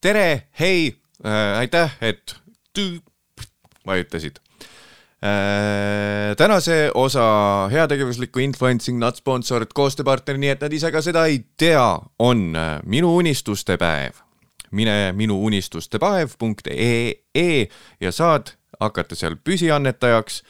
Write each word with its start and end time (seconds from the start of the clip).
tere, 0.00 0.42
hei 0.60 0.96
äh,, 1.24 1.58
aitäh, 1.58 1.96
et 2.00 2.36
tü- 2.78 3.00
vajutasid 3.86 4.36
äh,. 5.24 6.36
tänase 6.36 6.90
osa 6.94 7.68
heategevusliku 7.72 8.38
influencing 8.40 8.98
not 8.98 9.16
sponsored 9.16 9.66
koostööpartner, 9.74 10.36
nii 10.40 10.48
et 10.54 10.60
nad 10.64 10.72
ise 10.72 10.90
ka 10.92 11.02
seda 11.04 11.24
ei 11.28 11.44
tea, 11.60 11.98
on 12.18 12.56
äh, 12.56 12.80
minu 12.84 13.16
unistuste 13.16 13.76
päev. 13.76 14.12
mine 14.70 15.12
minuunistustepäev.ee 15.12 17.68
ja 18.00 18.12
saad 18.12 18.46
hakata 18.80 19.14
seal 19.18 19.34
püsiannetajaks, 19.44 20.42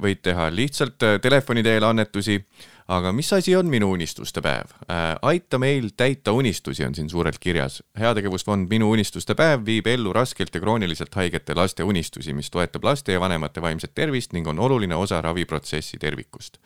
võid 0.00 0.20
teha 0.24 0.48
lihtsalt 0.50 1.02
äh, 1.04 1.20
telefoni 1.20 1.62
teel 1.62 1.84
annetusi 1.84 2.46
aga 2.88 3.12
mis 3.12 3.32
asi 3.32 3.56
on 3.56 3.66
minu 3.66 3.92
unistuste 3.92 4.40
päev 4.44 4.64
äh,? 4.90 5.16
aita 5.22 5.58
meil 5.58 5.88
täita 5.96 6.32
unistusi 6.32 6.84
on 6.84 6.94
siin 6.94 7.10
suurelt 7.10 7.38
kirjas. 7.38 7.82
heategevusfond 7.98 8.68
Minu 8.68 8.90
unistuste 8.90 9.34
päev 9.34 9.66
viib 9.66 9.86
ellu 9.86 10.12
raskelt 10.12 10.54
ja 10.54 10.60
krooniliselt 10.60 11.14
haigete 11.14 11.54
laste 11.54 11.82
unistusi, 11.82 12.32
mis 12.32 12.50
toetab 12.50 12.84
laste 12.84 13.12
ja 13.12 13.20
vanemate 13.20 13.62
vaimset 13.62 13.94
tervist 13.94 14.32
ning 14.32 14.48
on 14.48 14.58
oluline 14.58 14.94
osa 14.94 15.22
raviprotsessi 15.22 15.98
tervikust. 15.98 16.58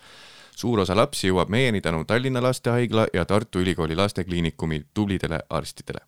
suur 0.56 0.80
osa 0.80 0.96
lapsi 0.96 1.28
jõuab 1.28 1.48
meieni 1.48 1.80
tänu 1.80 2.04
Tallinna 2.04 2.42
Lastehaigla 2.42 3.06
ja 3.14 3.24
Tartu 3.24 3.58
Ülikooli 3.58 3.96
Lastekliinikumi 3.96 4.82
tublidele 4.94 5.40
arstidele. 5.50 6.00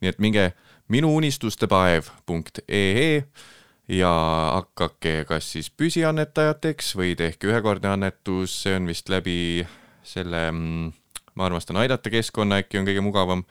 nii 0.00 0.08
et 0.08 0.18
minge 0.18 0.52
minuunistustepäev.ee 0.88 3.24
ja 3.88 4.10
hakake 4.54 5.24
kas 5.28 5.52
siis 5.52 5.70
püsiannetajateks 5.70 6.94
või 6.96 7.14
tehke 7.18 7.50
ühekordne 7.50 7.92
annetus, 7.92 8.62
see 8.64 8.76
on 8.78 8.86
vist 8.88 9.10
läbi 9.12 9.66
selle 10.04 10.46
mm, 10.50 10.92
Ma 11.34 11.48
armastan 11.48 11.80
aidata 11.82 12.12
keskkonna 12.14 12.60
äkki 12.62 12.78
on 12.78 12.86
kõige 12.86 13.02
mugavam. 13.02 13.44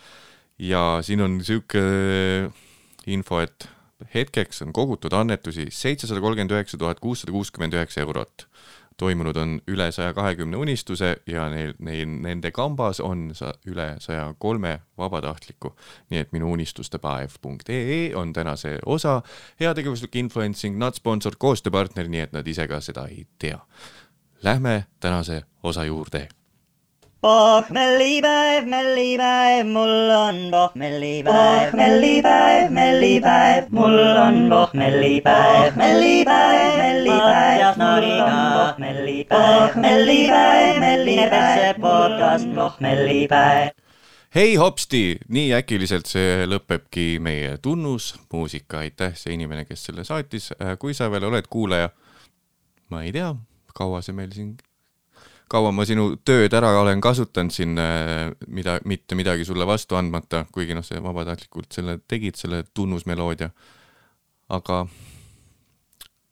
ja 0.60 1.02
siin 1.04 1.22
on 1.22 1.40
sihuke 1.44 1.82
info, 3.10 3.40
et 3.44 3.66
hetkeks 4.14 4.62
on 4.64 4.72
kogutud 4.74 5.14
annetusi 5.18 5.66
seitsesada 5.74 6.22
kolmkümmend 6.22 6.54
üheksa 6.54 6.78
tuhat 6.78 7.02
kuussada 7.04 7.34
kuuskümmend 7.34 7.74
üheksa 7.74 8.06
eurot. 8.06 8.48
Toimunud 9.04 9.38
on 9.40 9.56
üle 9.68 9.90
saja 9.92 10.14
kahekümne 10.16 10.58
unistuse 10.58 11.16
ja 11.28 11.48
neil, 11.52 11.74
neil, 11.84 12.08
nende 12.24 12.52
kambas 12.56 13.02
on 13.04 13.32
sa, 13.36 13.52
üle 13.68 13.94
saja 14.04 14.30
kolme 14.40 14.78
vabatahtliku. 14.98 15.74
nii 16.10 16.20
et 16.20 16.32
minu 16.32 16.52
unistustepäev.ee 16.54 18.16
on 18.16 18.34
tänase 18.34 18.78
osa 18.86 19.22
heategevuslik 19.60 20.16
influencing 20.16 20.78
not 20.78 20.96
sponsored 20.96 21.40
koostööpartner, 21.40 22.08
nii 22.08 22.24
et 22.28 22.34
nad 22.34 22.48
ise 22.48 22.68
ka 22.68 22.80
seda 22.82 23.08
ei 23.12 23.28
tea. 23.40 23.60
Lähme 24.44 24.86
tänase 25.00 25.44
osa 25.64 25.86
juurde 25.86 26.28
pohmellipäev, 27.24 28.66
mellipäev, 28.68 29.68
mul 29.68 30.10
on 30.12 30.36
pohmellipäev, 30.52 31.76
mellipäev, 31.76 32.72
mellipäev, 32.72 33.70
mul 33.72 34.00
on 34.26 34.50
pohmellipäev, 34.50 35.76
mellipäev, 35.76 36.74
mellipäev, 36.78 37.78
mul 37.80 38.10
on 38.26 38.42
pohmellipäev, 38.58 39.70
pohmellipäev, 39.70 40.80
mellipäev, 40.80 41.80
podcast 41.80 42.52
pohmellipäev. 42.56 43.72
hei 44.36 44.56
hopsti, 44.56 45.16
nii 45.30 45.54
äkiliselt 45.56 46.12
see 46.12 46.44
lõpebki 46.50 47.08
meie 47.24 47.56
tunnusmuusika, 47.64 48.84
aitäh 48.84 49.16
see 49.16 49.38
inimene, 49.40 49.64
kes 49.70 49.88
selle 49.88 50.04
saatis, 50.04 50.52
kui 50.80 50.92
sa 50.92 51.08
veel 51.12 51.32
oled 51.32 51.48
kuulaja, 51.48 51.90
ma 52.92 53.08
ei 53.08 53.16
tea, 53.16 53.32
kaua 53.74 54.04
see 54.04 54.20
meil 54.20 54.36
siin, 54.36 54.58
kaua 55.54 55.72
ma 55.76 55.86
sinu 55.86 56.16
tööd 56.26 56.54
ära 56.58 56.72
olen 56.80 57.02
kasutanud 57.04 57.54
siin, 57.54 57.78
mida, 58.50 58.80
mitte 58.90 59.18
midagi 59.18 59.46
sulle 59.46 59.68
vastu 59.70 59.98
andmata, 60.00 60.46
kuigi 60.54 60.74
noh, 60.74 60.86
sa 60.86 61.02
vabatahtlikult 61.04 61.76
selle 61.76 62.00
tegid, 62.10 62.40
selle 62.40 62.64
tunnusmeloodia, 62.74 63.52
aga 64.58 64.84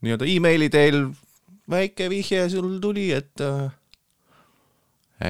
nii-öelda 0.02 0.30
emaili 0.30 0.72
teel 0.73 1.05
väike 1.69 2.09
vihje 2.09 2.47
sul 2.49 2.80
tuli, 2.81 3.11
et 3.14 3.45
äh, 3.45 3.70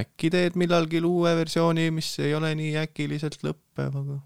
äkki 0.02 0.32
teed 0.32 0.56
millalgi 0.56 1.02
uue 1.04 1.36
versiooni, 1.36 1.90
mis 1.94 2.14
ei 2.24 2.34
ole 2.34 2.54
nii 2.58 2.76
äkiliselt 2.86 3.42
lõppev, 3.44 3.96
aga 4.02 4.20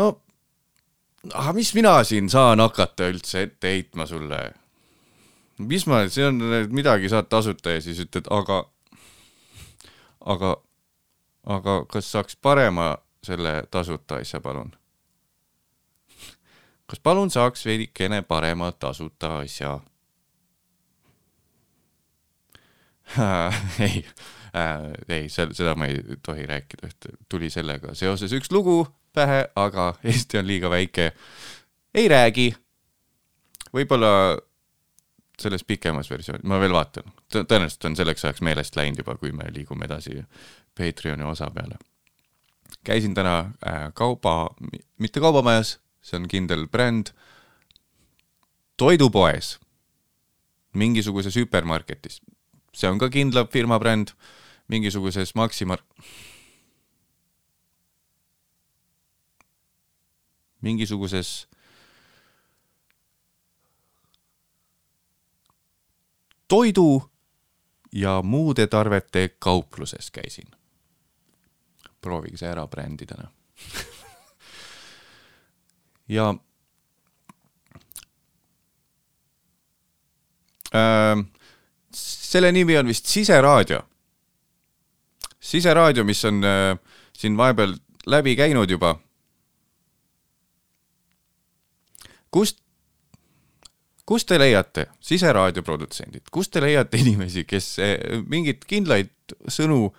no, 0.00 0.12
aga 1.32 1.56
mis 1.56 1.74
mina 1.76 1.98
siin 2.08 2.32
saan 2.32 2.64
hakata 2.64 3.10
üldse 3.12 3.44
ette 3.46 3.76
heitma 3.76 4.08
sulle? 4.08 4.46
Mis 5.58 5.86
ma, 5.86 6.02
see 6.12 6.26
on, 6.26 6.40
midagi 6.74 7.08
saad 7.12 7.28
tasuta 7.32 7.76
ja 7.76 7.82
siis 7.84 8.00
ütled, 8.04 8.28
aga, 8.30 8.62
aga, 10.20 10.56
aga 11.56 11.76
kas 11.90 12.10
saaks 12.12 12.36
parema 12.36 12.94
selle 13.24 13.62
tasuta 13.70 14.20
asja, 14.22 14.40
palun? 14.40 14.72
kas 16.90 17.00
palun 17.02 17.30
saaks 17.32 17.66
veidikene 17.66 18.22
parema 18.22 18.72
tasuta 18.72 19.38
asja? 19.40 19.78
ei 23.86 24.04
äh,, 24.56 24.92
ei, 25.08 25.28
seda 25.30 25.76
ma 25.78 25.86
ei 25.86 26.18
tohi 26.26 26.46
rääkida, 26.46 26.88
et 26.90 27.06
tuli 27.28 27.50
sellega 27.50 27.94
seoses 27.94 28.32
üks 28.34 28.50
lugu 28.50 28.80
pähe, 29.16 29.44
aga 29.56 29.94
Eesti 30.04 30.40
on 30.40 30.46
liiga 30.46 30.70
väike. 30.70 31.12
ei 31.94 32.08
räägi. 32.08 32.54
võib-olla 33.74 34.10
selles 35.42 35.64
pikemas 35.64 36.10
versioonis, 36.10 36.44
ma 36.48 36.58
veel 36.60 36.72
vaatan, 36.72 37.12
tõenäoliselt 37.32 37.84
on 37.88 37.96
selleks 37.98 38.24
ajaks 38.24 38.42
meelest 38.44 38.76
läinud 38.76 39.02
juba, 39.02 39.16
kui 39.20 39.32
me 39.36 39.50
liigume 39.52 39.84
edasi 39.84 40.22
Patreoni 40.76 41.24
osa 41.24 41.50
peale. 41.50 41.76
käisin 42.84 43.14
täna 43.14 43.38
äh, 43.66 43.92
kauba, 43.94 44.50
mitte 44.98 45.20
kaubamajas, 45.20 45.78
see 46.02 46.16
on 46.16 46.28
kindel 46.28 46.66
bränd, 46.68 47.12
toidupoes, 48.76 49.58
mingisuguses 50.72 51.36
hüpermarketis, 51.36 52.20
see 52.74 52.90
on 52.90 52.98
ka 52.98 53.10
kindla 53.10 53.46
firma 53.52 53.78
bränd, 53.78 54.14
mingisuguses 54.68 55.34
Maxima, 55.34 55.76
mingisuguses 60.60 61.46
toidu 66.48 67.10
ja 67.92 68.22
muude 68.22 68.66
tarvete 68.66 69.28
kaupluses 69.38 70.10
käisin. 70.10 70.50
proovige 72.00 72.36
see 72.36 72.48
ära 72.48 72.66
brändida 72.66 73.16
ja 76.08 76.34
äh, 80.74 81.24
selle 81.92 82.52
nimi 82.52 82.76
on 82.78 82.86
vist 82.86 83.06
Siseraadio. 83.06 83.80
siseraadio, 85.40 86.04
mis 86.04 86.24
on 86.24 86.44
äh, 86.44 86.78
siin 87.12 87.36
vahepeal 87.36 87.74
läbi 88.06 88.36
käinud 88.36 88.70
juba. 88.70 88.98
kust, 92.30 92.60
kust 94.06 94.28
te 94.30 94.38
leiate, 94.38 94.86
siseraadio 95.02 95.64
produtsendid, 95.66 96.28
kust 96.32 96.52
te 96.54 96.62
leiate 96.62 97.00
inimesi, 97.02 97.44
kes 97.48 97.72
äh, 97.82 97.96
mingeid 98.28 98.64
kindlaid 98.68 99.12
sõnu 99.50 99.90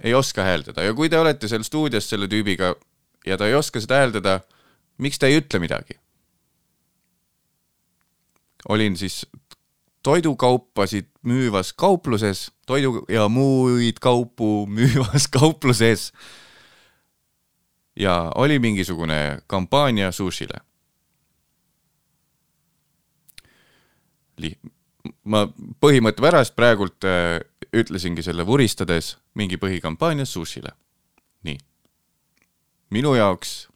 ei 0.00 0.14
oska 0.14 0.44
hääldada 0.46 0.84
ja 0.86 0.94
kui 0.96 1.10
te 1.12 1.18
olete 1.18 1.48
seal 1.50 1.66
stuudios 1.66 2.08
selle 2.08 2.30
tüübiga 2.30 2.74
ja 3.26 3.36
ta 3.36 3.48
ei 3.50 3.58
oska 3.58 3.82
seda 3.82 4.00
hääldada, 4.00 4.40
miks 4.98 5.18
ta 5.18 5.28
ei 5.28 5.40
ütle 5.42 5.60
midagi? 5.62 5.98
olin 8.68 8.96
siis 8.96 9.26
toidukaupasid 10.02 11.06
müüvas 11.22 11.72
kaupluses, 11.72 12.50
toidu 12.66 13.04
ja 13.08 13.28
muid 13.28 14.00
kaupu 14.00 14.66
müüvas 14.76 15.28
kaupluses. 15.28 16.12
ja 17.96 18.32
oli 18.34 18.58
mingisugune 18.58 19.38
kampaania 19.46 20.12
sushile. 20.12 20.60
Ma 25.24 25.46
põhimõtte 25.80 26.22
pärast 26.24 26.56
praegult 26.56 27.06
äh, 27.08 27.40
ütlesingi 27.72 28.24
selle 28.26 28.46
vuristades 28.46 29.14
mingi 29.38 29.56
põhikampaania 29.60 30.26
sushile. 30.28 30.74
nii. 31.46 31.58
minu 32.90 33.14
jaoks 33.14 33.70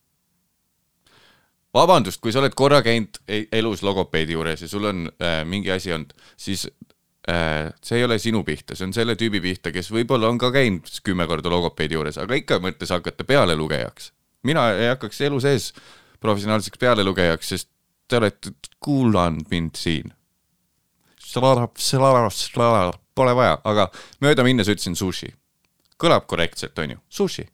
vabandust, 1.74 2.20
kui 2.22 2.32
sa 2.32 2.42
oled 2.42 2.54
korra 2.56 2.82
käinud 2.84 3.20
e- 3.28 3.46
elus 3.52 3.82
logopeedi 3.82 4.36
juures 4.36 4.62
ja 4.62 4.70
sul 4.70 4.90
on 4.90 5.06
äh, 5.18 5.42
mingi 5.48 5.72
asi 5.74 5.92
olnud, 5.92 6.12
siis 6.36 6.66
äh, 7.28 7.72
see 7.82 7.98
ei 7.98 8.06
ole 8.06 8.18
sinu 8.22 8.44
pihta, 8.46 8.76
see 8.78 8.86
on 8.88 8.94
selle 8.96 9.16
tüübi 9.18 9.42
pihta, 9.42 9.72
kes 9.74 9.90
võib-olla 9.94 10.30
on 10.30 10.38
ka 10.38 10.52
käinud 10.54 10.90
kümme 11.06 11.26
korda 11.30 11.52
logopeedi 11.52 11.98
juures, 11.98 12.18
aga 12.22 12.38
ikka 12.38 12.60
mõttes 12.62 12.94
hakata 12.94 13.26
pealelugejaks. 13.26 14.12
mina 14.42 14.70
ei 14.76 14.92
hakkaks 14.92 15.20
elu 15.26 15.40
sees 15.40 15.72
professionaalseks 16.20 16.78
pealelugejaks, 16.78 17.48
sest 17.48 17.70
te 18.08 18.20
olete 18.20 18.52
kuulanud 18.80 19.48
mind 19.50 19.80
siin. 19.80 20.12
Pole 23.14 23.34
vaja, 23.34 23.58
aga 23.64 23.88
mööda 24.24 24.44
minnes 24.46 24.68
ütlesin 24.70 24.96
sushi. 24.98 25.32
kõlab 25.98 26.26
korrektselt, 26.26 26.78
on 26.82 26.90
ju, 26.90 26.98
sushi, 27.08 27.44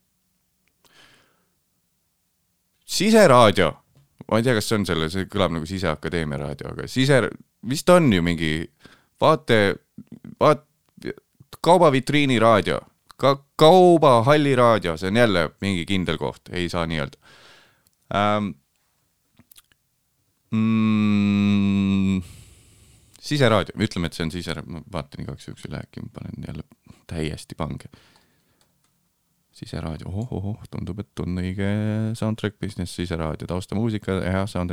siseraadio, 2.90 3.70
ma 4.30 4.40
ei 4.40 4.46
tea, 4.46 4.54
kas 4.56 4.70
see 4.70 4.78
on 4.80 4.86
selle, 4.88 5.10
see 5.12 5.28
kõlab 5.30 5.54
nagu 5.54 5.68
Siseakadeemia 5.68 6.40
raadio, 6.40 6.72
aga 6.72 6.88
sise, 6.90 7.20
vist 7.68 7.92
on 7.92 8.08
ju 8.12 8.24
mingi 8.24 8.54
vaate, 9.20 9.60
vaat-, 10.40 10.66
kaubavitriini 11.60 12.38
raadio, 12.42 12.80
ka 13.20 13.36
kaubahalli 13.60 14.56
raadio, 14.58 14.96
see 14.98 15.12
on 15.12 15.20
jälle 15.20 15.44
mingi 15.62 15.84
kindel 15.86 16.18
koht, 16.18 16.50
ei 16.52 16.68
saa 16.72 16.86
nii 16.90 17.04
öelda. 17.04 17.36
Ähm,. 18.16 18.54
Mm, 20.50 22.22
siseraadio, 23.30 23.76
ütleme, 23.80 24.10
et 24.10 24.16
see 24.18 24.26
on 24.26 24.32
sise, 24.34 24.56
ma 24.66 24.82
vaatan 24.92 25.24
igaks 25.24 25.48
juhuks 25.48 25.68
üle, 25.68 25.82
äkki 25.84 26.02
ma 26.04 26.14
panen 26.18 26.48
jälle 26.48 26.66
täiesti 27.10 27.58
pange 27.58 27.90
siseraadio 29.60 30.08
oh,, 30.08 30.18
ohoh-ohoh, 30.30 30.66
tundub, 30.70 31.02
et 31.02 31.22
on 31.22 31.40
õige 31.42 31.70
soundtrack 32.18 32.56
business, 32.62 32.94
siseraadio, 32.96 33.48
taustamuusika, 33.50 34.20
hea 34.24 34.44
sound, 34.48 34.72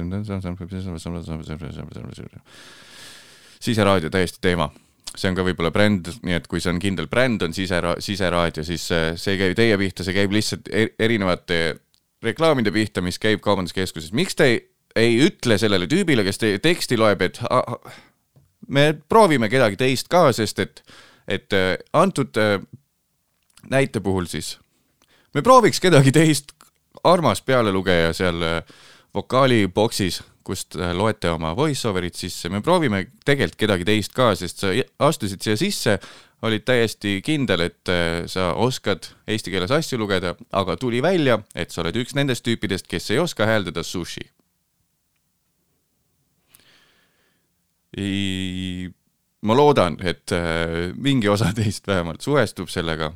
siseraadio 3.64 4.12
täiesti 4.14 4.40
teema. 4.42 4.70
see 5.18 5.32
on 5.32 5.38
ka 5.38 5.44
võib-olla 5.48 5.72
bränd, 5.74 6.12
nii 6.28 6.36
et 6.38 6.48
kui 6.52 6.62
see 6.62 6.70
on 6.70 6.80
kindel 6.80 7.08
bränd, 7.10 7.42
on 7.42 7.54
sisera-, 7.56 7.96
siseraadio, 8.04 8.64
siis 8.68 8.84
see 8.88 9.34
ei 9.34 9.40
käi 9.40 9.56
teie 9.58 9.78
pihta, 9.82 10.06
see 10.06 10.14
käib 10.14 10.36
lihtsalt 10.36 10.70
erinevate 11.00 11.62
reklaamide 12.24 12.74
pihta, 12.76 13.02
mis 13.02 13.18
käib 13.20 13.42
kaubanduskeskuses. 13.42 14.14
miks 14.14 14.38
te 14.38 14.52
ei, 14.52 14.60
ei 14.96 15.18
ütle 15.26 15.58
sellele 15.58 15.90
tüübile, 15.90 16.26
kes 16.28 16.38
teie 16.44 16.62
teksti 16.62 17.00
loeb, 17.02 17.24
et 17.26 17.42
me 18.68 18.94
proovime 19.10 19.50
kedagi 19.50 19.78
teist 19.80 20.08
ka, 20.12 20.32
sest 20.36 20.60
et, 20.60 20.84
et 21.28 21.54
antud 21.94 22.38
näite 23.70 24.00
puhul 24.04 24.28
siis 24.28 24.58
me 25.38 25.44
prooviks 25.46 25.82
kedagi 25.84 26.12
teist, 26.16 26.54
armas 27.06 27.44
pealelugeja 27.46 28.14
seal 28.18 28.42
äh, 28.42 28.78
vokaaliboksis, 29.16 30.22
kust 30.48 30.78
äh, 30.80 30.94
loete 30.98 31.30
oma 31.30 31.54
voice-over'it 31.58 32.18
sisse, 32.18 32.50
me 32.50 32.64
proovime 32.66 33.04
tegelikult 33.26 33.60
kedagi 33.66 33.88
teist 33.88 34.16
ka, 34.18 34.32
sest 34.40 34.64
sa 34.64 34.72
astusid 35.06 35.44
siia 35.44 35.60
sisse, 35.60 35.98
olid 36.46 36.66
täiesti 36.66 37.20
kindel, 37.26 37.68
et 37.68 37.92
äh, 37.94 38.24
sa 38.30 38.54
oskad 38.58 39.12
eesti 39.30 39.54
keeles 39.54 39.74
asju 39.74 40.00
lugeda, 40.02 40.36
aga 40.58 40.78
tuli 40.80 41.04
välja, 41.06 41.42
et 41.56 41.74
sa 41.74 41.84
oled 41.84 42.02
üks 42.02 42.18
nendest 42.18 42.46
tüüpidest, 42.48 42.90
kes 42.90 43.12
ei 43.14 43.22
oska 43.22 43.46
hääldada 43.50 43.86
sushi. 43.86 44.26
Ma 47.98 49.56
loodan, 49.58 49.98
et 50.06 50.34
mingi 51.02 51.30
osa 51.32 51.50
teist 51.58 51.88
vähemalt 51.90 52.22
suhestub 52.22 52.70
sellega, 52.70 53.12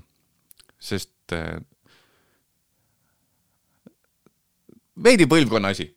sest 0.81 1.35
veidi 5.03 5.27
põlvkonna 5.29 5.73
asi. 5.75 5.89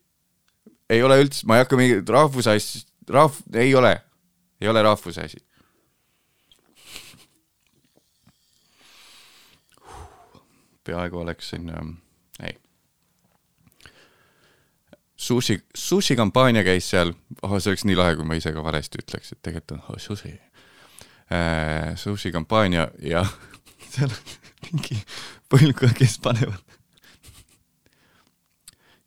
ei 0.91 1.03
ole 1.03 1.17
üldse, 1.23 1.47
ma 1.49 1.57
ei 1.57 1.65
hakka 1.65 1.79
mingit 1.81 2.11
rahvuse 2.13 2.53
asja, 2.53 2.85
rahv-, 3.11 3.43
ei 3.57 3.73
ole, 3.75 3.97
ei 4.61 4.69
ole 4.69 4.83
rahvuse 4.85 5.25
asi. 5.25 5.41
peaaegu 10.85 11.19
oleksin 11.19 11.69
ähm,, 11.69 11.91
ei. 12.43 12.59
Sushi, 15.25 15.57
sushi 15.73 16.17
kampaania 16.19 16.65
käis 16.67 16.91
seal, 16.91 17.15
oh 17.43 17.55
see 17.57 17.73
oleks 17.73 17.87
nii 17.89 17.97
lahe, 17.97 18.17
kui 18.19 18.27
ma 18.29 18.37
ise 18.37 18.53
ka 18.53 18.65
valesti 18.65 19.01
ütleks, 19.01 19.33
et 19.33 19.41
tegelikult 19.41 19.79
on 19.79 19.85
oh, 19.95 20.01
sushi. 20.03 20.35
Äh,. 21.33 21.95
Sushi 21.97 22.33
kampaania 22.35 22.91
ja 23.01 23.25
seal 23.95 24.11
on 24.13 24.35
mingi 24.69 24.99
põlvkond, 25.53 25.97
kes 25.97 26.19
panevad. 26.25 26.61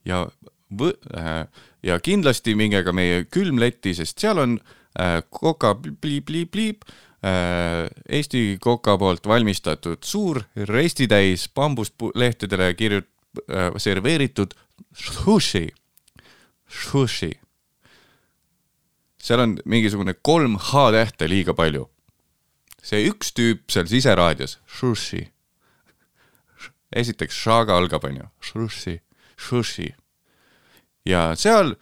Ja 0.08 0.26
võ-, 0.74 0.96
äh, 1.18 1.46
ja 1.84 2.00
kindlasti 2.04 2.56
minge 2.58 2.84
ka 2.86 2.94
meie 2.96 3.26
külmletti, 3.32 3.94
sest 3.98 4.20
seal 4.24 4.42
on 4.44 4.58
äh, 5.00 5.20
koka 5.30 5.76
pliip-pliip-pliip, 5.78 6.88
äh, 7.26 7.88
Eesti 8.10 8.58
Koka 8.62 8.98
poolt 9.00 9.28
valmistatud 9.28 10.04
suur 10.06 10.42
restitäis 10.70 11.48
bambuslehtedele 11.54 12.74
kirjut-, 12.80 13.12
serveeritud 13.78 14.56
sushi, 14.98 15.68
sushi. 16.68 17.32
seal 19.18 19.40
on 19.40 19.58
mingisugune 19.66 20.14
kolm 20.14 20.58
H-tähte 20.58 21.30
liiga 21.30 21.54
palju. 21.54 21.90
see 22.84 23.08
üks 23.10 23.34
tüüp 23.34 23.72
seal 23.72 23.88
siseraadios, 23.88 24.60
sushi. 24.68 25.28
esiteks, 26.92 27.36
šaga 27.36 27.76
algab, 27.78 28.04
onju, 28.04 28.30
sushi 28.42 29.02
sushi. 29.38 29.96
ja 31.06 31.32
seal 31.36 31.76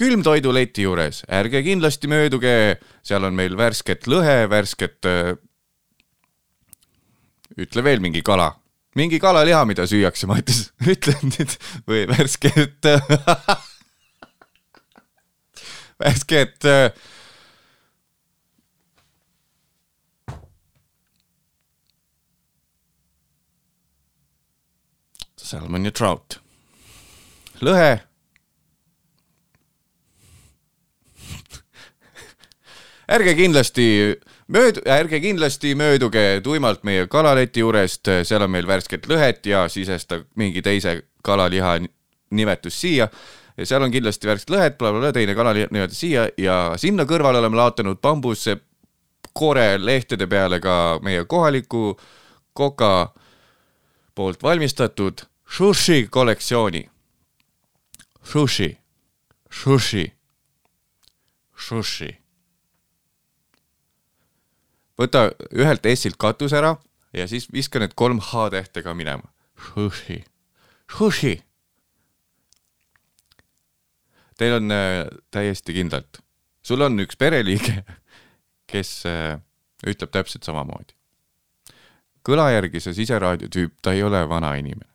külmtoiduleti 0.00 0.86
juures, 0.86 1.22
ärge 1.28 1.62
kindlasti 1.62 2.08
mööduge, 2.10 2.80
seal 3.04 3.26
on 3.28 3.36
meil 3.36 3.56
värsket 3.58 4.08
lõhe, 4.10 4.48
värsket 4.50 5.06
äh, 5.08 5.34
ütle 7.60 7.84
veel 7.84 8.00
mingi 8.00 8.24
kala, 8.24 8.54
mingi 8.96 9.20
kalaliha, 9.20 9.66
mida 9.68 9.86
süüakse, 9.86 10.26
ma 10.30 10.40
ütlesin, 10.40 10.72
ütlen 10.94 11.34
nüüd 11.36 11.58
või 11.86 12.06
värsket 12.10 12.88
värsket 16.00 16.64
äh, 16.64 16.92
salmon 25.50 25.84
ja 25.84 25.92
trout 25.92 26.38
lõhe. 27.60 27.98
ärge 33.10 33.32
kindlasti 33.34 33.86
mööd-, 34.46 34.78
ärge 34.86 35.18
kindlasti 35.20 35.74
mööduge 35.74 36.40
tuimalt 36.46 36.84
meie 36.86 37.08
kalaleti 37.10 37.64
juurest, 37.64 38.06
seal 38.22 38.46
on 38.46 38.52
meil 38.54 38.68
värsket 38.70 39.08
lõhet 39.10 39.46
ja 39.50 39.64
sisesta 39.68 40.22
mingi 40.38 40.62
teise 40.62 41.00
kalaliha 41.26 41.80
nimetus 42.30 42.78
siia. 42.80 43.08
Ja 43.60 43.68
seal 43.68 43.84
on 43.84 43.92
kindlasti 43.92 44.28
värsket 44.30 44.54
lõhet 44.54 44.78
bla,, 44.78 44.88
blablabla, 44.88 45.12
teine 45.12 45.36
kalaliha 45.36 45.68
nimetus 45.70 46.00
siia 46.00 46.28
ja 46.40 46.60
sinna 46.80 47.04
kõrvale 47.04 47.42
oleme 47.42 47.60
laotanud 47.60 48.00
bambusse 48.00 48.56
koore 49.36 49.74
lehtede 49.78 50.26
peale 50.26 50.60
ka 50.64 50.98
meie 51.04 51.24
kohaliku 51.28 51.92
koka 52.56 53.12
poolt 54.14 54.42
valmistatud 54.42 55.26
sushi 55.44 56.06
kollektsiooni 56.10 56.88
Sushi, 58.22 58.68
sushi, 59.50 60.04
sushi. 61.56 62.10
võta 65.00 65.30
ühelt 65.56 65.88
S-ilt 65.88 66.18
katus 66.20 66.52
ära 66.52 66.74
ja 67.16 67.26
siis 67.26 67.48
viska 67.52 67.80
need 67.80 67.96
kolm 67.96 68.20
H-tähte 68.20 68.84
ka 68.84 68.92
minema. 68.94 69.32
Sushi, 69.70 70.20
sushi. 70.92 71.40
Teil 74.40 74.56
on 74.56 74.72
äh, 74.72 75.04
täiesti 75.30 75.74
kindlalt, 75.76 76.22
sul 76.64 76.80
on 76.80 76.96
üks 77.04 77.18
pereliige, 77.20 77.82
kes 78.70 79.02
äh, 79.08 79.34
ütleb 79.84 80.12
täpselt 80.14 80.46
samamoodi. 80.48 80.96
kõla 82.24 82.50
järgi 82.52 82.80
see 82.80 82.94
siseraadio 82.94 83.48
tüüp, 83.52 83.74
ta 83.82 83.92
ei 83.92 84.02
ole 84.02 84.22
vana 84.28 84.54
inimene. 84.56 84.88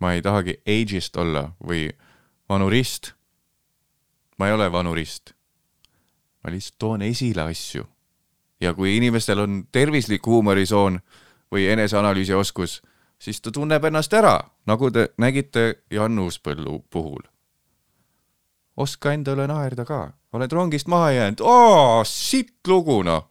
ma 0.00 0.12
ei 0.12 0.22
tahagi 0.22 0.58
age'ist 0.66 1.16
olla 1.16 1.52
või 1.64 1.88
vanurist. 2.48 3.14
ma 4.38 4.48
ei 4.48 4.52
ole 4.52 4.72
vanurist. 4.72 5.32
ma 6.44 6.50
lihtsalt 6.50 6.78
toon 6.78 7.02
esile 7.02 7.42
asju. 7.48 7.86
ja 8.60 8.74
kui 8.74 8.96
inimestel 8.96 9.38
on 9.38 9.64
tervislik 9.72 10.26
huumorisoon 10.26 11.00
või 11.52 11.66
eneseanalüüsi 11.72 12.34
oskus, 12.34 12.82
siis 13.18 13.40
ta 13.40 13.50
tunneb 13.50 13.84
ennast 13.84 14.12
ära, 14.12 14.40
nagu 14.66 14.90
te 14.90 15.08
nägite 15.16 15.74
Jan 15.90 16.18
Uuspõllu 16.18 16.82
puhul. 16.90 17.22
Oska 18.78 19.12
enda 19.16 19.34
üle 19.34 19.48
naerda 19.50 19.84
ka, 19.88 20.00
oled 20.32 20.52
rongist 20.54 20.88
maha 20.90 21.10
jäänud, 21.16 21.42
aa, 21.42 22.04
sitt 22.06 22.70
lugu 22.70 23.02
noh. 23.06 23.26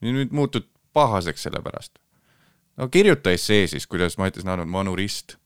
nüüd 0.00 0.32
muutud 0.32 0.68
pahaseks 0.96 1.42
selle 1.46 1.62
pärast. 1.62 1.98
no 2.76 2.88
kirjuta 2.88 3.34
essee 3.34 3.66
siis, 3.66 3.86
kuidas 3.86 4.18
ma 4.18 4.30
ütlesin, 4.30 4.52
olen 4.54 4.72
vanurist 4.72 5.36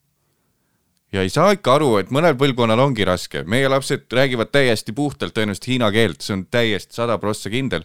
ja 1.14 1.23
ei 1.23 1.31
saa 1.31 1.54
ikka 1.54 1.76
aru, 1.78 1.97
et 2.02 2.11
mõnel 2.14 2.35
põlvkonnal 2.38 2.81
ongi 2.83 3.07
raske, 3.07 3.45
meie 3.49 3.69
lapsed 3.71 4.07
räägivad 4.12 4.50
täiesti 4.54 4.93
puhtalt 4.93 5.35
tõenäoliselt 5.37 5.69
hiina 5.71 5.90
keelt, 5.95 6.21
see 6.25 6.35
on 6.37 6.47
täiesti 6.50 6.99
sada 7.00 7.19
prossa 7.23 7.50
kindel. 7.52 7.85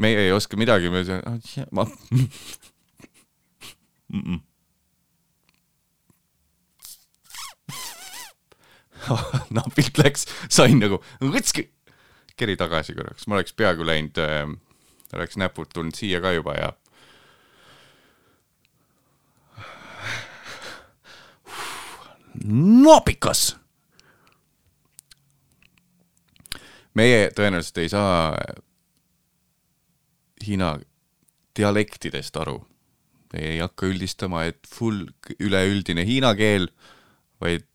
meie 0.00 0.18
ei 0.26 0.32
oska 0.32 0.56
midagi, 0.56 0.88
me 0.90 1.04
ma 1.70 1.84
mm 4.12 4.22
-mm. 4.22 4.40
napilt 9.56 9.98
läks, 9.98 10.26
sain 10.48 10.78
nagu 10.80 11.00
keri 12.36 12.56
tagasi 12.56 12.94
korraks, 12.96 13.26
ma 13.26 13.38
oleks 13.38 13.52
peaaegu 13.56 13.86
läinud 13.86 14.20
äh,, 14.22 14.46
oleks 15.16 15.36
näpud 15.40 15.72
tulnud 15.74 15.96
siia 15.96 16.20
ka 16.22 16.32
juba 16.32 16.54
ja 16.56 16.72
loopikas. 22.84 23.56
meie 26.94 27.28
tõenäoliselt 27.36 27.78
ei 27.78 27.88
saa 27.88 28.34
Hiina 30.40 30.74
dialektidest 31.56 32.36
aru. 32.40 32.58
ei 33.34 33.60
hakka 33.60 33.86
üldistama, 33.86 34.42
et 34.50 34.58
full 34.66 35.04
üleüldine 35.38 36.02
hiina 36.06 36.32
keel, 36.34 36.66
vaid 37.40 37.69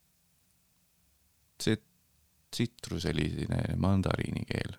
tsitruseline 1.59 3.77
mandariini 3.77 4.45
keel. 4.49 4.73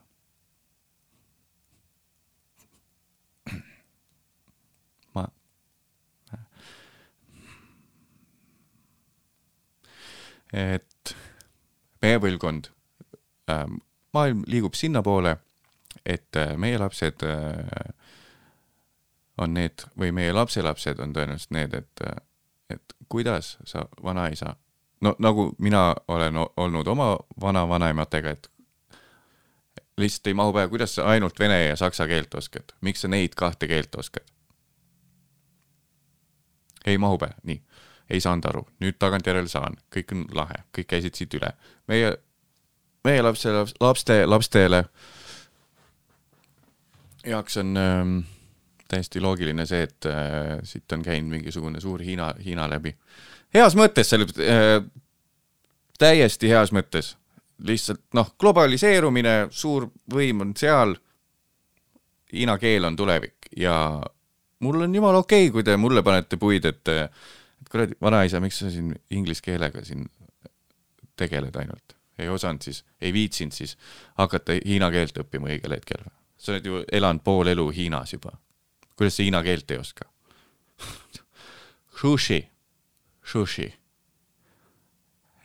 ma, 5.14 5.28
et 10.52 11.16
meie 12.02 12.21
põlvkond 12.21 12.71
ähm,, 13.50 13.78
maailm 14.16 14.45
liigub 14.47 14.75
sinnapoole, 14.75 15.37
et 16.06 16.37
äh, 16.37 16.56
meie 16.56 16.78
lapsed 16.78 17.25
äh, 17.26 17.90
on 19.38 19.56
need 19.56 19.85
või 19.99 20.12
meie 20.16 20.33
lapselapsed 20.33 21.00
on 21.02 21.12
tõenäoliselt 21.16 21.56
need, 21.56 21.75
et, 21.75 22.04
et 22.73 22.97
kuidas 23.12 23.56
sa 23.68 23.85
vanaisa, 24.02 24.54
no 25.00 25.15
nagu 25.19 25.50
mina 25.59 25.95
olen 26.09 26.35
olnud 26.57 26.87
oma 26.87 27.17
vanavanaimatega, 27.41 28.31
et 28.31 28.50
lihtsalt 29.97 30.26
ei 30.26 30.35
mahu 30.35 30.53
pähe, 30.53 30.69
kuidas 30.69 30.95
sa 30.95 31.05
ainult 31.12 31.38
vene 31.38 31.65
ja 31.67 31.76
saksa 31.76 32.07
keelt 32.07 32.35
oskad, 32.35 32.76
miks 32.81 33.00
sa 33.05 33.09
neid 33.09 33.35
kahte 33.37 33.69
keelt 33.69 33.95
oskad? 33.95 34.25
ei 36.87 36.99
mahu 36.99 37.19
pähe, 37.19 37.35
nii, 37.43 37.62
ei 38.11 38.21
saanud 38.21 38.47
aru, 38.47 38.62
nüüd 38.81 38.95
tagantjärele 38.99 39.49
saan, 39.50 39.75
kõik 39.95 40.12
on 40.15 40.26
lahe, 40.35 40.62
kõik 40.76 40.87
käisid 40.87 41.19
siit 41.19 41.35
üle. 41.35 41.50
meie, 41.88 42.12
meie 43.05 43.23
lapse, 43.23 43.50
lapste, 43.81 44.23
lastele 44.26 44.85
jaoks 47.26 47.57
on 47.57 47.76
ähm, 47.76 48.19
täiesti 48.88 49.21
loogiline 49.21 49.67
see, 49.67 49.83
et 49.87 50.07
äh, 50.07 50.59
siit 50.67 50.93
on 50.93 51.03
käinud 51.03 51.31
mingisugune 51.31 51.81
suur 51.81 52.03
Hiina, 52.03 52.33
Hiina 52.45 52.69
läbi. 52.71 52.95
Heas 53.57 53.77
mõttes, 53.79 54.11
selle 54.13 54.29
äh,, 54.43 54.81
täiesti 55.99 56.51
heas 56.53 56.73
mõttes. 56.77 57.15
lihtsalt 57.59 58.03
noh, 58.13 58.35
globaliseerumine, 58.39 59.49
suur 59.51 59.89
võim 60.13 60.43
on 60.45 60.53
seal. 60.57 60.93
Hiina 62.33 62.59
keel 62.59 62.85
on 62.85 62.97
tulevik 62.97 63.49
ja 63.57 64.03
mul 64.61 64.83
on 64.83 64.95
jumala 64.95 65.23
okei 65.23 65.47
okay,, 65.47 65.53
kui 65.53 65.65
te 65.65 65.77
mulle 65.77 66.03
panete 66.03 66.37
puid, 66.37 66.65
et, 66.65 66.89
et 66.89 67.71
kuradi 67.71 67.97
vanaisa, 68.03 68.41
miks 68.41 68.59
sa 68.61 68.71
siin 68.71 68.93
inglise 69.11 69.43
keelega 69.45 69.85
siin 69.85 70.05
tegeled 71.17 71.57
ainult, 71.57 71.97
ei 72.19 72.29
osanud 72.29 72.65
siis, 72.65 72.83
ei 73.01 73.13
viitsinud 73.13 73.55
siis 73.57 73.77
hakata 74.19 74.59
hiina 74.59 74.91
keelt 74.93 75.17
õppima 75.23 75.49
õigel 75.53 75.79
hetkel. 75.79 76.05
sa 76.37 76.53
oled 76.53 76.67
ju 76.67 76.83
elanud 76.93 77.25
pool 77.25 77.49
elu 77.49 77.71
Hiinas 77.71 78.13
juba. 78.13 78.37
kuidas 78.97 79.17
sa 79.17 79.23
hiina 79.23 79.43
keelt 79.43 79.71
ei 79.71 79.79
oska? 79.79 80.05
Sushi, 82.01 82.43
sushi. 83.26 83.68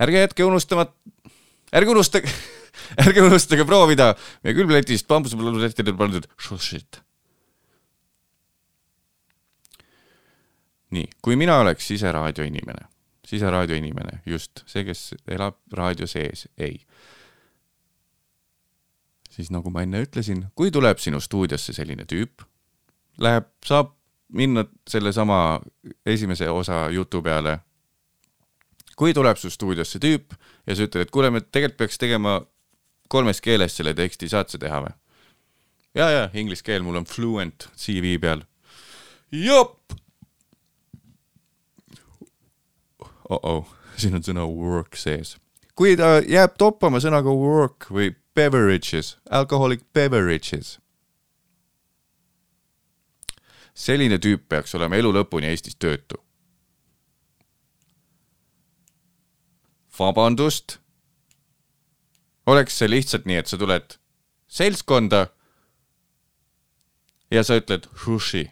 ärge 0.02 0.26
jätke 0.26 0.46
unustama, 0.46 0.88
ärge 1.74 1.94
unustage, 1.94 2.34
ärge 3.06 3.22
unustage 3.28 3.66
proovida 3.66 4.14
meie 4.44 4.58
külmletist 4.58 5.08
bambuslehtedel 5.10 5.98
pandud 5.98 6.30
sushit 6.38 7.02
nii, 10.92 11.08
kui 11.22 11.36
mina 11.40 11.58
oleks 11.64 11.88
siseraadio 11.88 12.46
inimene, 12.46 12.86
siseraadio 13.28 13.76
inimene, 13.80 14.22
just 14.26 14.64
see, 14.70 14.84
kes 14.88 15.14
elab 15.32 15.58
raadio 15.74 16.08
sees, 16.08 16.48
ei. 16.58 16.82
siis 19.32 19.52
nagu 19.54 19.72
ma 19.72 19.86
enne 19.86 20.04
ütlesin, 20.04 20.46
kui 20.56 20.72
tuleb 20.72 21.00
sinu 21.00 21.22
stuudiosse 21.24 21.74
selline 21.74 22.06
tüüp, 22.10 22.44
läheb, 23.24 23.48
saab 23.66 23.96
minna 24.36 24.66
sellesama 24.88 25.60
esimese 26.06 26.50
osa 26.50 26.86
jutu 26.92 27.22
peale. 27.24 27.60
Kui 29.02 29.16
tuleb 29.18 29.40
su 29.42 29.50
stuudiosse 29.50 29.98
tüüp 29.98 30.36
ja 30.70 30.76
sa 30.78 30.86
ütled, 30.86 31.08
et 31.08 31.14
kuule, 31.14 31.32
me 31.34 31.42
tegelikult 31.42 31.80
peaks 31.80 31.98
tegema 31.98 32.36
kolmes 33.10 33.42
keeles 33.42 33.74
selle 33.74 33.96
teksti, 33.98 34.30
saad 34.30 34.54
sa 34.54 34.62
teha 34.62 34.84
või? 34.86 34.94
ja, 35.98 36.10
ja 36.14 36.24
inglise 36.38 36.62
keel, 36.68 36.86
mul 36.86 37.02
on 37.02 37.10
fluent 37.10 37.66
CV 37.82 38.20
peal. 38.22 38.46
jop 39.34 39.98
oh-oh, 43.32 43.66
siin 43.98 44.20
on 44.20 44.26
sõna 44.26 44.46
work 44.46 44.98
sees. 45.00 45.36
kui 45.76 45.98
ta 45.98 46.20
jääb 46.22 46.58
toppama 46.62 47.02
sõnaga 47.02 47.34
work 47.34 47.90
või 47.90 48.14
beverages, 48.36 49.16
alcoholic 49.30 49.82
beverages, 49.96 50.78
selline 53.74 54.22
tüüp 54.22 54.46
peaks 54.52 54.76
olema 54.78 55.00
elu 55.00 55.12
lõpuni 55.16 55.50
Eestis 55.50 55.76
töötu. 55.76 56.22
vabandust, 60.00 60.78
oleks 62.48 62.78
see 62.80 62.90
lihtsalt 62.90 63.28
nii, 63.30 63.42
et 63.42 63.52
sa 63.52 63.60
tuled 63.60 63.98
seltskonda 64.52 65.28
ja 67.32 67.44
sa 67.48 67.60
ütled 67.62 67.88
sushi 68.04 68.50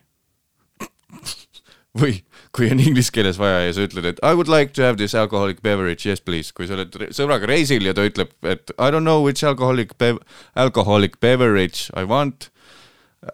või 1.99 2.19
kui 2.55 2.69
on 2.71 2.79
inglise 2.81 3.11
keeles 3.13 3.39
vaja 3.39 3.63
ja 3.65 3.73
sa 3.75 3.85
ütled, 3.87 4.05
et 4.05 4.21
I 4.23 4.33
would 4.37 4.51
like 4.51 4.73
to 4.77 4.83
have 4.85 4.97
this 4.97 5.15
alcoholic 5.15 5.61
beverage, 5.65 6.05
yes 6.07 6.21
please, 6.21 6.53
kui 6.53 6.67
sa 6.67 6.77
oled 6.77 6.95
sõbraga 7.15 7.49
reisil 7.49 7.85
ja 7.85 7.95
ta 7.97 8.05
ütleb, 8.07 8.31
et 8.43 8.71
I 8.77 8.91
don't 8.93 9.05
know 9.07 9.23
which 9.25 9.43
alcoholic 9.43 9.97
bev-, 9.97 10.21
alcoholic 10.55 11.19
beverage 11.19 11.89
I 11.93 12.03
want. 12.03 12.49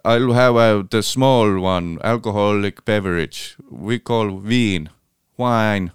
I 0.03 0.17
will 0.17 0.33
have 0.33 0.55
uh, 0.55 0.83
the 0.89 1.03
small 1.03 1.59
one 1.61 1.99
alcoholic 2.03 2.83
beverage, 2.85 3.55
we 3.69 3.99
call 3.99 4.31
wine, 4.31 4.89
wine, 5.37 5.91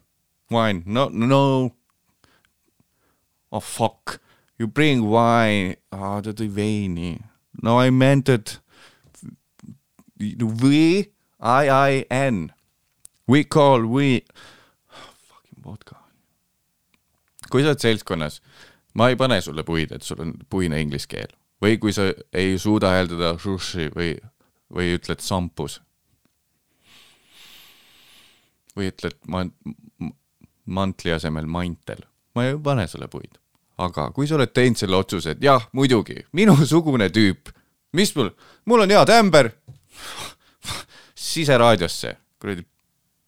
wine, 0.49 0.85
no, 0.87 1.09
no. 1.09 1.75
Oh 3.53 3.61
fuck, 3.61 4.21
you 4.59 4.69
bring 4.69 5.09
wine, 5.11 5.77
aa 5.93 6.21
ta 6.23 6.33
tõi 6.37 6.49
veini, 6.55 7.17
no 7.63 7.79
I 7.83 7.91
meant 7.91 8.29
it. 8.29 8.59
We, 10.21 11.11
I, 11.41 11.69
I, 11.71 12.05
N 12.11 12.53
We 13.31 13.45
call 13.45 13.87
we, 13.87 14.21
fucking 14.91 15.63
vodka. 15.65 15.97
kui 17.51 17.63
sa 17.63 17.73
oled 17.73 17.83
seltskonnas, 17.83 18.41
ma 18.95 19.09
ei 19.11 19.17
pane 19.19 19.41
sulle 19.43 19.63
puid, 19.67 19.91
et 19.95 20.07
sul 20.07 20.21
on 20.23 20.35
puine 20.51 20.79
inglise 20.83 21.09
keel 21.11 21.33
või 21.63 21.79
kui 21.83 21.93
sa 21.95 22.09
ei 22.33 22.59
suuda 22.59 22.93
hääldada 22.95 23.33
sushi 23.43 23.89
või, 23.95 24.15
või 24.73 24.95
ütled 24.97 25.23
sampus. 25.23 25.81
või 28.77 28.91
ütled 28.93 29.17
man-, 29.29 29.53
mantli 30.65 31.13
asemel 31.13 31.47
mantel, 31.51 32.05
ma 32.35 32.47
ei 32.47 32.59
pane 32.59 32.87
sulle 32.89 33.11
puid. 33.11 33.40
Aga 33.81 34.11
kui 34.15 34.29
sa 34.29 34.37
oled 34.37 34.53
teinud 34.55 34.79
selle 34.81 34.99
otsuse, 34.99 35.35
et 35.35 35.45
jah, 35.45 35.65
muidugi, 35.77 36.19
minusugune 36.37 37.11
tüüp, 37.17 37.53
mis 37.97 38.13
mul, 38.17 38.33
mul 38.69 38.85
on 38.85 38.95
hea 38.95 39.05
tämber, 39.09 39.53
siseraadiosse, 41.21 42.15
kuradi 42.41 42.65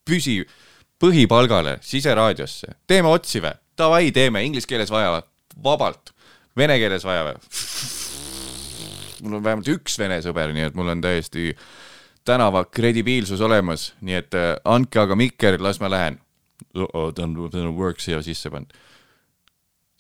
püsi, 0.08 0.40
põhipalgale 1.02 1.78
siseraadiosse, 1.84 2.78
teeme 2.86 3.10
otsi 3.10 3.42
vä? 3.42 3.54
Davai, 3.78 4.10
teeme, 4.14 4.42
inglise 4.44 4.68
keeles 4.68 4.92
vaja 4.92 5.16
vä? 5.16 5.22
vabalt, 5.64 6.12
vene 6.56 6.78
keeles 6.80 7.04
vaja 7.04 7.24
vä? 7.28 7.34
mul 9.22 9.38
on 9.38 9.44
vähemalt 9.44 9.68
üks 9.70 9.98
vene 10.00 10.18
sõber, 10.24 10.52
nii 10.54 10.68
et 10.68 10.76
mul 10.78 10.90
on 10.92 11.02
täiesti 11.02 11.52
tänava 12.26 12.64
kredibiilsus 12.64 13.40
olemas, 13.42 13.92
nii 14.02 14.18
et 14.18 14.34
äh, 14.38 14.54
andke 14.68 15.02
aga 15.02 15.16
mikker, 15.18 15.58
las 15.62 15.80
ma 15.82 15.90
lähen. 15.90 16.20
ta 16.72 16.86
on, 17.24 17.34
ta 17.50 17.58
on 17.60 17.76
work 17.76 18.00
siia 18.00 18.22
sisse 18.22 18.50
pannud. 18.50 18.72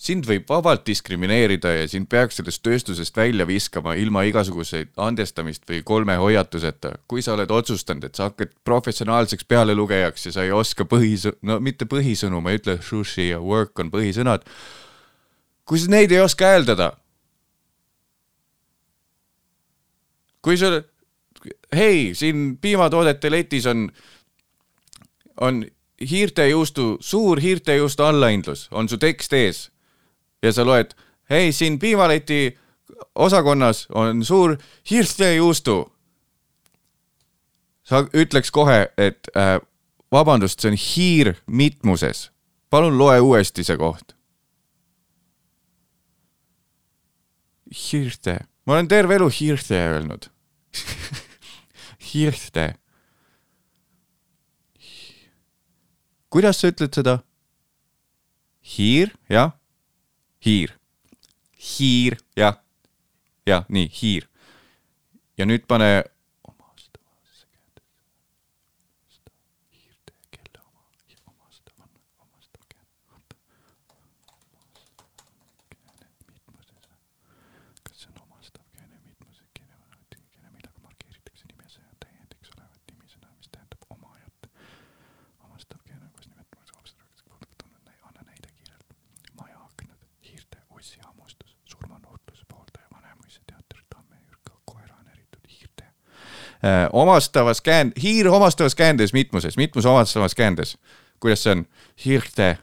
Sind 0.02 0.26
võib 0.26 0.48
vabalt 0.50 0.82
diskrimineerida 0.86 1.76
ja 1.76 1.88
sind 1.90 2.08
peaks 2.10 2.40
sellest 2.40 2.62
tööstusest 2.66 3.16
välja 3.16 3.46
viskama 3.46 3.94
ilma 3.98 4.24
igasuguseid 4.26 4.90
andestamist 4.98 5.62
või 5.68 5.82
kolme 5.86 6.16
hoiatuseta. 6.18 6.96
kui 7.08 7.22
sa 7.22 7.36
oled 7.36 7.50
otsustanud, 7.50 8.04
et 8.04 8.18
sa 8.18 8.30
hakkad 8.30 8.50
professionaalseks 8.64 9.46
pealelugejaks 9.46 10.26
ja 10.26 10.32
sa 10.34 10.42
ei 10.42 10.50
oska 10.52 10.84
põhisõ-, 10.90 11.36
no 11.42 11.60
mitte 11.60 11.86
põhisõnu, 11.86 12.40
ma 12.42 12.50
ei 12.50 12.58
ütle 12.58 12.80
sushi 12.82 13.28
ja 13.28 13.38
work 13.40 13.78
on 13.78 13.92
põhisõnad. 13.94 14.42
kui 15.64 15.78
sa 15.78 15.90
neid 15.90 16.12
ei 16.12 16.20
oska 16.20 16.50
hääldada, 16.50 16.96
kui 20.42 20.58
sa, 20.58 20.82
hei, 21.70 22.10
siin 22.18 22.56
piimatoodete 22.58 23.30
letis 23.30 23.66
on, 23.70 23.86
on 25.40 25.62
hiirtejuustu, 26.02 26.96
suur 27.00 27.38
hiirtejuustu 27.40 28.02
allahindlus, 28.02 28.66
on 28.74 28.90
su 28.90 28.98
tekst 28.98 29.32
ees 29.38 29.68
ja 30.42 30.52
sa 30.52 30.64
loed, 30.66 30.94
hei, 31.30 31.52
siin 31.52 31.78
piimaleti 31.78 32.58
osakonnas 33.14 33.86
on 33.94 34.24
suur 34.24 34.56
hiirtejuustu. 34.90 35.92
sa 37.82 38.04
ütleks 38.14 38.50
kohe, 38.50 38.86
et 38.96 39.28
äh, 39.36 39.58
vabandust, 40.12 40.60
see 40.60 40.70
on 40.70 40.76
hiir 40.78 41.32
mitmuses, 41.46 42.30
palun 42.70 42.94
loe 42.98 43.18
uuesti 43.20 43.64
see 43.66 43.76
koht. 43.76 44.14
Hirte, 47.72 48.38
ma 48.66 48.76
olen 48.76 48.88
terve 48.88 49.16
elu 49.16 49.28
Hirte 49.32 49.80
öelnud 49.80 50.28
Hirte. 52.12 52.74
kuidas 56.30 56.60
sa 56.60 56.68
ütled 56.68 56.94
seda? 56.94 57.18
hiir, 58.62 59.12
jah. 59.28 59.52
Hiir. 60.44 60.74
hiir, 61.58 62.18
jah. 62.36 62.58
jah, 63.46 63.64
nii, 63.68 63.88
hiir. 63.88 64.28
ja 65.38 65.46
nüüd 65.46 65.66
pane 65.68 66.04
omastavas 96.92 97.62
käänd-, 97.62 98.02
hiir 98.02 98.28
omastavas 98.28 98.74
käändes 98.74 99.12
mitmuses, 99.12 99.56
mitmus 99.56 99.86
omastavas 99.86 100.34
käändes. 100.34 100.78
kuidas 101.20 101.42
see 101.42 101.52
on? 101.52 101.66
Hirte. 102.04 102.58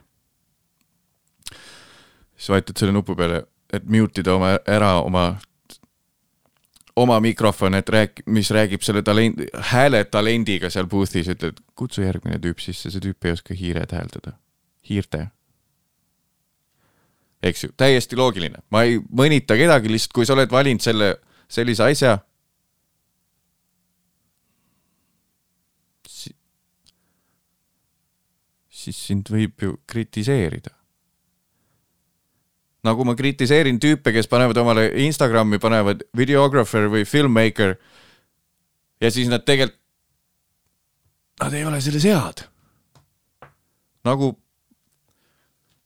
siis 2.36 2.48
vajutad 2.48 2.78
selle 2.78 2.92
nupu 2.92 3.16
peale, 3.16 3.42
et 3.72 3.84
mute 3.84 4.20
ida 4.20 4.34
oma, 4.34 4.54
ära 4.66 4.92
oma, 5.02 5.36
oma 6.96 7.20
mikrofon, 7.20 7.74
et 7.74 7.90
rääk-, 7.90 8.22
mis 8.26 8.50
räägib 8.50 8.82
selle 8.82 9.02
talent, 9.02 9.42
hääletalendiga 9.72 10.70
seal 10.70 10.88
booth'is, 10.88 11.28
ütled, 11.28 11.60
kutsu 11.74 12.02
järgmine 12.02 12.40
tüüp 12.40 12.60
sisse, 12.60 12.90
see 12.90 13.04
tüüp 13.04 13.28
ei 13.28 13.36
oska 13.36 13.54
hiired 13.54 13.92
hääldada. 13.92 14.38
Hiirte 14.88 15.26
eks 17.42 17.64
ju, 17.64 17.70
täiesti 17.76 18.16
loogiline, 18.16 18.60
ma 18.70 18.82
ei 18.84 18.98
mõnita 19.00 19.56
kedagi, 19.56 19.88
lihtsalt 19.92 20.12
kui 20.16 20.26
sa 20.28 20.34
oled 20.36 20.50
valinud 20.52 20.84
selle, 20.84 21.14
sellise 21.48 21.86
asja 21.86 22.18
siis 28.84 29.00
sind 29.10 29.30
võib 29.32 29.62
ju 29.62 29.76
kritiseerida. 29.86 30.72
nagu 32.84 33.04
ma 33.04 33.12
kritiseerin 33.14 33.76
tüüpe, 33.80 34.12
kes 34.12 34.28
panevad 34.28 34.56
omale 34.56 34.86
Instagrami, 35.04 35.58
panevad 35.60 36.06
videographer 36.16 36.88
või 36.88 37.04
filmmaker 37.04 37.76
ja 39.00 39.10
siis 39.12 39.28
nad 39.28 39.44
tegelikult, 39.44 39.76
nad 41.40 41.56
ei 41.56 41.64
ole 41.64 41.80
selles 41.80 42.04
head. 42.08 42.46
nagu 44.04 44.32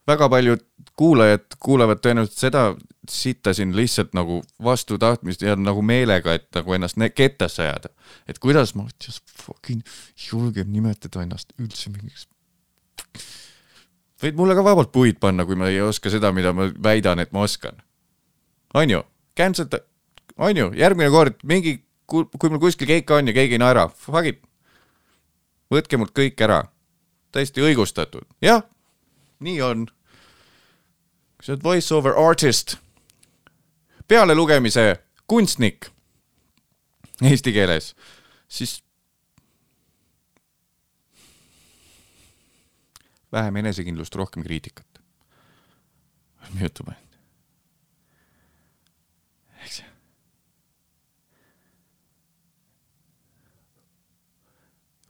väga 0.06 0.28
paljud 0.28 0.62
kuulajad 0.96 1.56
kuulavad 1.58 2.02
tõenäoliselt 2.02 2.38
seda 2.38 2.64
sitta 3.10 3.54
siin 3.54 3.74
lihtsalt 3.76 4.14
nagu 4.16 4.40
vastu 4.62 4.98
tahtmist 4.98 5.42
ja 5.42 5.56
nagu 5.56 5.82
meelega, 5.82 6.34
et 6.38 6.46
nagu 6.54 6.74
ennast 6.76 6.96
kettasse 7.14 7.62
ajada. 7.62 7.88
et 8.28 8.38
kuidas 8.38 8.74
ma 8.74 8.86
just 9.06 9.22
fucking 9.30 9.82
julgen 10.30 10.72
nimetada 10.72 11.22
ennast 11.22 11.52
üldse 11.58 11.90
mingiks 11.90 12.28
võid 14.24 14.38
mulle 14.38 14.56
ka 14.56 14.64
vabalt 14.64 14.92
puid 14.94 15.18
panna, 15.20 15.44
kui 15.44 15.58
ma 15.58 15.68
ei 15.68 15.80
oska 15.84 16.12
seda, 16.12 16.32
mida 16.32 16.54
ma 16.56 16.70
väidan, 16.82 17.20
et 17.20 17.32
ma 17.32 17.44
oskan. 17.44 17.82
on 18.74 18.90
ju, 18.90 19.02
cancel 19.37 19.68
ta, 19.70 19.80
on 20.37 20.56
ju, 20.56 20.70
järgmine 20.74 21.10
kord 21.10 21.42
mingi, 21.44 21.78
kui 22.06 22.50
mul 22.50 22.60
kuskil 22.62 22.88
keika 22.88 23.18
on 23.20 23.28
ja 23.28 23.34
keegi 23.37 23.58
ei 23.58 23.62
naera, 23.62 23.88
fuck 23.88 24.26
it. 24.26 24.40
võtke 25.72 25.98
mult 25.98 26.14
kõik 26.16 26.40
ära. 26.40 26.64
täiesti 27.32 27.60
õigustatud, 27.60 28.26
jah, 28.40 28.64
nii 29.40 29.60
on. 29.62 29.88
sa 31.42 31.52
oled 31.52 31.64
voice 31.64 31.94
over 31.94 32.16
artist, 32.16 32.78
pealelugemise 34.08 34.96
kunstnik 35.26 35.90
eesti 37.22 37.52
keeles, 37.52 37.94
siis 38.48 38.84
vähem 43.35 43.57
enesekindlust, 43.57 44.14
rohkem 44.14 44.42
kriitikat. 44.42 45.01
jutu 46.61 46.85
point. 46.85 47.18
eks 49.64 49.81
ju. 49.81 49.85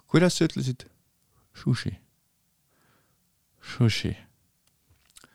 kuidas 0.07 0.39
sa 0.39 0.45
ütlesid? 0.45 0.87
Sushi. 1.55 1.99
Sushi. 3.63 4.17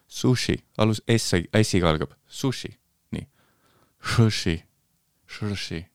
Sushi, 0.08 0.56
alus 0.78 1.02
S-i, 1.08 1.46
S-iga 1.64 1.90
algab. 1.90 2.16
Sushi, 2.28 2.72
nii. 3.12 3.28
Sushi, 4.16 4.56
sushi 5.28 5.86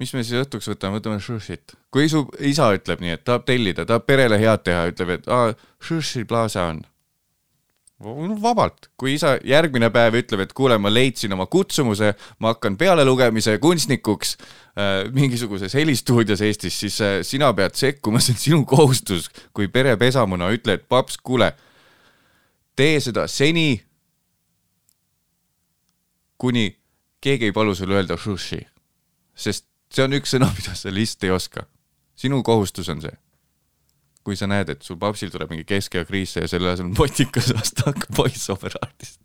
mis 0.00 0.14
me 0.16 0.22
siis 0.24 0.40
õhtuks 0.40 0.70
võtame, 0.72 0.98
võtame 0.98 1.20
sushit. 1.20 1.74
kui 1.92 2.08
su 2.08 2.24
isa 2.46 2.70
ütleb 2.76 3.02
nii, 3.04 3.18
et 3.18 3.24
tahab 3.26 3.44
tellida, 3.48 3.84
tahab 3.88 4.06
perele 4.08 4.38
head 4.40 4.64
teha, 4.64 4.86
ütleb, 4.92 5.18
et 5.18 5.28
aa, 5.28 5.52
sushi 5.84 6.24
plaza 6.28 6.70
on. 6.72 6.80
vabalt, 8.40 8.88
kui 8.96 9.18
isa 9.18 9.34
järgmine 9.44 9.90
päev 9.92 10.16
ütleb, 10.22 10.46
et 10.46 10.54
kuule, 10.56 10.78
ma 10.80 10.88
leidsin 10.88 11.36
oma 11.36 11.44
kutsumuse, 11.52 12.14
ma 12.40 12.54
hakkan 12.54 12.78
pealelugemise 12.80 13.58
kunstnikuks 13.60 14.36
äh, 14.40 15.12
mingisuguses 15.12 15.76
helistuudios 15.76 16.40
Eestis, 16.40 16.80
siis 16.80 17.00
äh, 17.04 17.18
sina 17.22 17.52
pead 17.52 17.76
sekkuma, 17.76 18.22
see 18.24 18.32
on 18.32 18.44
sinu 18.46 18.64
kohustus, 18.64 19.28
kui 19.52 19.68
pere 19.68 19.98
pesamuna 20.00 20.48
ütle, 20.56 20.80
et 20.80 20.88
paps, 20.88 21.20
kuule, 21.20 21.52
tee 22.76 22.96
seda 23.04 23.28
seni, 23.28 23.82
kuni 26.40 26.70
keegi 27.20 27.50
ei 27.50 27.52
palu 27.52 27.76
sul 27.76 27.92
öelda 27.92 28.16
sushi, 28.16 28.62
sest 29.36 29.69
see 29.90 30.06
on 30.06 30.14
üks 30.16 30.34
sõna, 30.34 30.50
mida 30.58 30.76
sa 30.78 30.92
lihtsalt 30.92 31.26
ei 31.28 31.34
oska. 31.34 31.66
sinu 32.20 32.42
kohustus 32.44 32.88
on 32.92 33.02
see. 33.02 33.16
kui 34.24 34.36
sa 34.36 34.46
näed, 34.46 34.68
et 34.68 34.82
sul 34.84 34.98
papsil 35.00 35.30
tuleb 35.32 35.50
mingi 35.50 35.64
keskea 35.64 36.04
kriis 36.04 36.36
ja 36.36 36.48
selle 36.48 36.70
asemel 36.74 36.94
motikas 36.98 37.50
lasta 37.56 37.88
hakkab 37.90 38.16
voice 38.16 38.52
over 38.52 38.76
artist. 38.82 39.20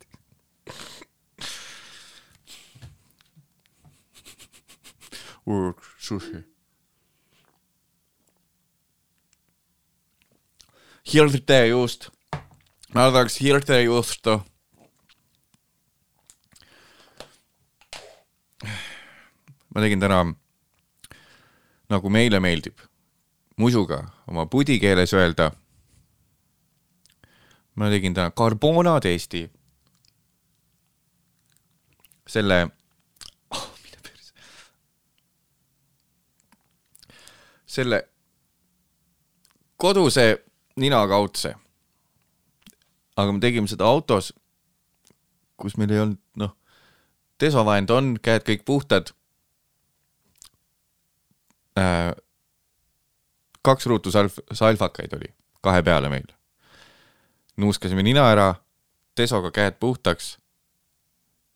sushi. 5.98 6.42
Hirte 11.12 11.60
just. 11.68 12.10
ma 12.94 13.10
tahaks 13.12 13.36
hirte 13.40 13.78
juustu 13.84 14.40
ma 19.76 19.84
tegin 19.84 20.00
täna 20.00 20.24
nagu 21.92 22.10
meile 22.10 22.40
meeldib, 22.42 22.78
musuga 23.56 24.02
oma 24.26 24.46
pudi 24.50 24.78
keeles 24.82 25.14
öelda. 25.14 25.50
ma 27.76 27.90
tegin 27.92 28.14
täna 28.14 28.30
carbona 28.30 29.00
testi. 29.00 29.50
selle 32.26 32.58
oh,, 33.54 33.68
mine 33.84 33.98
perse. 34.02 34.32
selle 37.66 38.08
koduse 39.76 40.44
ninakaudse. 40.76 41.54
aga 43.16 43.32
me 43.32 43.40
tegime 43.40 43.68
seda 43.68 43.84
autos, 43.84 44.32
kus 45.56 45.76
meil 45.76 45.92
ei 45.92 46.00
olnud, 46.00 46.20
noh, 46.36 46.56
desovahend 47.40 47.90
on, 47.90 48.16
käed 48.22 48.44
kõik 48.44 48.66
puhtad 48.68 49.15
äh, 51.78 52.12
kaks 53.66 53.86
ruutu 53.86 54.12
salv, 54.14 54.38
salvakaid 54.52 55.14
oli 55.16 55.32
kahe 55.64 55.82
peale 55.82 56.10
meil. 56.12 56.28
nuuskasime 57.56 58.02
nina 58.04 58.26
ära, 58.30 58.50
desoga 59.16 59.50
käed 59.50 59.78
puhtaks, 59.80 60.36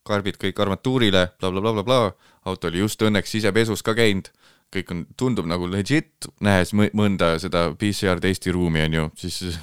karbid 0.08 0.38
kõik 0.40 0.60
armatuurile 0.64 1.26
bla, 1.38 1.50
bla, 1.52 1.60
blablabla, 1.60 1.98
auto 2.48 2.70
oli 2.70 2.80
just 2.80 3.02
õnneks 3.04 3.34
sisepesus 3.36 3.84
ka 3.84 3.94
käinud, 3.98 4.30
kõik 4.72 4.94
on, 4.94 5.02
tundub 5.20 5.48
nagu 5.50 5.68
legit, 5.68 6.30
nähes 6.40 6.72
mõnda 6.74 7.34
seda 7.42 7.68
PCR 7.76 8.22
testi 8.22 8.54
ruumi 8.56 8.86
on 8.86 8.96
ju, 8.96 9.10
siis 9.20 9.58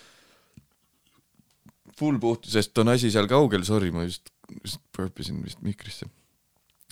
full 2.00 2.18
puhtusest 2.18 2.82
on 2.82 2.90
asi 2.96 3.12
seal 3.14 3.30
kaugel, 3.30 3.62
sorry, 3.68 3.94
ma 3.94 4.08
just, 4.08 4.34
just 4.64 4.82
purpisin 4.96 5.38
vist 5.46 5.62
mikrisse. 5.62 6.10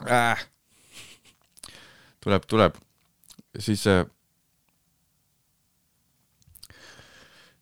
Äh 0.07 0.47
tuleb, 2.25 2.47
tuleb, 2.47 2.79
siis 3.59 3.87
äh, 3.87 4.05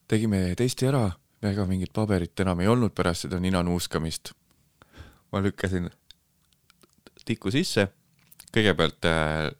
tegime 0.09 0.55
testi 0.59 0.89
ära, 0.89 1.11
ega 1.47 1.67
mingit 1.69 1.93
paberit 1.95 2.41
enam 2.43 2.61
ei 2.63 2.71
olnud 2.71 2.95
pärast 2.97 3.27
seda 3.27 3.41
nina 3.43 3.63
nuuskamist. 3.67 4.33
ma 5.33 5.41
lükkasin 5.43 5.91
tiku 7.27 7.51
sisse, 7.51 7.89
kõigepealt 8.55 9.09
äh, 9.11 9.51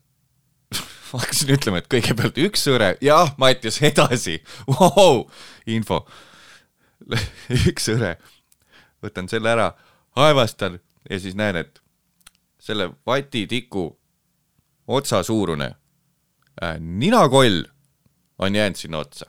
ma 1.11 1.21
hakkasin 1.21 1.55
ütlema, 1.57 1.83
et 1.83 1.91
kõigepealt 1.91 2.39
üks 2.47 2.67
õre, 2.71 2.95
jah, 3.03 3.35
Mattias, 3.39 3.81
edasi. 3.85 4.39
Wow,, 4.71 5.27
info. 5.67 6.05
üks 7.71 7.91
õre, 7.93 8.17
võtan 9.05 9.29
selle 9.31 9.53
ära, 9.53 9.73
aevastan 10.17 10.79
ja 11.11 11.19
siis 11.21 11.37
näen, 11.39 11.59
et 11.61 11.83
selle 12.63 12.89
vatitiku 13.07 13.91
otsasuurune 14.87 15.71
äh, 16.63 16.77
ninakoll 16.81 17.65
on 18.39 18.55
jäänud 18.55 18.77
sinna 18.77 18.99
otsa. 18.99 19.27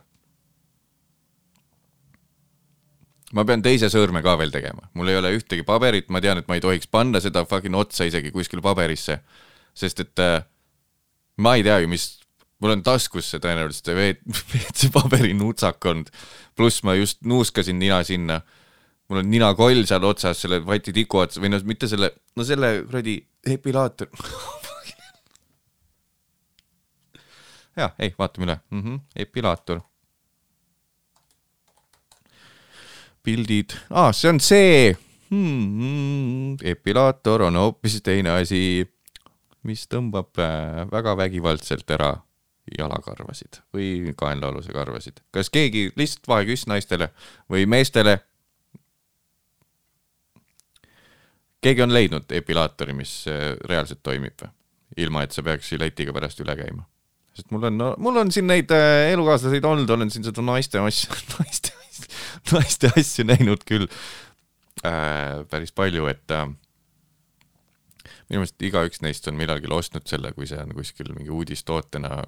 ma 3.36 3.44
pean 3.44 3.60
teise 3.60 3.90
sõõrme 3.92 4.22
ka 4.24 4.38
veel 4.40 4.52
tegema, 4.52 4.86
mul 4.96 5.10
ei 5.12 5.18
ole 5.18 5.34
ühtegi 5.36 5.64
paberit, 5.68 6.06
ma 6.08 6.20
tean, 6.24 6.40
et 6.40 6.46
ma 6.48 6.56
ei 6.56 6.62
tohiks 6.64 6.88
panna 6.88 7.20
seda 7.20 7.42
fucking 7.44 7.76
otsa 7.76 8.06
isegi 8.08 8.32
kuskile 8.32 8.62
paberisse, 8.64 9.18
sest 9.76 10.00
et 10.00 10.22
äh, 10.24 10.38
ma 11.44 11.58
ei 11.58 11.66
tea 11.66 11.76
ju, 11.82 11.90
mis, 11.92 12.06
mul 12.62 12.72
on 12.78 12.84
taskus 12.86 13.28
see 13.28 13.42
tõenäoliselt 13.42 13.90
see 13.90 14.14
WC-paberi 14.32 15.34
nutsak 15.42 15.84
olnud, 15.90 16.08
pluss 16.56 16.80
ma 16.88 16.96
just 16.96 17.20
nuuskasin 17.28 17.78
nina 17.78 18.00
sinna. 18.06 18.40
mul 19.08 19.22
on 19.22 19.30
ninakoll 19.30 19.86
seal 19.88 20.04
otsas, 20.04 20.40
selle 20.40 20.62
vati 20.64 20.92
tiku 20.92 21.22
otsas 21.22 21.40
või 21.40 21.52
no 21.52 21.60
mitte 21.64 21.88
selle, 21.88 22.10
no 22.36 22.44
selle 22.44 22.74
kuradi 22.88 23.20
epilaator 23.44 24.08
jah, 27.78 27.94
ei, 27.98 28.14
vaatame 28.18 28.48
üle 28.48 28.58
mm. 28.70 28.82
-hmm. 28.82 29.00
epilaator. 29.16 29.80
pildid 33.22 33.74
ah,, 33.90 34.12
see 34.12 34.30
on 34.30 34.40
see. 34.40 34.96
Hmm. 35.28 36.56
epilaator 36.64 37.42
on 37.42 37.56
hoopis 37.60 37.98
teine 38.02 38.30
asi, 38.30 38.88
mis 39.68 39.84
tõmbab 39.92 40.40
äh, 40.40 40.86
väga 40.88 41.16
vägivaldselt 41.16 41.90
ära 41.90 42.14
jalakarvasid 42.78 43.60
või 43.74 44.14
kaenlaaluse 44.16 44.72
karvasid. 44.72 45.20
kas 45.30 45.50
keegi, 45.50 45.92
lihtsalt 45.96 46.28
vaheküss 46.28 46.66
naistele 46.66 47.10
või 47.50 47.66
meestele? 47.66 48.18
keegi 51.60 51.82
on 51.82 51.92
leidnud 51.92 52.32
epilaatori, 52.32 52.92
mis 52.96 53.24
äh, 53.28 53.56
reaalselt 53.68 54.02
toimib 54.02 54.40
või? 54.40 54.54
ilma, 54.96 55.22
et 55.22 55.36
sa 55.36 55.42
peaks 55.42 55.72
letiga 55.76 56.12
pärast 56.16 56.40
üle 56.40 56.56
käima 56.56 56.88
sest 57.38 57.52
mul 57.54 57.68
on 57.70 57.76
no,, 57.78 57.92
mul 58.02 58.18
on 58.18 58.32
siin 58.34 58.48
neid 58.50 58.72
äh, 58.74 59.12
elukaaslaseid 59.12 59.66
olnud, 59.68 59.90
olen 59.94 60.10
siin 60.10 60.26
seda 60.26 60.42
naiste 60.44 60.80
asju, 60.82 61.18
naiste 61.38 61.74
asju, 61.78 62.08
naiste 62.54 62.90
asju 62.98 63.26
näinud 63.28 63.62
küll 63.68 63.86
äh, 64.82 65.44
päris 65.50 65.74
palju, 65.76 66.08
et 66.10 66.34
äh, 66.34 66.48
minu 68.28 68.42
meelest 68.42 68.66
igaüks 68.68 69.04
neist 69.04 69.28
on 69.30 69.38
millalgi 69.38 69.70
ostnud 69.72 70.08
selle, 70.10 70.34
kui 70.36 70.48
see 70.50 70.58
on 70.60 70.74
kuskil 70.76 71.12
mingi 71.14 71.32
uudistootena. 71.34 72.24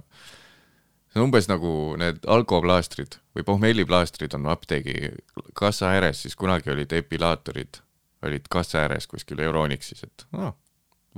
see 1.10 1.20
on 1.20 1.26
umbes 1.26 1.50
nagu 1.50 1.72
need 2.00 2.22
alkoplaastrid 2.30 3.18
või 3.36 3.46
pohmelliplaastrid 3.48 4.36
on 4.38 4.46
apteegi 4.52 5.10
kassa 5.58 5.90
ääres, 5.96 6.22
siis 6.22 6.38
kunagi 6.38 6.70
olid 6.70 6.92
epilaatorid, 7.02 7.82
olid 8.22 8.46
kassa 8.52 8.84
ääres 8.84 9.10
kuskil 9.10 9.42
Euronixis, 9.42 10.06
et 10.06 10.26
noh, 10.36 10.54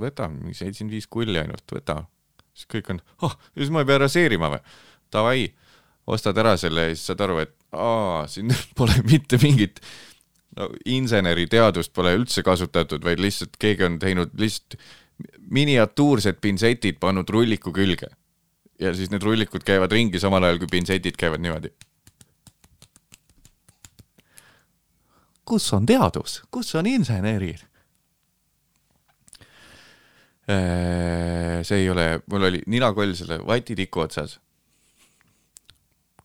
võta, 0.01 0.27
mingi 0.33 0.57
seitsekümmend 0.57 0.97
viis 0.97 1.07
kulli 1.07 1.37
ainult, 1.39 1.67
võta 1.69 2.01
siis 2.53 2.69
kõik 2.69 2.93
on, 2.93 3.01
oh, 3.25 3.35
siis 3.57 3.73
ma 3.73 3.83
ei 3.83 3.89
pea 3.89 3.99
raseerima 4.05 4.51
või? 4.53 4.63
Davai, 5.13 5.45
ostad 6.09 6.37
ära 6.41 6.55
selle 6.57 6.87
ja 6.87 6.95
siis 6.95 7.05
saad 7.09 7.21
aru, 7.25 7.37
et 7.43 7.53
aa, 7.73 8.25
siin 8.31 8.53
pole 8.77 8.97
mitte 9.09 9.39
mingit 9.41 9.81
no 10.57 10.69
inseneriteadust 10.85 11.93
pole 11.93 12.13
üldse 12.17 12.43
kasutatud, 12.45 13.03
vaid 13.05 13.21
lihtsalt 13.21 13.57
keegi 13.61 13.87
on 13.87 13.97
teinud 14.01 14.35
lihtsalt 14.39 14.77
miniatuursed 15.53 16.39
pintsetid 16.41 16.99
pannud 17.01 17.29
rulliku 17.29 17.73
külge. 17.73 18.09
ja 18.81 18.93
siis 18.93 19.11
need 19.13 19.23
rullikud 19.23 19.63
käivad 19.63 19.91
ringi 19.93 20.19
samal 20.19 20.43
ajal, 20.43 20.59
kui 20.59 20.71
pintsetid 20.71 21.17
käivad 21.17 21.41
niimoodi. 21.41 21.73
kus 25.45 25.73
on 25.73 25.85
teadus, 25.85 26.41
kus 26.51 26.75
on 26.75 26.87
insenerid? 26.87 27.65
Äh, 30.43 31.63
see 31.63 31.85
ei 31.85 31.89
ole, 31.89 32.19
mul 32.27 32.43
oli 32.49 32.59
ninakoll 32.67 33.13
selle 33.15 33.37
vatitiku 33.47 34.01
otsas. 34.03 34.39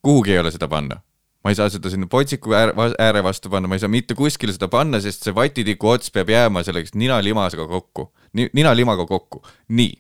kuhugi 0.03 0.33
ei 0.33 0.39
ole 0.39 0.51
seda 0.51 0.67
panna. 0.69 0.97
ma 1.45 1.53
ei 1.53 1.55
saa 1.55 1.71
seda 1.71 1.91
sinna 1.91 2.09
potsiku 2.11 2.51
ääre 2.99 3.23
vastu 3.23 3.51
panna, 3.51 3.69
ma 3.71 3.79
ei 3.79 3.83
saa 3.85 3.89
mitte 3.89 4.15
kuskile 4.19 4.53
seda 4.53 4.67
panna, 4.69 4.99
sest 5.01 5.23
see 5.23 5.35
vatitiku 5.35 5.93
ots 5.95 6.11
peab 6.11 6.33
jääma 6.35 6.65
selleks 6.67 6.97
ninalimaga 6.99 7.69
kokku, 7.71 8.09
ninalimaga 8.35 9.07
kokku, 9.07 9.45
nii. 9.69 9.95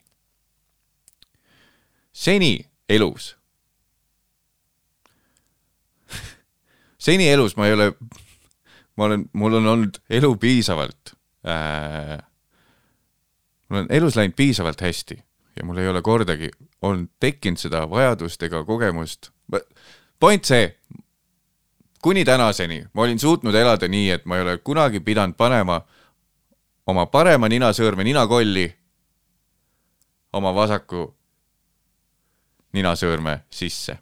seni 2.13 2.67
elus 2.89 3.37
seni 7.07 7.31
elus 7.31 7.55
ma 7.55 7.71
ei 7.71 7.79
ole, 7.79 7.93
ma 8.99 9.07
olen, 9.07 9.29
mul 9.33 9.61
on 9.61 9.75
olnud 9.77 10.03
elu 10.11 10.35
piisavalt 10.43 11.15
äh, 11.47 12.19
mul 13.69 13.85
on 13.85 13.87
elus 13.91 14.17
läinud 14.17 14.37
piisavalt 14.37 14.81
hästi 14.81 15.19
ja 15.57 15.65
mul 15.65 15.79
ei 15.79 15.89
ole 15.89 16.03
kordagi 16.03 16.51
olnud 16.83 17.11
tekkinud 17.21 17.59
seda 17.59 17.85
vajadust 17.91 18.43
ega 18.43 18.65
kogemust. 18.65 19.31
point 20.21 20.45
see, 20.45 20.77
kuni 22.03 22.25
tänaseni 22.25 22.85
ma 22.93 23.03
olin 23.03 23.19
suutnud 23.19 23.55
elada 23.55 23.89
nii, 23.89 24.11
et 24.11 24.25
ma 24.25 24.37
ei 24.37 24.43
ole 24.43 24.59
kunagi 24.59 25.01
pidanud 25.01 25.37
panema 25.37 25.81
oma 26.87 27.07
parema 27.07 27.49
ninasõõrme 27.49 28.05
ninakolli 28.05 28.73
oma 30.33 30.55
vasaku 30.55 31.15
ninasõõrme 32.73 33.41
sisse. 33.51 33.99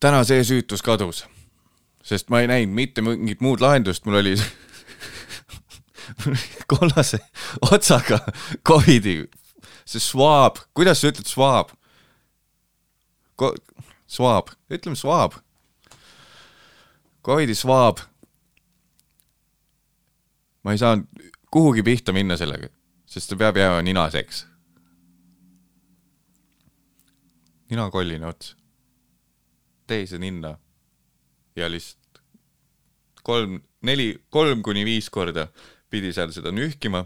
täna 0.00 0.24
see 0.26 0.42
süütus 0.44 0.82
kadus, 0.82 1.26
sest 2.02 2.30
ma 2.30 2.40
ei 2.42 2.48
näinud 2.50 2.74
mitte 2.74 3.02
mingit 3.02 3.40
muud 3.40 3.60
lahendust, 3.62 4.04
mul 4.06 4.18
oli 4.18 4.34
kollase 6.70 7.18
otsaga 7.70 8.20
Covidi, 8.68 9.22
see 9.84 10.00
swab, 10.00 10.58
kuidas 10.74 11.00
sa 11.00 11.12
ütled 11.12 11.28
swab 11.28 11.72
Ko? 13.36 13.54
Swab, 14.06 14.50
ütleme 14.70 14.96
swab. 14.96 15.38
Covidi 17.24 17.54
swab. 17.54 17.98
ma 20.62 20.70
ei 20.72 20.78
saanud 20.78 21.08
kuhugi 21.50 21.82
pihta 21.82 22.12
minna 22.14 22.36
sellega, 22.38 22.68
sest 23.08 23.32
see 23.32 23.38
peab 23.40 23.56
jääma 23.58 23.80
ninaseks. 23.82 24.44
ninakolline 27.72 28.26
ots, 28.28 28.52
teise 29.88 30.18
ninna 30.20 30.52
ja 31.56 31.70
lihtsalt 31.72 32.20
kolm, 33.24 33.62
neli, 33.82 34.12
kolm 34.30 34.62
kuni 34.62 34.84
viis 34.84 35.08
korda 35.10 35.46
pidi 35.92 36.12
seal 36.16 36.32
seda 36.32 36.52
nühkima. 36.54 37.04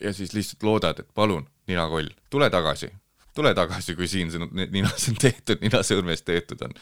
ja 0.00 0.12
siis 0.16 0.32
lihtsalt 0.32 0.62
loodad, 0.64 1.00
et 1.02 1.08
palun, 1.14 1.44
ninakoll, 1.68 2.08
tule 2.32 2.46
tagasi, 2.50 2.88
tule 3.36 3.52
tagasi, 3.54 3.92
kui 3.98 4.08
siin 4.08 4.30
sinu 4.32 4.48
ninas 4.72 5.08
on 5.10 5.18
tehtud, 5.20 5.60
ninasõõrmes 5.60 6.24
tehtud 6.24 6.64
on. 6.64 6.72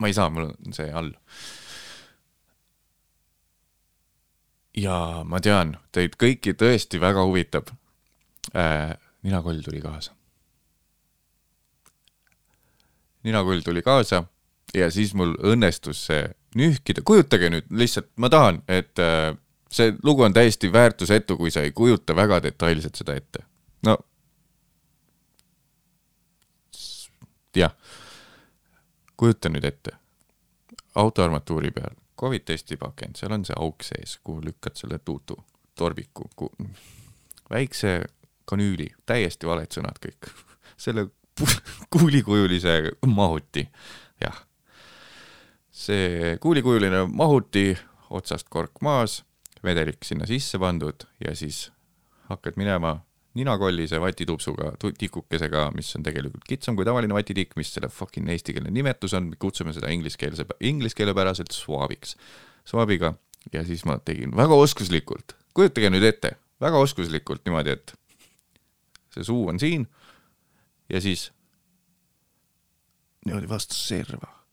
ma 0.00 0.08
ei 0.08 0.16
saa, 0.16 0.28
mul 0.32 0.50
on 0.52 0.76
see 0.76 0.92
all. 0.92 1.12
ja 4.76 4.96
ma 5.28 5.40
tean, 5.44 5.76
teid 5.92 6.16
kõiki 6.20 6.56
tõesti 6.56 7.00
väga 7.00 7.24
huvitab 7.28 7.72
äh,. 8.52 8.96
ninakoll 9.24 9.64
tuli 9.64 9.80
kaasa 9.84 10.16
ninakull 13.26 13.60
tuli 13.64 13.82
kaasa 13.82 14.24
ja 14.74 14.90
siis 14.90 15.14
mul 15.14 15.34
õnnestus 15.42 16.06
see 16.08 16.24
nühkida, 16.56 17.02
kujutage 17.06 17.50
nüüd 17.50 17.70
lihtsalt, 17.70 18.10
ma 18.16 18.30
tahan, 18.32 18.62
et 18.68 18.98
äh, 19.02 19.32
see 19.70 19.94
lugu 20.02 20.24
on 20.26 20.34
täiesti 20.34 20.72
väärtusetu, 20.72 21.36
kui 21.36 21.50
sa 21.50 21.62
ei 21.66 21.72
kujuta 21.72 22.16
väga 22.16 22.40
detailselt 22.42 22.98
seda 22.98 23.14
ette. 23.18 23.44
no 23.86 23.98
jah, 27.56 27.74
kujuta 29.16 29.50
nüüd 29.50 29.64
ette, 29.64 29.96
auto 30.94 31.24
armatuuri 31.24 31.70
peal, 31.74 31.96
Covid 32.20 32.44
testi 32.44 32.76
pakend, 32.76 33.16
seal 33.16 33.32
on 33.32 33.44
see 33.48 33.56
auk 33.56 33.84
sees, 33.84 34.18
kuhu 34.24 34.42
lükkad 34.44 34.76
selle 34.76 34.98
tuutu, 35.04 35.38
torbiku, 35.74 36.28
väikse 37.50 38.00
kanüüli, 38.50 38.90
täiesti 39.06 39.48
valed 39.48 39.72
sõnad 39.72 39.98
kõik. 40.02 40.28
Selle 40.84 41.06
kuulikujulise 41.92 42.92
mahuti, 43.06 43.68
jah. 44.20 44.46
see 45.70 46.36
kuulikujuline 46.40 47.06
mahuti, 47.08 47.78
otsast 48.10 48.48
kork 48.48 48.80
maas, 48.82 49.22
vedelik 49.64 50.04
sinna 50.04 50.26
sisse 50.28 50.58
pandud 50.58 51.06
ja 51.24 51.34
siis 51.36 51.70
hakkad 52.28 52.58
minema 52.60 52.98
ninakollise 53.34 54.00
vatitupsuga, 54.02 54.72
tikukesega, 54.98 55.68
mis 55.74 55.92
on 55.96 56.04
tegelikult 56.06 56.44
kitsam 56.48 56.76
kui 56.76 56.86
tavaline 56.86 57.14
vatitikk, 57.14 57.54
mis 57.60 57.70
selle 57.74 57.88
fucking 57.92 58.28
eestikeelne 58.32 58.72
nimetus 58.74 59.14
on, 59.14 59.30
kutsume 59.38 59.74
seda 59.76 59.92
ingliskeelse, 59.94 60.46
inglise 60.66 60.98
keele 60.98 61.14
päraselt 61.14 61.54
swaabiks, 61.54 62.16
swaabiga. 62.68 63.14
Ja 63.54 63.62
siis 63.64 63.86
ma 63.88 63.94
tegin 64.04 64.34
väga 64.36 64.52
oskuslikult, 64.60 65.32
kujutage 65.56 65.88
nüüd 65.88 66.04
ette, 66.04 66.34
väga 66.60 66.82
oskuslikult 66.82 67.46
niimoodi, 67.46 67.72
et 67.72 67.94
see 69.14 69.24
suu 69.24 69.46
on 69.48 69.56
siin 69.62 69.86
ja 70.90 71.00
siis 71.00 71.32
niimoodi 73.26 73.48
vastu 73.48 73.74
serva, 73.74 74.46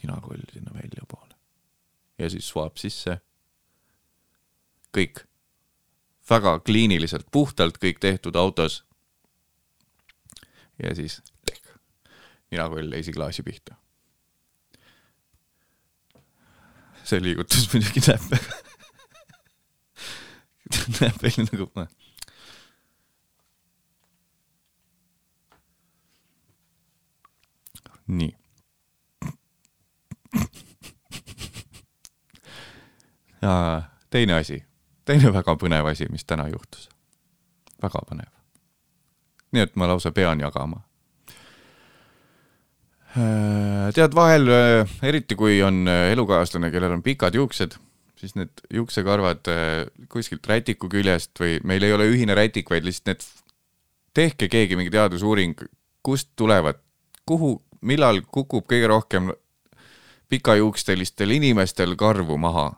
tinakoll 0.00 0.42
sinna 0.52 0.74
väljapoole 0.74 1.34
ja 2.18 2.30
siis 2.30 2.48
swaab 2.48 2.76
sisse. 2.76 3.20
kõik 4.96 5.20
väga 6.30 6.60
kliiniliselt, 6.64 7.26
puhtalt 7.30 7.78
kõik 7.78 7.98
tehtud 8.00 8.36
autos. 8.36 8.84
ja 10.82 10.94
siis 10.94 11.22
ninakoll 12.50 12.92
esiklaasi 12.92 13.42
pihta. 13.42 13.76
see 17.04 17.22
liigutus 17.22 17.72
muidugi 17.72 18.00
näeb 18.04 18.20
näeb 21.00 21.22
välja 21.22 21.44
nagu 21.52 21.70
ma 21.74 21.86
nii. 28.08 28.34
teine 34.10 34.34
asi, 34.34 34.58
teine 35.04 35.32
väga 35.32 35.54
põnev 35.60 35.86
asi, 35.92 36.08
mis 36.10 36.24
täna 36.24 36.48
juhtus. 36.48 36.88
väga 37.82 38.02
põnev. 38.10 38.30
nii 39.52 39.62
et 39.62 39.76
ma 39.76 39.86
lausa 39.88 40.12
pean 40.12 40.40
jagama. 40.40 40.88
Äh, 43.16 43.88
tead, 43.96 44.12
vahel, 44.14 44.50
äh, 44.52 44.90
eriti 45.02 45.36
kui 45.38 45.62
on 45.64 45.88
äh, 45.88 46.10
elukaaslane, 46.12 46.68
kellel 46.70 46.92
on 46.98 47.02
pikad 47.02 47.34
juuksed, 47.34 47.78
siis 48.20 48.34
need 48.36 48.60
juuksekarvad 48.74 49.48
kuskilt 50.12 50.44
rätiku 50.46 50.90
küljest 50.92 51.32
või 51.40 51.56
meil 51.64 51.86
ei 51.86 51.94
ole 51.96 52.08
ühine 52.10 52.36
rätik, 52.36 52.68
vaid 52.70 52.84
lihtsalt 52.84 53.08
need, 53.08 53.24
tehke 54.18 54.50
keegi 54.52 54.76
mingi 54.76 54.92
teadusuuring, 54.92 55.56
kust 56.04 56.34
tulevad, 56.36 56.82
kuhu 57.26 57.54
millal 57.80 58.22
kukub 58.32 58.66
kõige 58.70 58.88
rohkem 58.88 59.32
pikajuukstelistel 60.28 61.30
inimestel 61.30 61.96
karvu 61.96 62.36
maha? 62.38 62.72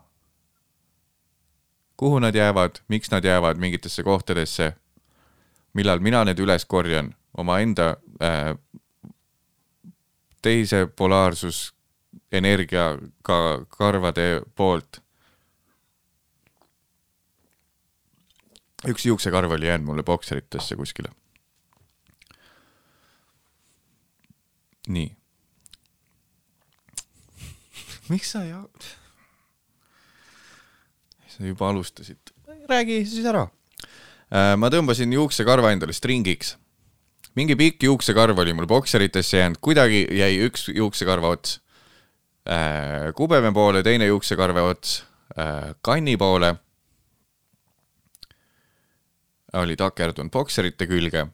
kuhu 2.01 2.19
nad 2.19 2.35
jäävad, 2.35 2.81
miks 2.89 3.11
nad 3.11 3.25
jäävad 3.25 3.57
mingitesse 3.57 4.03
kohtadesse? 4.03 4.73
millal 5.75 6.01
mina 6.01 6.25
need 6.25 6.39
üles 6.39 6.65
korjan 6.67 7.15
omaenda 7.37 7.97
äh, 8.23 8.57
teise 10.43 10.87
polaarsus 10.87 11.75
energiaga 12.33 13.39
karvade 13.69 14.43
poolt. 14.57 15.03
üks 18.89 19.07
juuksekarv 19.07 19.51
oli 19.53 19.67
jäänud 19.67 19.87
mulle 19.87 20.03
bokseritesse 20.03 20.77
kuskile 20.77 21.11
nii. 24.89 25.17
miks 28.09 28.33
sa 28.33 28.45
ja-? 28.45 28.65
sa 31.29 31.45
juba 31.47 31.69
alustasid. 31.69 32.19
räägi 32.69 33.05
siis 33.07 33.27
ära. 33.27 33.49
Äh, 34.31 34.55
ma 34.57 34.71
tõmbasin 34.71 35.13
juuksekarva 35.13 35.73
endale 35.73 35.93
stringiks. 35.93 36.57
mingi 37.35 37.57
pikk 37.57 37.83
juuksekarv 37.83 38.39
oli 38.39 38.53
mul 38.53 38.67
bokseritesse 38.67 39.39
jäänud, 39.39 39.59
kuidagi 39.61 40.07
jäi 40.19 40.41
üks 40.47 40.69
juuksekarva 40.69 41.29
ots 41.29 41.61
äh, 42.49 43.13
kubeme 43.15 43.53
poole, 43.53 43.83
teine 43.83 44.07
juuksekarve 44.07 44.61
ots 44.61 45.05
äh, 45.39 45.75
kanni 45.83 46.17
poole. 46.17 46.55
oli 49.53 49.77
takerdunud 49.77 50.31
bokserite 50.31 50.87
külge 50.87 51.27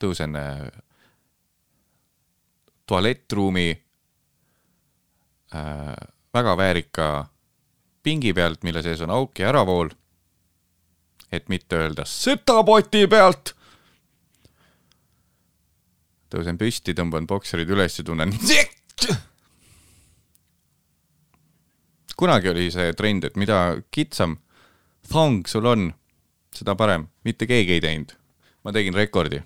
tõusen 0.00 0.36
tualettruumi 2.90 3.82
äh, 5.54 5.94
väga 6.34 6.56
väärika 6.56 7.26
pingi 8.02 8.32
pealt, 8.34 8.62
mille 8.66 8.82
sees 8.82 9.00
on 9.00 9.10
auk 9.14 9.38
ja 9.38 9.48
äravool. 9.48 9.88
et 11.32 11.48
mitte 11.48 11.76
öelda 11.78 12.02
setapoti 12.04 13.06
pealt. 13.06 13.54
tõusen 16.34 16.58
püsti, 16.58 16.94
tõmban 16.94 17.26
bokserid 17.30 17.70
üles 17.70 17.98
ja 17.98 18.04
tunnen. 18.04 18.32
kunagi 22.16 22.48
oli 22.48 22.70
see 22.70 22.92
trend, 22.92 23.24
et 23.24 23.36
mida 23.36 23.76
kitsam 23.90 24.36
thong 25.12 25.46
sul 25.46 25.66
on, 25.66 25.94
seda 26.54 26.74
parem, 26.74 27.06
mitte 27.24 27.46
keegi 27.46 27.72
ei 27.78 27.80
teinud. 27.86 28.16
ma 28.64 28.72
tegin 28.72 28.94
rekordi 28.94 29.42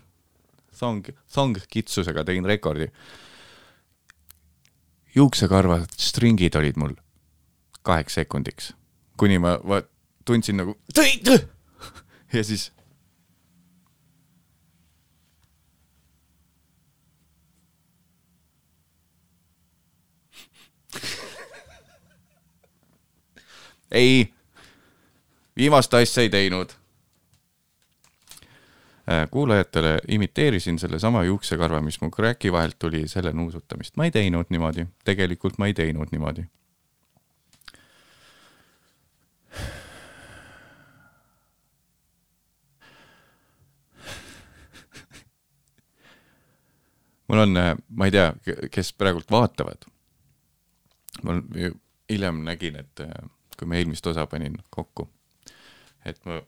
thong, 0.78 1.04
thong 1.34 1.58
kitsusega 1.70 2.24
tegin 2.24 2.44
rekordi. 2.44 2.88
juuksekarvad, 5.14 5.86
stringid 5.98 6.54
olid 6.58 6.76
mul 6.76 6.94
kaheks 7.86 8.14
sekundiks, 8.18 8.72
kuni 9.16 9.38
ma 9.38 9.58
va-, 9.62 9.86
tundsin 10.24 10.56
nagu 10.58 10.74
ja 12.34 12.44
siis 12.44 12.72
ei, 23.90 24.34
viimast 25.56 25.94
asja 25.94 26.22
ei 26.22 26.30
teinud 26.30 26.83
kuulajatele 29.30 29.98
imiteerisin 30.08 30.78
sellesama 30.78 31.24
juuksekarva, 31.24 31.80
mis 31.80 32.00
mu 32.00 32.10
kräki 32.10 32.52
vahelt 32.52 32.78
tuli, 32.78 33.08
selle 33.08 33.32
nuusutamist. 33.32 33.96
ma 33.96 34.04
ei 34.04 34.10
teinud 34.10 34.48
niimoodi, 34.48 34.86
tegelikult 35.04 35.58
ma 35.58 35.66
ei 35.66 35.74
teinud 35.74 36.08
niimoodi. 36.12 36.46
mul 47.28 47.38
on, 47.38 47.56
äh, 47.56 47.76
ma 47.88 48.04
ei 48.04 48.10
tea, 48.10 48.32
kes 48.70 48.92
praegult 48.92 49.30
vaatavad. 49.30 49.84
ma 51.22 51.38
hiljem 52.10 52.42
nägin, 52.44 52.76
et 52.76 53.00
äh, 53.00 53.30
kui 53.58 53.68
ma 53.68 53.78
eelmist 53.78 54.06
osa 54.06 54.26
panin 54.26 54.56
kokku, 54.70 55.08
et 56.04 56.20
ma 56.24 56.40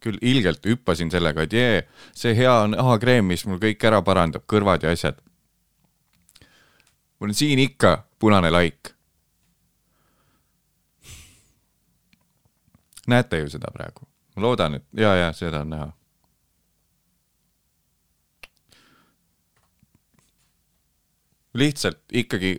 küll 0.00 0.18
ilgelt 0.20 0.66
hüppasin 0.66 1.10
sellega, 1.10 1.42
et 1.42 1.52
jee, 1.52 1.80
see 2.14 2.34
hea 2.38 2.54
nahakreem, 2.70 3.26
mis 3.26 3.44
mul 3.46 3.60
kõik 3.62 3.84
ära 3.84 4.02
parandab, 4.06 4.46
kõrvad 4.50 4.86
ja 4.86 4.94
asjad. 4.94 5.18
mul 7.18 7.30
on 7.30 7.34
siin 7.34 7.58
ikka 7.58 8.04
punane 8.18 8.50
laik. 8.50 8.94
näete 13.06 13.38
ju 13.38 13.50
seda 13.50 13.72
praegu? 13.72 14.08
ma 14.36 14.42
loodan, 14.42 14.74
et 14.74 14.84
ja, 14.92 15.14
ja 15.14 15.32
seda 15.32 15.60
on 15.60 15.70
näha. 15.70 15.92
lihtsalt 21.58 21.98
ikkagi 22.12 22.52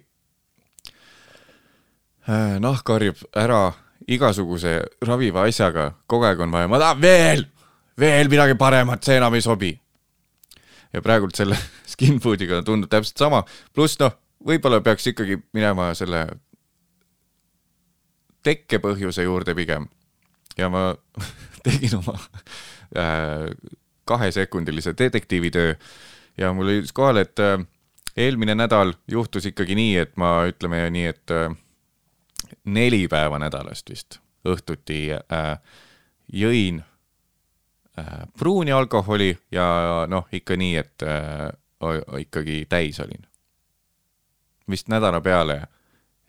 äh, 2.28 2.58
nahk 2.60 2.84
karjub 2.84 3.22
ära 3.36 3.72
igasuguse 4.10 4.80
raviva 5.06 5.46
asjaga, 5.48 5.92
kogu 6.10 6.28
aeg 6.30 6.42
on 6.42 6.54
vaja, 6.54 6.70
ma 6.72 6.80
tahan 6.82 7.02
veel, 7.02 7.46
veel 8.00 8.32
midagi 8.32 8.58
paremat, 8.60 9.04
see 9.06 9.20
enam 9.20 9.38
ei 9.38 9.46
sobi. 9.46 9.72
ja 10.94 11.02
praegult 11.06 11.38
selle 11.38 11.58
skin 11.92 12.18
food'iga 12.24 12.64
tundub 12.66 12.90
täpselt 12.90 13.22
sama, 13.22 13.44
pluss 13.74 14.00
noh, 14.02 14.16
võib-olla 14.46 14.82
peaks 14.82 15.12
ikkagi 15.12 15.38
minema 15.54 15.92
selle 15.98 16.26
tekkepõhjuse 18.44 19.26
juurde 19.28 19.56
pigem. 19.56 19.88
ja 20.58 20.70
ma 20.70 20.94
tegin 21.66 22.00
oma 22.00 22.16
äh, 22.98 23.50
kahesekundilise 24.10 24.96
detektiivitöö 24.98 25.76
ja 26.40 26.54
mul 26.54 26.74
jõudis 26.74 26.96
kohale, 26.96 27.28
et 27.28 27.42
äh, 27.44 27.60
eelmine 28.18 28.56
nädal 28.58 28.96
juhtus 29.12 29.46
ikkagi 29.46 29.78
nii, 29.78 29.98
et 30.02 30.16
ma 30.18 30.40
ütleme 30.50 30.82
nii, 30.90 31.12
et 31.14 31.36
äh, 31.36 31.52
neli 32.66 33.08
päeva 33.08 33.40
nädalast 33.40 33.90
vist 33.90 34.20
õhtuti 34.48 35.10
äh, 35.14 35.60
jõin 36.34 36.82
äh, 38.00 38.14
pruuni 38.38 38.72
alkoholi 38.72 39.34
ja 39.52 40.06
noh, 40.08 40.28
ikka 40.32 40.56
nii, 40.60 40.76
et 40.80 41.04
äh, 41.04 41.50
ikkagi 42.20 42.66
täis 42.70 43.00
olin. 43.00 43.26
vist 44.70 44.88
nädala 44.88 45.22
peale 45.22 45.64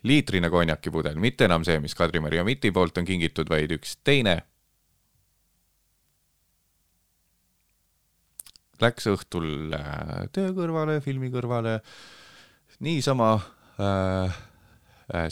liitrine 0.03 0.51
konjakipudel, 0.51 1.19
mitte 1.21 1.45
enam 1.45 1.65
see, 1.65 1.81
mis 1.81 1.95
Kadri-Maria 1.95 2.45
Mitti 2.45 2.71
poolt 2.73 2.99
on 2.99 3.05
kingitud, 3.05 3.51
vaid 3.51 3.73
üks 3.77 3.99
teine. 4.05 4.41
Läks 8.81 9.11
õhtul 9.13 9.75
äh, 9.77 10.31
töö 10.33 10.55
kõrvale, 10.57 11.03
filmi 11.05 11.29
kõrvale, 11.29 11.83
niisama 12.81 13.35
äh, 13.77 14.39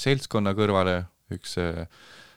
seltskonna 0.00 0.54
kõrvale, 0.58 1.02
üks 1.34 1.58
äh, 1.62 1.84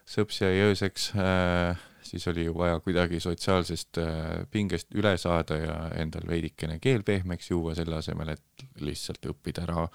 sõps 0.09 0.41
jäi 0.41 0.59
ööseks 0.67 1.11
äh,, 1.15 1.79
siis 2.03 2.27
oli 2.27 2.45
ju 2.45 2.55
vaja 2.57 2.79
kuidagi 2.83 3.19
sotsiaalsest 3.23 3.97
äh, 4.01 4.45
pingest 4.51 4.91
üle 4.97 5.15
saada 5.21 5.57
ja 5.57 5.75
endal 6.01 6.27
veidikene 6.27 6.79
keel 6.83 7.05
pehmeks 7.07 7.51
juua, 7.51 7.75
selle 7.77 7.97
asemel, 8.01 8.33
et 8.35 8.65
lihtsalt 8.83 9.25
õppida 9.31 9.65
ära 9.67 9.87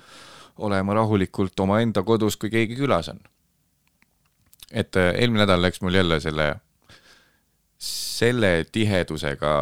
olema 0.65 0.97
rahulikult 0.97 1.61
omaenda 1.61 2.03
kodus, 2.07 2.39
kui 2.41 2.51
keegi 2.51 2.79
külas 2.79 3.11
on. 3.13 3.21
et 4.73 4.97
äh, 4.97 5.15
eelmine 5.15 5.45
nädal 5.45 5.63
läks 5.63 5.83
mul 5.85 5.95
jälle 5.95 6.21
selle, 6.21 6.55
selle 7.79 8.65
tihedusega 8.73 9.53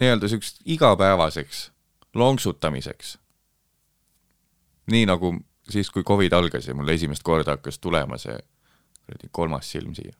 nii-öelda 0.00 0.28
siukseks 0.28 0.60
igapäevaseks 0.64 1.70
lonksutamiseks. 2.14 3.18
nii 4.92 5.06
nagu 5.06 5.34
siis, 5.70 5.90
kui 5.90 6.04
Covid 6.06 6.32
algas 6.36 6.68
ja 6.68 6.74
mul 6.76 6.92
esimest 6.94 7.24
korda 7.24 7.56
hakkas 7.56 7.78
tulema 7.78 8.18
see 8.20 8.36
kuradi 9.04 9.28
kolmas 9.32 9.70
silm 9.70 9.94
siia. 9.96 10.14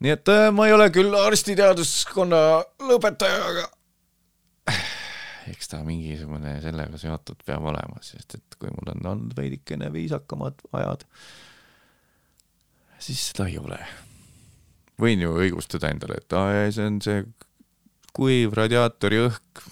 nii 0.00 0.12
et 0.14 0.32
äh, 0.32 0.46
ma 0.52 0.66
ei 0.68 0.72
ole 0.72 0.88
küll 0.94 1.12
arstiteaduskonna 1.16 2.40
lõpetaja, 2.88 3.40
aga 3.50 4.76
eks 5.52 5.72
ta 5.72 5.82
mingisugune 5.84 6.56
sellega 6.64 7.00
seotud 7.00 7.42
peab 7.44 7.66
olema, 7.68 8.00
sest 8.04 8.38
et 8.38 8.56
kui 8.56 8.72
mul 8.72 8.94
on 8.94 9.10
olnud 9.12 9.36
veidikene 9.36 9.90
viisakamad 9.92 10.64
ajad, 10.80 11.04
siis 13.00 13.26
seda 13.28 13.48
ei 13.50 13.58
ole. 13.60 13.80
võin 15.00 15.20
ju 15.20 15.36
õigustada 15.36 15.92
endale, 15.92 16.20
et 16.20 16.36
aa, 16.36 16.64
see 16.72 16.88
on 16.88 17.00
see 17.04 17.20
kuiv 18.16 18.56
radiaatori 18.56 19.20
õhk 19.28 19.68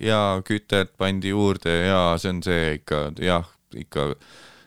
ja 0.00 0.42
kütet 0.44 0.96
pandi 0.98 1.32
juurde 1.34 1.72
ja 1.86 2.00
see 2.18 2.34
on 2.34 2.42
see 2.44 2.76
ikka 2.80 3.00
jah, 3.22 3.48
ikka 3.76 4.14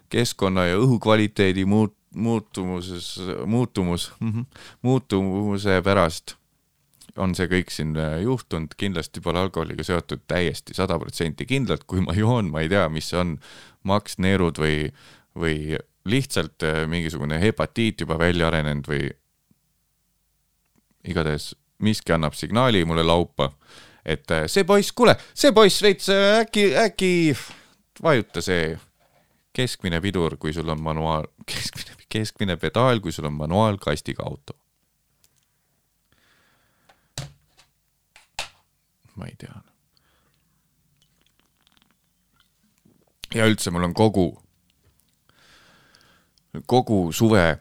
keskkonna 0.10 0.66
ja 0.70 0.80
õhukvaliteedi 0.82 1.66
muut-, 1.70 1.98
muutumuses, 2.16 3.16
muutumus, 3.46 4.12
muutumuse 4.86 5.82
pärast 5.86 6.36
on 7.20 7.34
see 7.36 7.50
kõik 7.52 7.72
siin 7.74 7.96
äh, 8.00 8.20
juhtunud, 8.24 8.74
kindlasti 8.80 9.22
pole 9.24 9.42
alkoholiga 9.42 9.84
seotud 9.86 10.24
täiesti 10.30 10.76
sada 10.78 11.00
protsenti 11.02 11.48
kindlalt, 11.50 11.84
kui 11.90 12.04
ma 12.06 12.16
joon, 12.18 12.52
ma 12.54 12.64
ei 12.64 12.72
tea, 12.72 12.86
mis 12.94 13.10
on, 13.18 13.36
maksneerud 13.88 14.60
või, 14.62 14.90
või 15.40 15.80
lihtsalt 16.10 16.66
äh, 16.68 16.84
mingisugune 16.90 17.40
hepatiit 17.42 18.06
juba 18.06 18.20
välja 18.22 18.50
arenenud 18.50 18.88
või 18.90 19.10
igatahes 21.10 21.54
miski 21.84 22.14
annab 22.14 22.36
signaali 22.36 22.84
mulle 22.86 23.06
laupa, 23.08 23.52
et 24.06 24.32
äh, 24.32 24.46
see 24.48 24.64
poiss, 24.64 24.92
kuule, 24.96 25.16
see 25.34 25.52
poiss 25.56 25.82
veits 25.84 26.10
äh, 26.14 26.40
äkki, 26.44 26.70
äkki 26.78 27.12
vajuta 28.04 28.42
see 28.42 28.78
keskmine 29.54 30.02
pidur, 30.02 30.38
kui 30.40 30.54
sul 30.54 30.70
on 30.70 30.82
manuaal, 30.82 31.28
keskmine, 31.50 31.98
keskmine 32.10 32.58
pedaal, 32.58 33.02
kui 33.04 33.12
sul 33.12 33.28
on 33.30 33.38
manuaalkastiga 33.40 34.26
auto. 34.26 34.58
ma 39.20 39.26
ei 39.28 39.36
tea. 39.36 39.58
ja 43.36 43.46
üldse 43.46 43.72
mul 43.72 43.84
on 43.84 43.94
kogu, 43.94 44.30
kogu 46.66 47.00
suve, 47.14 47.60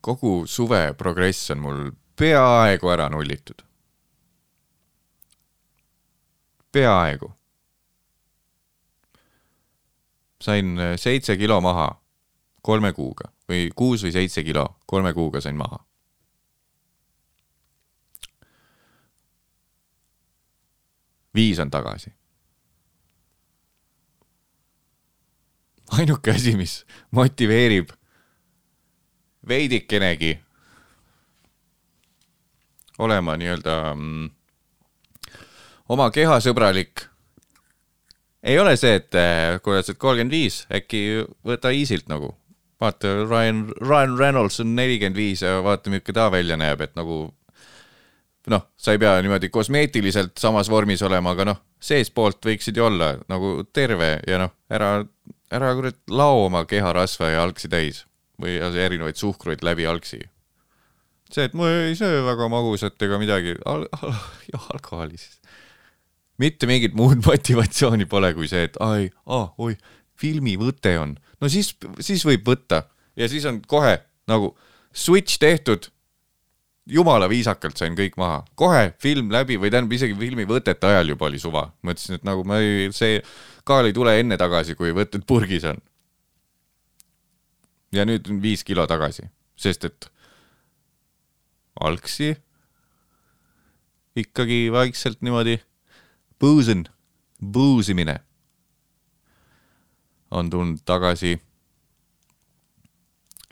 kogu 0.00 0.46
suve 0.50 0.80
progress 0.98 1.52
on 1.54 1.60
mul 1.62 1.84
peaaegu 2.18 2.90
ära 2.94 3.10
nullitud. 3.12 3.62
peaaegu. 6.72 7.32
sain 10.42 10.78
äh, 10.78 10.96
seitse 10.96 11.36
kilo 11.36 11.60
maha 11.60 12.02
kolme 12.62 12.92
kuuga 12.92 13.30
või 13.48 13.68
kuus 13.76 14.02
või 14.02 14.12
seitse 14.12 14.42
kilo 14.42 14.64
kolme 14.86 15.12
kuuga 15.14 15.40
sain 15.40 15.56
maha. 15.56 15.78
viis 21.34 21.58
on 21.58 21.70
tagasi. 21.70 22.12
ainuke 25.92 26.30
asi, 26.30 26.56
mis 26.56 26.86
motiveerib 27.10 27.90
veidikenegi 29.48 30.38
olema 32.98 33.36
nii-öelda 33.36 33.74
mm, 33.94 34.30
oma 35.92 36.10
kehasõbralik. 36.14 37.06
ei 38.42 38.58
ole 38.58 38.76
see, 38.76 38.96
et 38.98 39.12
kuule, 39.62 39.82
sa 39.82 39.92
oled 39.92 40.00
kolmkümmend 40.00 40.34
viis, 40.34 40.62
äkki 40.72 41.22
võta 41.46 41.70
easy't 41.74 42.08
nagu. 42.10 42.34
vaata, 42.82 43.12
Ryan, 43.28 43.68
Ryan 43.78 44.18
Reynolds 44.18 44.58
on 44.60 44.74
nelikümmend 44.74 45.16
viis 45.16 45.42
ja 45.44 45.60
vaata, 45.62 45.90
milline 45.90 46.16
ta 46.16 46.30
välja 46.32 46.56
näeb, 46.58 46.80
et 46.82 46.96
nagu 46.98 47.28
noh, 48.50 48.64
sa 48.76 48.94
ei 48.94 48.98
pea 48.98 49.14
niimoodi 49.22 49.50
kosmeetiliselt 49.52 50.38
samas 50.40 50.70
vormis 50.70 51.02
olema, 51.06 51.34
aga 51.36 51.46
noh, 51.52 51.60
seestpoolt 51.82 52.42
võiksid 52.46 52.78
ju 52.78 52.86
olla 52.88 53.14
nagu 53.30 53.60
terve 53.72 54.16
ja 54.26 54.40
noh, 54.42 54.54
ära, 54.72 54.96
ära 55.52 55.74
kurat 55.78 56.00
lao 56.10 56.46
oma 56.46 56.64
keharasva 56.66 57.32
ja 57.34 57.42
algsi 57.44 57.70
täis 57.70 58.04
või 58.42 58.58
erinevaid 58.58 59.18
suhkruid 59.20 59.62
läbi 59.62 59.86
algsi. 59.86 60.24
see, 61.32 61.44
et 61.44 61.54
ma 61.54 61.68
ei 61.70 61.94
söö 61.96 62.24
väga 62.26 62.48
magusat 62.50 63.02
ega 63.02 63.18
midagi 63.20 63.54
al, 63.64 63.86
al, 64.02 64.16
jah, 64.50 64.66
alkoholi 64.74 65.20
siis. 65.20 65.38
Mitte 66.42 66.68
mingit 66.70 66.96
muud 66.98 67.22
motivatsiooni 67.28 68.08
pole 68.10 68.32
kui 68.36 68.50
see, 68.50 68.66
et 68.68 68.78
ai, 68.84 69.08
aa, 69.30 69.48
oi, 69.62 69.76
filmivõte 70.18 70.96
on, 71.00 71.16
no 71.40 71.50
siis, 71.50 71.72
siis 72.02 72.24
võib 72.26 72.46
võtta. 72.46 72.84
Ja 73.18 73.28
siis 73.28 73.44
on 73.48 73.60
kohe 73.68 73.98
nagu 74.30 74.54
switch 74.92 75.40
tehtud. 75.42 75.90
Jumala 76.92 77.28
viisakalt 77.30 77.78
sain 77.78 77.94
kõik 77.94 78.16
maha, 78.18 78.40
kohe 78.58 78.88
film 79.02 79.28
läbi 79.30 79.54
või 79.60 79.70
tähendab 79.70 79.92
isegi 79.94 80.16
filmi 80.18 80.42
võtete 80.50 80.88
ajal 80.88 81.12
juba 81.12 81.28
oli 81.28 81.38
suva, 81.38 81.68
mõtlesin, 81.86 82.18
et 82.18 82.24
nagu 82.26 82.42
ma 82.48 82.58
ei, 82.58 82.88
see 82.96 83.20
kaal 83.68 83.86
ei 83.86 83.94
tule 83.94 84.16
enne 84.18 84.34
tagasi, 84.40 84.74
kui 84.74 84.90
võtted 84.96 85.22
purgis 85.28 85.62
on. 85.70 85.78
ja 87.94 88.02
nüüd 88.08 88.26
on 88.32 88.40
viis 88.42 88.64
kilo 88.66 88.82
tagasi, 88.90 89.28
sest 89.54 89.86
et 89.86 90.08
algsi 91.86 92.32
ikkagi 94.18 94.66
vaikselt 94.74 95.22
niimoodi 95.22 95.60
puusin, 96.42 96.84
puusimine 97.52 98.16
on 100.30 100.50
tulnud 100.50 100.80
tagasi 100.84 101.36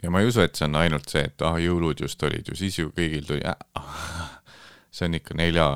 ja 0.03 0.11
ma 0.11 0.19
ei 0.19 0.27
usu, 0.27 0.41
et 0.43 0.57
see 0.59 0.67
on 0.67 0.75
ainult 0.81 1.07
see, 1.11 1.23
et 1.29 1.43
ah, 1.47 1.55
jõulud 1.61 2.01
just 2.03 2.23
olid 2.27 2.49
ju, 2.51 2.57
siis 2.57 2.79
ju 2.81 2.91
kõigil 2.95 3.23
tuli 3.27 3.45
äh,. 3.47 3.61
see 4.91 5.07
on 5.07 5.15
ikka 5.21 5.37
nelja, 5.39 5.67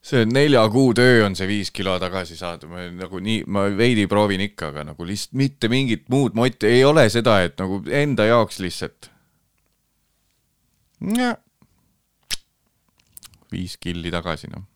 see 0.00 0.24
nelja 0.30 0.62
kuu 0.72 0.94
töö 0.96 1.26
on 1.26 1.36
see 1.36 1.50
viis 1.50 1.72
kilo 1.74 1.98
tagasi 2.00 2.38
saada, 2.40 2.70
ma 2.70 2.86
nagu 2.94 3.20
nii, 3.20 3.42
ma 3.44 3.66
veidi 3.76 4.06
proovin 4.08 4.46
ikka, 4.46 4.72
aga 4.72 4.86
nagu 4.92 5.10
lihtsalt 5.10 5.36
mitte 5.42 5.68
mingit 5.72 6.08
muud 6.08 6.38
moti, 6.38 6.70
ei 6.70 6.86
ole 6.88 7.04
seda, 7.12 7.42
et 7.44 7.60
nagu 7.60 7.82
enda 8.00 8.30
jaoks 8.30 8.62
lihtsalt. 8.64 9.12
viis 13.52 13.76
killi 13.76 14.14
tagasi, 14.14 14.48
noh. 14.56 14.67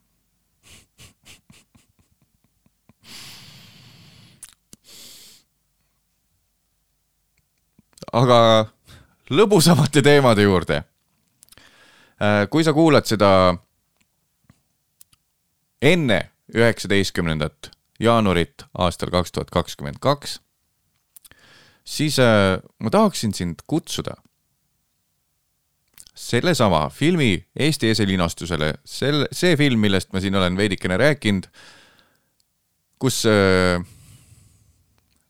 Aga 8.12 8.38
lõbusamate 9.30 10.02
teemade 10.02 10.42
juurde. 10.42 10.82
kui 12.50 12.64
sa 12.64 12.72
kuulad 12.72 13.06
seda 13.08 13.56
enne 15.82 16.18
üheksateistkümnendat 16.54 17.72
jaanuarit 18.02 18.66
aastal 18.78 19.10
kaks 19.10 19.32
tuhat 19.32 19.50
kakskümmend 19.50 19.98
kaks, 20.02 20.38
siis 21.84 22.18
äh, 22.22 22.60
ma 22.78 22.90
tahaksin 22.90 23.34
sind 23.34 23.64
kutsuda 23.66 24.14
sellesama 26.14 26.88
filmi 26.92 27.46
Eesti 27.56 27.90
eselinastusele, 27.90 28.74
sel, 28.84 29.26
see 29.32 29.56
film, 29.56 29.80
millest 29.82 30.12
ma 30.12 30.20
siin 30.20 30.36
olen 30.38 30.56
veidikene 30.56 30.98
rääkinud, 31.00 31.48
kus 33.02 33.24
äh, 33.26 33.80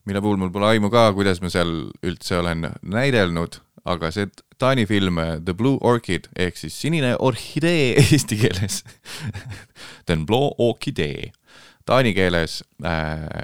mille 0.08 0.22
puhul 0.22 0.40
mul 0.40 0.50
pole 0.54 0.72
aimu 0.72 0.90
ka, 0.90 1.10
kuidas 1.16 1.42
ma 1.42 1.50
seal 1.52 1.92
üldse 2.02 2.38
olen 2.40 2.66
näidelnud, 2.82 3.60
aga 3.84 4.10
see 4.14 4.30
Taani 4.62 4.86
film 4.86 5.18
The 5.42 5.54
Blue 5.58 5.78
Orchid 5.82 6.28
ehk 6.38 6.58
siis 6.58 6.74
sinine 6.78 7.16
orhidee 7.18 7.94
eesti 8.02 8.38
keeles. 8.38 8.82
The 10.06 10.16
Blue 10.26 10.52
Orchidee 10.58 11.32
taani 11.84 12.14
keeles 12.14 12.60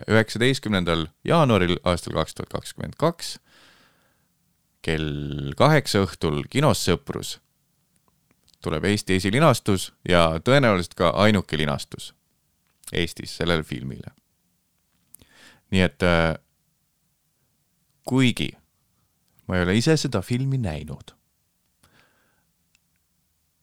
üheksateistkümnendal 0.09 1.07
jaanuaril 1.27 1.77
aastal 1.85 2.15
kaks 2.19 2.37
tuhat 2.39 2.53
kakskümmend 2.53 2.95
kaks 3.01 3.37
kell 4.85 5.53
kaheksa 5.59 6.05
õhtul 6.07 6.45
kinos 6.51 6.85
Sõprus 6.87 7.37
tuleb 8.65 8.87
Eesti 8.91 9.19
esilinastus 9.19 9.91
ja 10.09 10.39
tõenäoliselt 10.45 10.95
ka 10.99 11.11
ainuke 11.25 11.59
linastus 11.59 12.13
Eestis 12.93 13.37
sellele 13.37 13.63
filmile. 13.63 14.15
nii 15.71 15.83
et 15.85 16.03
äh, 16.03 16.39
kuigi 18.09 18.49
ma 19.49 19.59
ei 19.59 19.67
ole 19.67 19.77
ise 19.79 19.97
seda 20.01 20.23
filmi 20.25 20.61
näinud, 20.61 21.15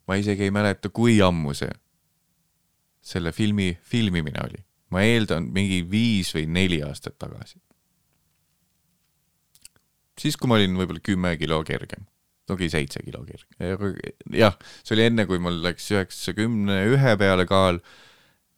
ma 0.05 0.17
isegi 0.21 0.47
ei 0.47 0.53
mäleta, 0.53 0.89
kui 0.93 1.17
ammu 1.25 1.53
see 1.57 1.73
selle 3.05 3.31
filmi 3.31 3.75
filmimine 3.85 4.41
oli. 4.41 4.63
ma 4.93 5.01
eeldan 5.03 5.49
mingi 5.53 5.81
viis 5.89 6.29
või 6.35 6.45
neli 6.47 6.81
aastat 6.85 7.17
tagasi. 7.21 7.59
siis, 10.21 10.37
kui 10.37 10.49
ma 10.49 10.57
olin 10.59 10.77
võib-olla 10.77 11.01
kümme 11.03 11.37
kilo 11.37 11.63
kergem 11.67 12.05
togi 12.45 12.69
seitse 12.69 13.01
kilo 13.05 13.23
kerge. 13.25 14.15
jah, 14.33 14.57
see 14.83 14.95
oli 14.97 15.07
enne, 15.09 15.25
kui 15.29 15.41
mul 15.41 15.61
läks 15.65 15.89
üheksakümne 15.93 16.81
ühe 16.93 17.15
peale 17.21 17.47
kaal. 17.49 17.81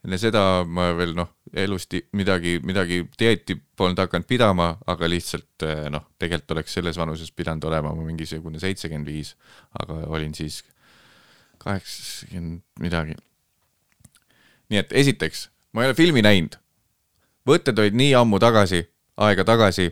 Enne 0.08 0.18
seda 0.22 0.42
ma 0.64 0.88
veel 0.96 1.12
noh, 1.18 1.34
elust 1.52 1.92
midagi, 2.16 2.58
midagi 2.64 3.02
dieeti 3.20 3.58
polnud 3.78 4.00
hakanud 4.00 4.28
pidama, 4.28 4.70
aga 4.88 5.10
lihtsalt 5.12 5.66
eh, 5.68 5.88
noh, 5.92 6.08
tegelikult 6.20 6.56
oleks 6.56 6.78
selles 6.80 7.00
vanuses 7.00 7.34
pidanud 7.36 7.68
olema 7.68 7.92
ma 7.92 8.08
mingisugune 8.08 8.62
seitsekümmend 8.64 9.12
viis, 9.12 9.34
aga 9.76 10.00
olin 10.08 10.32
siis 10.38 10.62
kaheksakümmend 11.60 12.64
midagi. 12.80 13.18
nii 14.72 14.80
et 14.80 14.96
esiteks, 15.04 15.50
ma 15.76 15.84
ei 15.84 15.92
ole 15.92 16.00
filmi 16.00 16.24
näinud. 16.24 16.56
võtted 17.48 17.80
olid 17.80 17.96
nii 17.96 18.16
ammu 18.16 18.40
tagasi, 18.40 18.86
aega 19.18 19.44
tagasi 19.44 19.92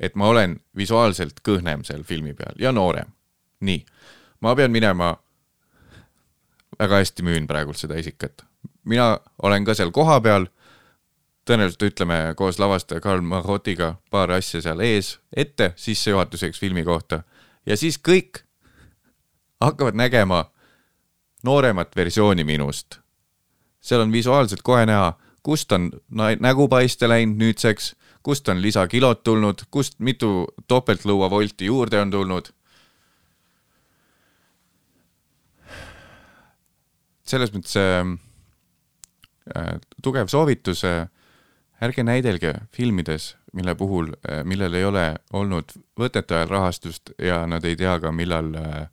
et 0.00 0.18
ma 0.18 0.30
olen 0.30 0.58
visuaalselt 0.76 1.42
kõhnem 1.46 1.84
seal 1.86 2.04
filmi 2.06 2.34
peal 2.34 2.58
ja 2.58 2.72
noorem. 2.72 3.14
nii, 3.60 3.84
ma 4.40 4.54
pean 4.54 4.70
minema, 4.70 5.16
väga 6.78 7.00
hästi 7.02 7.22
müün 7.26 7.46
praegult 7.46 7.78
seda 7.78 7.98
isikat. 7.98 8.47
Mina 8.88 9.18
olen 9.42 9.64
ka 9.64 9.74
seal 9.76 9.92
kohapeal, 9.94 10.48
tõenäoliselt 11.48 11.84
ütleme 11.90 12.18
koos 12.36 12.58
lavastaja 12.58 13.00
Karl 13.00 13.22
Marotiga 13.24 13.94
paar 14.10 14.32
asja 14.36 14.60
seal 14.64 14.80
ees 14.84 15.18
ette 15.32 15.72
sissejuhatuseks 15.76 16.60
filmi 16.60 16.84
kohta 16.84 17.22
ja 17.66 17.76
siis 17.76 18.00
kõik 18.08 18.42
hakkavad 19.60 19.96
nägema 19.96 20.44
nooremat 21.44 21.96
versiooni 21.96 22.44
minust. 22.44 22.98
seal 23.80 24.00
on 24.00 24.12
visuaalselt 24.12 24.62
kohe 24.62 24.86
näha, 24.86 25.12
kust 25.42 25.72
on 25.72 25.90
nägu 26.40 26.68
paiste 26.68 27.08
läinud 27.08 27.38
nüüdseks 27.38 27.94
kust 28.28 28.48
on 28.48 28.62
lisakilod 28.62 29.22
tulnud, 29.24 29.62
kust 29.70 29.98
mitu 30.04 30.46
topeltlõuavolti 30.68 31.70
juurde 31.72 32.00
on 32.00 32.10
tulnud. 32.10 32.54
selles 37.28 37.50
mõttes 37.52 37.74
äh, 37.76 38.06
tugev 40.02 40.28
soovitus 40.28 40.84
äh,, 40.84 41.08
ärge 41.82 42.02
näidelge 42.02 42.54
filmides, 42.74 43.36
mille 43.52 43.74
puhul 43.74 44.12
äh,, 44.16 44.44
millel 44.44 44.74
ei 44.74 44.84
ole 44.84 45.04
olnud 45.32 45.74
võtete 45.98 46.36
ajal 46.36 46.52
rahastust 46.52 47.14
ja 47.18 47.44
nad 47.46 47.64
ei 47.64 47.76
tea 47.76 47.98
ka, 48.00 48.12
millal 48.12 48.54
äh,, 48.58 48.86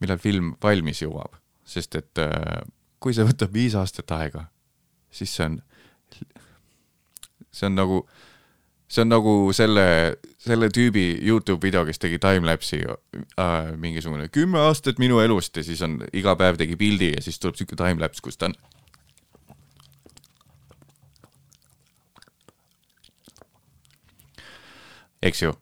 millal 0.00 0.18
film 0.18 0.54
valmis 0.62 1.02
jõuab. 1.02 1.40
sest 1.64 1.94
et 1.96 2.18
äh, 2.20 2.62
kui 3.00 3.14
see 3.14 3.24
võtab 3.24 3.52
viis 3.52 3.74
aastat 3.74 4.10
aega, 4.12 4.46
siis 5.10 5.32
see 5.36 5.46
on, 5.46 5.60
see 7.52 7.66
on 7.66 7.76
nagu 7.78 8.02
äh, 8.04 8.22
see 8.94 9.02
on 9.04 9.10
nagu 9.10 9.34
selle, 9.56 9.86
selle 10.42 10.68
tüübi 10.72 11.06
Youtube 11.24 11.62
video, 11.64 11.84
kes 11.86 12.00
tegi 12.02 12.20
timelapse'i 12.22 12.84
äh, 12.84 13.72
mingisugune 13.80 14.28
kümme 14.32 14.60
aastat 14.68 15.00
minu 15.02 15.20
elust 15.24 15.56
ja 15.56 15.64
siis 15.66 15.82
on 15.84 15.98
iga 16.12 16.36
päev 16.40 16.60
tegi 16.60 16.78
pildi 16.80 17.14
ja 17.14 17.24
siis 17.24 17.40
tuleb 17.42 17.58
siuke 17.58 17.78
timelapse, 17.80 18.22
kus 18.24 18.38
ta 18.38 18.50
on. 18.50 18.58
Eks 25.24 25.42
ju, 25.42 25.52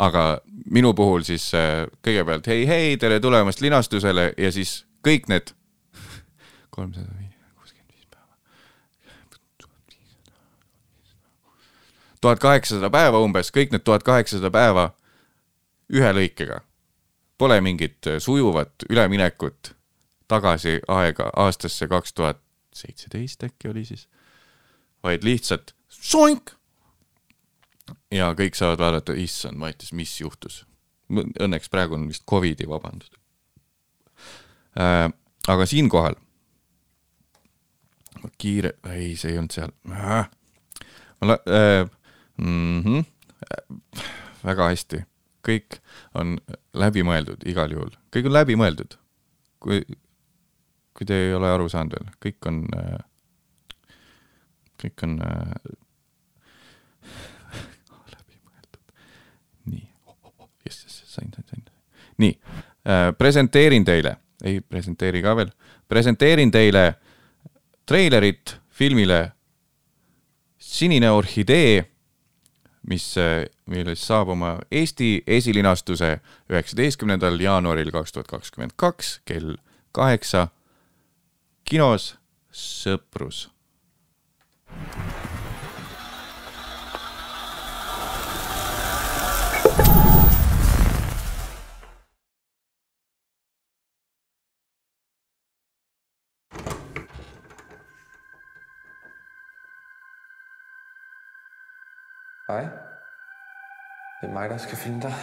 aga 0.00 0.40
minu 0.72 0.94
puhul 0.96 1.24
siis 1.28 1.50
äh, 1.54 1.86
kõigepealt 2.04 2.48
hei, 2.50 2.66
hei, 2.68 2.94
tere 3.00 3.20
tulemast 3.20 3.60
linastusele 3.60 4.32
ja 4.38 4.52
siis 4.54 4.80
kõik 5.06 5.28
need 5.32 5.52
kolmsada 6.74 7.12
viis 7.18 7.30
tuhat 12.20 12.40
kaheksasada 12.40 12.90
päeva 12.92 13.20
umbes, 13.24 13.50
kõik 13.54 13.72
need 13.72 13.84
tuhat 13.84 14.04
kaheksasada 14.04 14.50
päeva 14.52 14.90
ühe 15.92 16.12
lõikega. 16.14 16.60
Pole 17.40 17.60
mingit 17.64 18.06
sujuvat 18.20 18.84
üleminekut 18.90 19.72
tagasi 20.28 20.78
aega 20.88 21.30
aastasse 21.36 21.88
kaks 21.88 22.12
tuhat 22.12 22.42
seitseteist 22.76 23.44
äkki 23.48 23.70
oli 23.72 23.84
siis, 23.84 24.06
vaid 25.02 25.24
lihtsalt 25.24 25.74
soink. 25.88 26.54
Ja 28.10 28.32
kõik 28.38 28.58
saavad 28.58 28.82
vaadata, 28.82 29.14
issand, 29.18 29.58
Mattias, 29.58 29.92
mis 29.92 30.12
juhtus. 30.20 30.64
Õnneks 31.10 31.70
praegu 31.70 31.96
on 31.98 32.06
vist 32.08 32.22
Covidi 32.30 32.68
vabandus 32.70 33.10
äh,. 34.78 35.10
aga 35.48 35.66
siinkohal 35.66 36.14
kiire, 38.38 38.74
ei, 38.92 39.16
see 39.16 39.32
ei 39.32 39.40
olnud 39.40 39.54
seal 39.54 39.72
äh.. 39.90 40.28
ma 41.24 41.38
äh, 41.48 41.88
mm. 42.36 42.82
-hmm. 42.84 43.04
väga 44.44 44.68
hästi, 44.68 45.02
kõik 45.48 45.80
on 46.14 46.38
läbimõeldud 46.72 47.46
igal 47.48 47.72
juhul, 47.72 47.92
kõik 48.14 48.30
on 48.30 48.32
läbimõeldud. 48.32 48.96
kui, 49.60 49.82
kui 50.96 51.06
te 51.06 51.14
ei 51.26 51.34
ole 51.34 51.50
aru 51.50 51.68
saanud 51.68 51.92
veel, 51.92 52.12
kõik 52.24 52.46
on, 52.48 52.62
kõik 54.82 55.02
on 55.04 55.18
läbimõeldud. 55.18 55.89
Sain, 61.20 61.30
sain, 61.36 61.46
sain. 61.52 61.64
nii 62.24 62.32
äh,, 62.88 63.10
presenteerin 63.18 63.84
teile, 63.84 64.16
ei 64.44 64.60
presenteeri 64.60 65.22
ka 65.22 65.36
veel, 65.36 65.52
presenteerin 65.88 66.50
teile 66.50 66.94
treilerit 67.86 68.56
filmile 68.70 69.30
Sinine 70.60 71.08
orhidee 71.10 71.80
mis, 72.88 73.14
millest 73.70 74.06
saab 74.06 74.32
oma 74.34 74.54
Eesti 74.72 75.22
esilinastuse 75.26 76.18
üheksateistkümnendal 76.50 77.40
jaanuaril 77.40 77.92
kaks 77.94 78.14
tuhat 78.14 78.30
kakskümmend 78.30 78.76
kaks 78.80 79.18
kell 79.28 79.56
kaheksa 79.96 80.48
kinos 81.64 82.14
Sõprus. 82.50 83.44
Det 104.30 104.36
er 104.36 104.40
mig, 104.40 104.50
der 104.50 104.56
skal 104.56 104.76
finde 104.78 105.00
dig. 105.02 105.14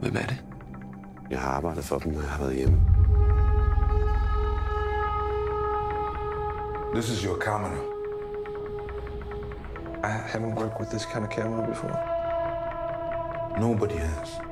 Hvem 0.00 0.16
er 0.16 0.26
det? 0.26 0.44
Jeg 1.30 1.40
har 1.40 1.50
arbejdet 1.50 1.84
for 1.84 1.98
dem, 1.98 2.12
når 2.12 2.20
jeg 2.20 2.30
har 2.30 2.38
været 2.38 2.56
hjemme. 2.56 2.80
This 6.94 7.10
is 7.10 7.22
your 7.22 7.38
camera. 7.40 7.76
I 10.04 10.10
haven't 10.32 10.54
worked 10.54 10.80
with 10.80 10.90
this 10.90 11.04
kind 11.04 11.24
of 11.24 11.30
camera 11.30 11.66
before. 11.66 11.96
Nobody 13.60 13.98
has. 13.98 14.49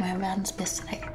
Må 0.00 0.06
jeg 0.06 0.20
verdens 0.20 0.52
bedste 0.52 0.86
dag. 0.90 1.08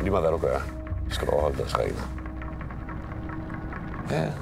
Lige 0.00 0.10
meget 0.10 0.22
hvad 0.22 0.32
du 0.32 0.38
gør, 0.38 0.58
skal 1.10 1.26
du 1.28 1.32
overholde 1.32 1.58
deres 1.58 1.78
regler. 1.78 2.02
Ja, 4.10 4.32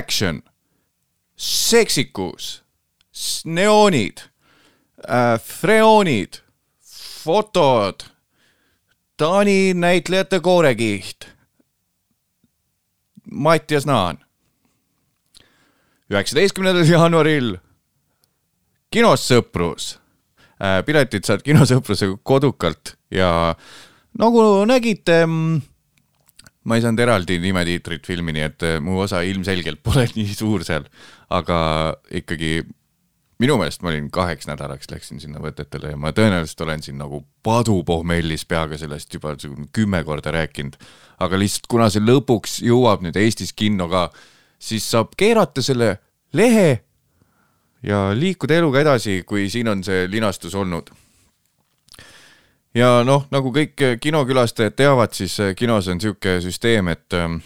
Action, 0.00 0.42
seksikus, 1.36 2.62
neoonid 3.44 4.22
äh,, 5.04 5.40
freoonid, 5.40 6.40
fotod, 7.24 8.06
Taani 9.16 9.74
näitlejate 9.74 10.40
koorekiht, 10.40 11.26
Mattias 13.30 13.86
Naan. 13.86 14.18
üheksateistkümnendal 16.10 16.88
jaanuaril. 16.94 17.56
Kinos 18.90 19.28
Sõprus. 19.28 19.98
piletid 20.86 21.24
saad 21.28 21.44
kinosõprusega 21.44 22.16
kodukalt 22.22 22.96
ja 23.12 23.54
nagu 24.18 24.64
nägite, 24.68 25.22
ma 26.68 26.76
ei 26.76 26.84
saanud 26.84 27.00
eraldi 27.00 27.38
nimetiitrit 27.40 28.04
filmi, 28.06 28.34
nii 28.36 28.44
et 28.44 28.66
eh, 28.68 28.76
mu 28.84 28.98
osa 29.00 29.22
ilmselgelt 29.26 29.82
pole 29.84 30.06
nii 30.16 30.34
suur 30.36 30.64
seal, 30.66 30.86
aga 31.32 31.60
ikkagi 32.20 32.60
minu 33.40 33.56
meelest 33.56 33.80
ma 33.80 33.88
olin 33.92 34.10
kaheks 34.12 34.48
nädalaks 34.50 34.90
läksin 34.90 35.20
sinna 35.22 35.40
võtetele 35.40 35.94
ja 35.94 36.00
ma 36.00 36.12
tõenäoliselt 36.16 36.60
olen 36.66 36.84
siin 36.84 36.98
nagu 37.00 37.22
padupohmellis 37.46 38.44
peaga 38.48 38.76
sellest 38.80 39.14
juba 39.16 39.32
kümme 39.72 40.02
korda 40.04 40.34
rääkinud. 40.36 40.76
aga 41.20 41.40
lihtsalt 41.40 41.68
kuna 41.68 41.88
see 41.92 42.04
lõpuks 42.04 42.60
jõuab 42.64 43.04
nüüd 43.04 43.16
Eestis 43.16 43.52
kinno 43.56 43.88
ka, 43.88 44.10
siis 44.60 44.84
saab 44.90 45.16
keerata 45.16 45.64
selle 45.64 45.96
lehe 46.36 46.82
ja 47.82 48.10
liikuda 48.12 48.60
eluga 48.60 48.84
edasi, 48.84 49.22
kui 49.24 49.48
siin 49.48 49.68
on 49.72 49.84
see 49.84 50.04
linastus 50.12 50.54
olnud 50.54 50.92
ja 52.74 53.00
noh, 53.06 53.26
nagu 53.30 53.52
kõik 53.54 53.84
eh, 53.84 53.96
kinokülastajad 54.00 54.76
teavad, 54.78 55.14
siis 55.16 55.38
eh, 55.40 55.54
kinos 55.58 55.88
on 55.88 55.98
niisugune 55.98 56.40
süsteem, 56.44 56.90
et 56.92 57.18
ähm, 57.18 57.40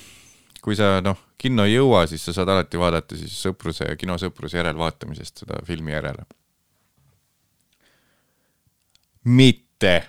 kui 0.64 0.76
sa 0.76 0.98
noh, 1.04 1.18
kinno 1.40 1.66
ei 1.68 1.76
jõua, 1.76 2.06
siis 2.08 2.24
sa 2.24 2.34
saad 2.36 2.52
alati 2.52 2.80
vaadata 2.80 3.18
siis 3.18 3.36
sõpruse 3.46 3.88
kinosõpruse 4.00 4.60
järelvaatamisest 4.60 5.44
seda 5.44 5.60
filmi 5.66 5.92
järele. 5.92 6.24
mitte. 9.24 10.06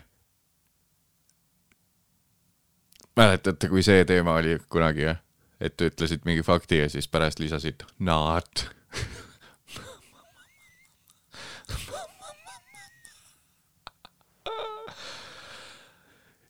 mäletate, 3.15 3.69
kui 3.71 3.83
see 3.83 4.03
teema 4.05 4.33
oli 4.35 4.57
kunagi 4.69 5.05
jah, 5.05 5.19
et 5.59 5.81
ütlesid 5.81 6.25
mingi 6.27 6.43
fakti 6.43 6.81
ja 6.81 6.89
siis 6.91 7.07
pärast 7.07 7.39
lisasid 7.39 7.85
not 7.99 8.65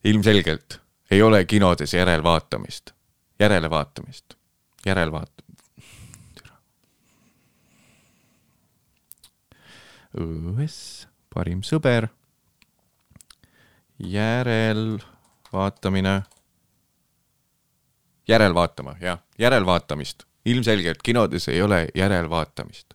ilmselgelt 0.06 0.82
ei 1.12 1.22
ole 1.22 1.45
kinodes 1.45 1.93
järelvaatamist, 1.93 2.91
järelevaatamist, 3.39 4.34
järelvaat-. 4.86 5.45
õues 10.16 11.08
parim 11.34 11.62
sõber, 11.66 12.08
järelvaatamine, 13.99 16.24
järelvaatama, 18.28 18.95
jah, 19.01 19.20
järelvaatamist, 19.39 20.24
ilmselgelt 20.45 21.01
kinodes 21.03 21.47
ei 21.49 21.62
ole 21.62 21.88
järelvaatamist. 21.95 22.93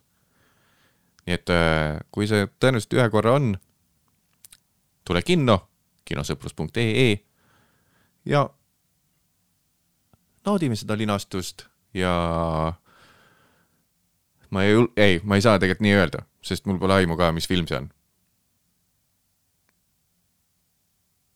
nii 1.25 1.33
et 1.37 1.49
äh, 1.53 1.99
kui 2.11 2.27
see 2.27 2.47
tõenäoliselt 2.57 2.93
ühe 2.97 3.09
korra 3.13 3.31
on, 3.37 3.57
tule 5.05 5.21
kinno 5.21 5.70
kinosõprus.ee 6.05 7.11
ja 8.25 8.45
naudime 10.45 10.75
seda 10.75 10.97
linastust 10.97 11.65
ja 11.93 12.11
ma 14.49 14.63
ei, 14.63 14.75
ei, 14.97 15.19
ma 15.23 15.37
ei 15.37 15.45
saa 15.45 15.59
tegelikult 15.59 15.85
nii 15.85 15.97
öelda, 15.97 16.23
sest 16.45 16.65
mul 16.65 16.79
pole 16.81 16.99
aimu 17.01 17.17
ka, 17.19 17.31
mis 17.35 17.47
film 17.49 17.67
see 17.69 17.79
on. 17.79 17.89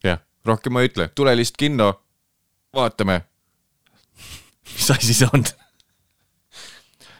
jah, 0.06 0.22
rohkem 0.46 0.76
ma 0.76 0.84
ei 0.84 0.92
ütle, 0.92 1.10
tule 1.16 1.36
lihtsalt 1.38 1.62
kinno, 1.62 1.90
vaatame, 2.76 3.22
mis 4.74 4.92
asi 4.92 5.18
see 5.18 5.30
on. 5.34 5.46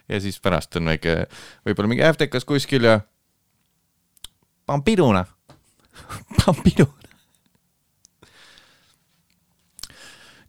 ja 0.10 0.22
siis 0.22 0.40
pärast 0.42 0.76
on 0.80 0.94
väike, 0.94 1.26
võib-olla 1.66 1.94
mingi 1.94 2.08
äftekas 2.08 2.46
kuskil 2.46 2.90
ja 2.92 3.00
Pampiduna, 4.66 5.26
Pampiduna. 6.42 7.05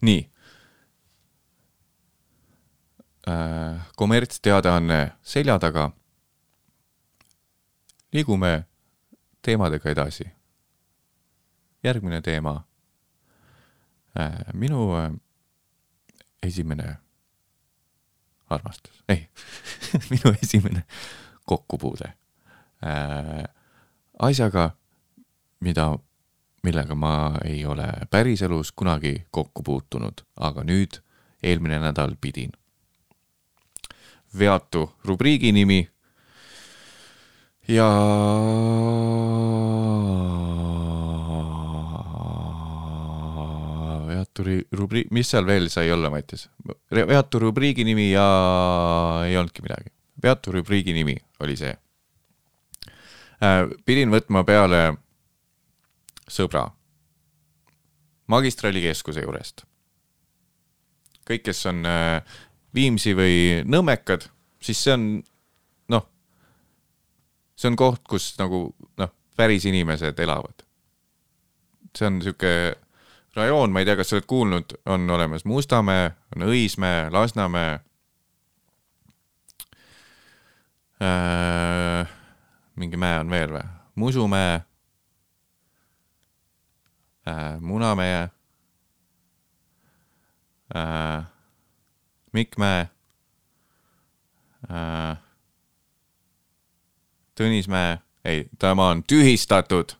Nii 0.01 0.31
äh,. 3.29 3.87
kommertsteadaanne 3.97 5.13
selja 5.23 5.59
taga. 5.59 5.91
liigume 8.13 8.65
teemadega 9.43 9.91
edasi. 9.91 10.25
järgmine 11.85 12.23
teema 12.23 12.65
äh,. 14.19 14.55
minu 14.55 14.97
äh, 14.97 15.13
esimene 16.43 16.97
armastus, 18.51 19.05
ei, 19.09 19.29
minu 20.11 20.37
esimene 20.43 20.85
kokkupuude 21.45 22.13
äh, 22.87 23.45
asjaga, 24.19 24.71
mida 25.61 25.99
millega 26.67 26.95
ma 26.99 27.39
ei 27.45 27.65
ole 27.67 27.87
päriselus 28.11 28.73
kunagi 28.73 29.15
kokku 29.31 29.63
puutunud, 29.63 30.25
aga 30.37 30.65
nüüd 30.67 30.99
eelmine 31.43 31.79
nädal 31.79 32.17
pidin. 32.21 32.53
veatu 34.39 34.91
rubriigi 35.05 35.53
nimi 35.53 35.87
ja 37.69 37.87
veatu 44.07 44.45
rubriik, 44.77 45.11
mis 45.11 45.31
seal 45.31 45.47
veel 45.47 45.71
sai 45.73 45.91
olla, 45.93 46.11
Mattias? 46.11 46.49
veatu 46.91 47.39
rubriigi 47.39 47.85
nimi 47.85 48.11
ja 48.11 48.27
ei 49.25 49.37
olnudki 49.37 49.63
midagi. 49.63 49.91
veatu 50.23 50.53
rubriigi 50.53 50.93
nimi 50.93 51.17
oli 51.41 51.57
see. 51.57 51.75
pidin 53.85 54.11
võtma 54.11 54.45
peale 54.45 55.06
sõbra 56.31 56.67
magistraalikeskuse 58.27 59.23
juurest. 59.23 59.65
kõik, 61.27 61.43
kes 61.43 61.67
on 61.67 61.87
äh, 61.87 62.23
Viimsi 62.75 63.15
või 63.17 63.63
Nõmmekad, 63.67 64.29
siis 64.63 64.83
see 64.85 64.93
on 64.95 65.07
noh, 65.91 66.05
see 67.57 67.71
on 67.71 67.79
koht, 67.79 68.03
kus 68.07 68.35
nagu 68.39 68.69
noh, 69.01 69.13
päris 69.37 69.67
inimesed 69.67 70.19
elavad. 70.23 70.63
see 71.97 72.07
on 72.07 72.19
niisugune 72.19 72.77
rajoon, 73.37 73.73
ma 73.73 73.81
ei 73.81 73.89
tea, 73.89 73.97
kas 73.97 74.11
sa 74.11 74.17
oled 74.17 74.29
kuulnud, 74.29 74.77
on 74.87 75.11
olemas 75.11 75.45
Mustamäe, 75.45 76.11
on 76.37 76.47
Õismäe, 76.51 77.11
Lasnamäe 77.11 77.81
äh,. 81.03 82.15
mingi 82.77 82.97
mäe 82.97 83.21
on 83.21 83.31
veel 83.31 83.53
või? 83.57 83.67
Musumäe 83.97 84.61
äh, 87.29 87.61
Munamäe 87.61 88.29
äh,, 90.77 91.25
Mikkmäe 92.33 92.89
äh,, 94.71 95.19
Tõnismäe, 97.37 97.99
ei, 98.25 98.47
tema 98.59 98.89
on 98.89 99.03
tühistatud 99.05 99.93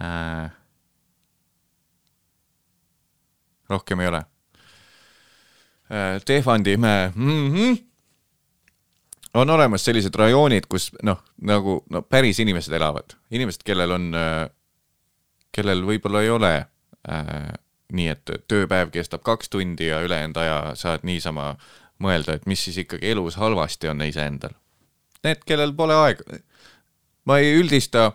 äh,. 0.00 0.50
rohkem 3.68 4.00
ei 4.00 4.08
ole 4.08 4.22
äh,. 5.90 6.22
Tehvandi 6.24 6.76
mäe 6.76 7.12
mm. 7.14 7.54
-hmm. 7.54 7.84
on 9.34 9.50
olemas 9.50 9.84
sellised 9.84 10.14
rajoonid, 10.14 10.66
kus 10.68 10.92
noh, 11.02 11.22
nagu 11.40 11.84
no 11.90 12.02
päris 12.02 12.40
inimesed 12.40 12.72
elavad, 12.72 13.16
inimesed, 13.30 13.60
kellel 13.64 13.90
on 13.90 14.14
äh, 14.14 14.50
kellel 15.56 15.82
võib-olla 15.88 16.22
ei 16.22 16.30
ole 16.30 16.52
äh, 17.08 17.54
nii 17.94 18.10
et 18.10 18.32
tööpäev 18.50 18.90
kestab 18.94 19.22
kaks 19.26 19.50
tundi 19.52 19.90
ja 19.90 20.00
ülejäänud 20.04 20.38
aja 20.42 20.58
saad 20.78 21.04
niisama 21.06 21.54
mõelda, 22.02 22.36
et 22.36 22.46
mis 22.50 22.64
siis 22.66 22.78
ikkagi 22.82 23.12
elus 23.14 23.38
halvasti 23.40 23.88
on 23.88 24.02
iseendal. 24.04 24.54
Need, 25.24 25.42
kellel 25.48 25.72
pole 25.76 25.96
aega, 25.96 26.38
ma 27.26 27.38
ei 27.42 27.54
üldista, 27.60 28.10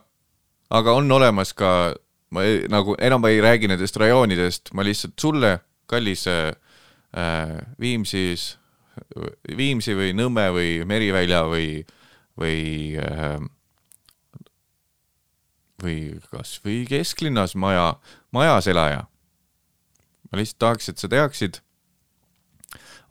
aga 0.70 0.96
on 1.00 1.12
olemas 1.12 1.54
ka, 1.58 1.94
ma 2.36 2.46
ei, 2.48 2.66
nagu 2.72 2.96
enam 3.00 3.26
ei 3.30 3.42
räägi 3.44 3.72
nendest 3.72 3.98
rajoonidest, 4.00 4.74
ma 4.78 4.86
lihtsalt 4.86 5.18
sulle, 5.20 5.58
kallis 5.92 6.28
äh, 6.30 6.52
Viimsis, 7.80 8.56
Viimsi 9.58 9.96
või 9.96 10.12
Nõmme 10.16 10.50
või 10.54 10.70
Merivälja 10.88 11.42
või, 11.48 11.82
või 12.40 12.60
äh, 13.00 13.40
või 15.84 16.20
kas 16.32 16.58
või 16.66 16.84
kesklinnas 16.90 17.56
maja, 17.56 17.96
majas 18.32 18.68
elaja. 18.72 19.06
ma 20.32 20.40
lihtsalt 20.40 20.60
tahaks, 20.60 20.90
et 20.90 21.02
sa 21.02 21.10
teaksid, 21.12 21.60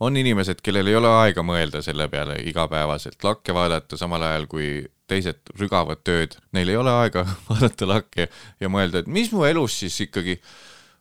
on 0.01 0.17
inimesed, 0.17 0.63
kellel 0.65 0.89
ei 0.89 0.97
ole 0.97 1.11
aega 1.13 1.45
mõelda 1.45 1.83
selle 1.85 2.09
peale 2.09 2.39
igapäevaselt, 2.49 3.19
lakke 3.25 3.55
vaadata, 3.55 3.99
samal 4.01 4.25
ajal 4.25 4.47
kui 4.49 4.71
teised 5.11 5.53
rügavad 5.59 6.01
tööd, 6.07 6.39
neil 6.57 6.73
ei 6.73 6.79
ole 6.81 6.93
aega 7.03 7.27
vaadata 7.51 7.89
lakke 7.89 8.29
ja 8.61 8.73
mõelda, 8.73 9.03
et 9.03 9.11
mis 9.11 9.33
mu 9.35 9.45
elus 9.49 9.81
siis 9.83 9.99
ikkagi 10.07 10.39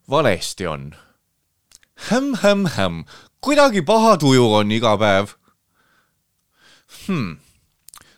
valesti 0.09 0.67
on. 0.67 0.91
Hämm-hämm-hämm, 2.09 3.03
kuidagi 3.43 3.83
paha 3.87 4.17
tuju 4.19 4.45
on 4.59 4.71
iga 4.71 4.95
päev 4.99 5.35
hmm.. 7.07 7.37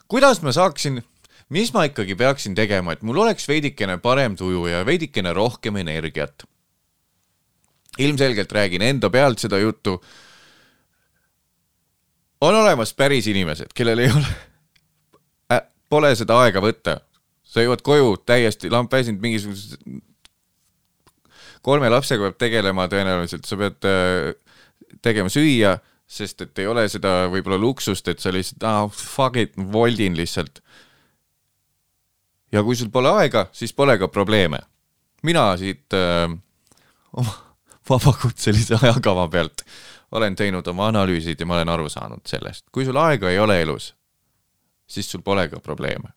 kuidas 0.08 0.42
ma 0.46 0.54
saaksin 0.54 1.02
mis 1.52 1.74
ma 1.76 1.84
ikkagi 1.88 2.16
peaksin 2.16 2.56
tegema, 2.56 2.96
et 2.96 3.04
mul 3.06 3.20
oleks 3.26 3.48
veidikene 3.50 3.98
parem 4.04 4.38
tuju 4.40 4.66
ja 4.72 4.86
veidikene 4.88 5.34
rohkem 5.36 5.82
energiat. 5.84 6.48
ilmselgelt 8.00 8.52
räägin 8.52 8.82
enda 8.82 9.10
pealt 9.10 9.40
seda 9.40 9.60
juttu. 9.60 10.02
on 12.42 12.56
olemas 12.56 12.94
päris 12.94 13.28
inimesed, 13.28 13.74
kellel 13.76 14.00
ei 14.00 14.12
ole 14.12 14.28
äh,, 15.52 15.62
pole 15.90 16.16
seda 16.16 16.40
aega 16.40 16.62
võtta. 16.62 17.02
sa 17.44 17.62
jõuad 17.62 17.82
koju 17.82 18.18
täiesti 18.26 18.70
lampväsinud 18.70 19.22
mingisugused, 19.22 19.84
kolme 21.62 21.90
lapsega 21.90 22.24
peab 22.24 22.38
tegelema 22.40 22.88
tõenäoliselt, 22.88 23.46
sa 23.46 23.58
pead 23.58 23.86
äh, 23.86 24.34
tegema 25.02 25.30
süüa, 25.30 25.80
sest 26.08 26.42
et 26.42 26.60
ei 26.60 26.68
ole 26.68 26.88
seda 26.90 27.28
võib-olla 27.32 27.60
luksust, 27.60 28.08
et 28.08 28.20
sa 28.20 28.32
lihtsalt 28.32 28.64
ah, 28.64 28.88
fuck 28.88 29.36
it, 29.36 29.54
voldin 29.58 30.16
lihtsalt 30.16 30.64
ja 32.52 32.64
kui 32.64 32.76
sul 32.76 32.90
pole 32.90 33.10
aega, 33.22 33.48
siis 33.52 33.74
pole 33.74 33.98
ka 33.98 34.08
probleeme. 34.08 34.60
mina 35.24 35.58
siit 35.58 35.94
äh, 35.94 36.32
oma 37.14 37.34
vabakutselise 37.90 38.78
ajakava 38.82 39.28
pealt 39.28 39.64
olen 40.12 40.36
teinud 40.36 40.68
oma 40.68 40.90
analüüsid 40.92 41.40
ja 41.40 41.48
ma 41.48 41.58
olen 41.58 41.72
aru 41.72 41.90
saanud 41.90 42.24
sellest, 42.28 42.66
kui 42.72 42.86
sul 42.86 43.00
aega 43.00 43.30
ei 43.32 43.40
ole 43.40 43.62
elus, 43.62 43.94
siis 44.88 45.12
sul 45.12 45.24
pole 45.24 45.48
ka 45.50 45.60
probleeme. 45.60 46.12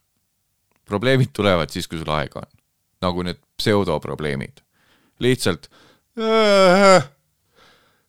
probleemid 0.84 1.30
tulevad 1.32 1.70
siis, 1.70 1.88
kui 1.88 1.98
sul 1.98 2.10
aega 2.12 2.42
on, 2.42 2.50
nagu 3.00 3.22
need 3.22 3.40
pseudoprobleemid. 3.56 4.60
lihtsalt 5.20 5.70
äh, 6.18 7.08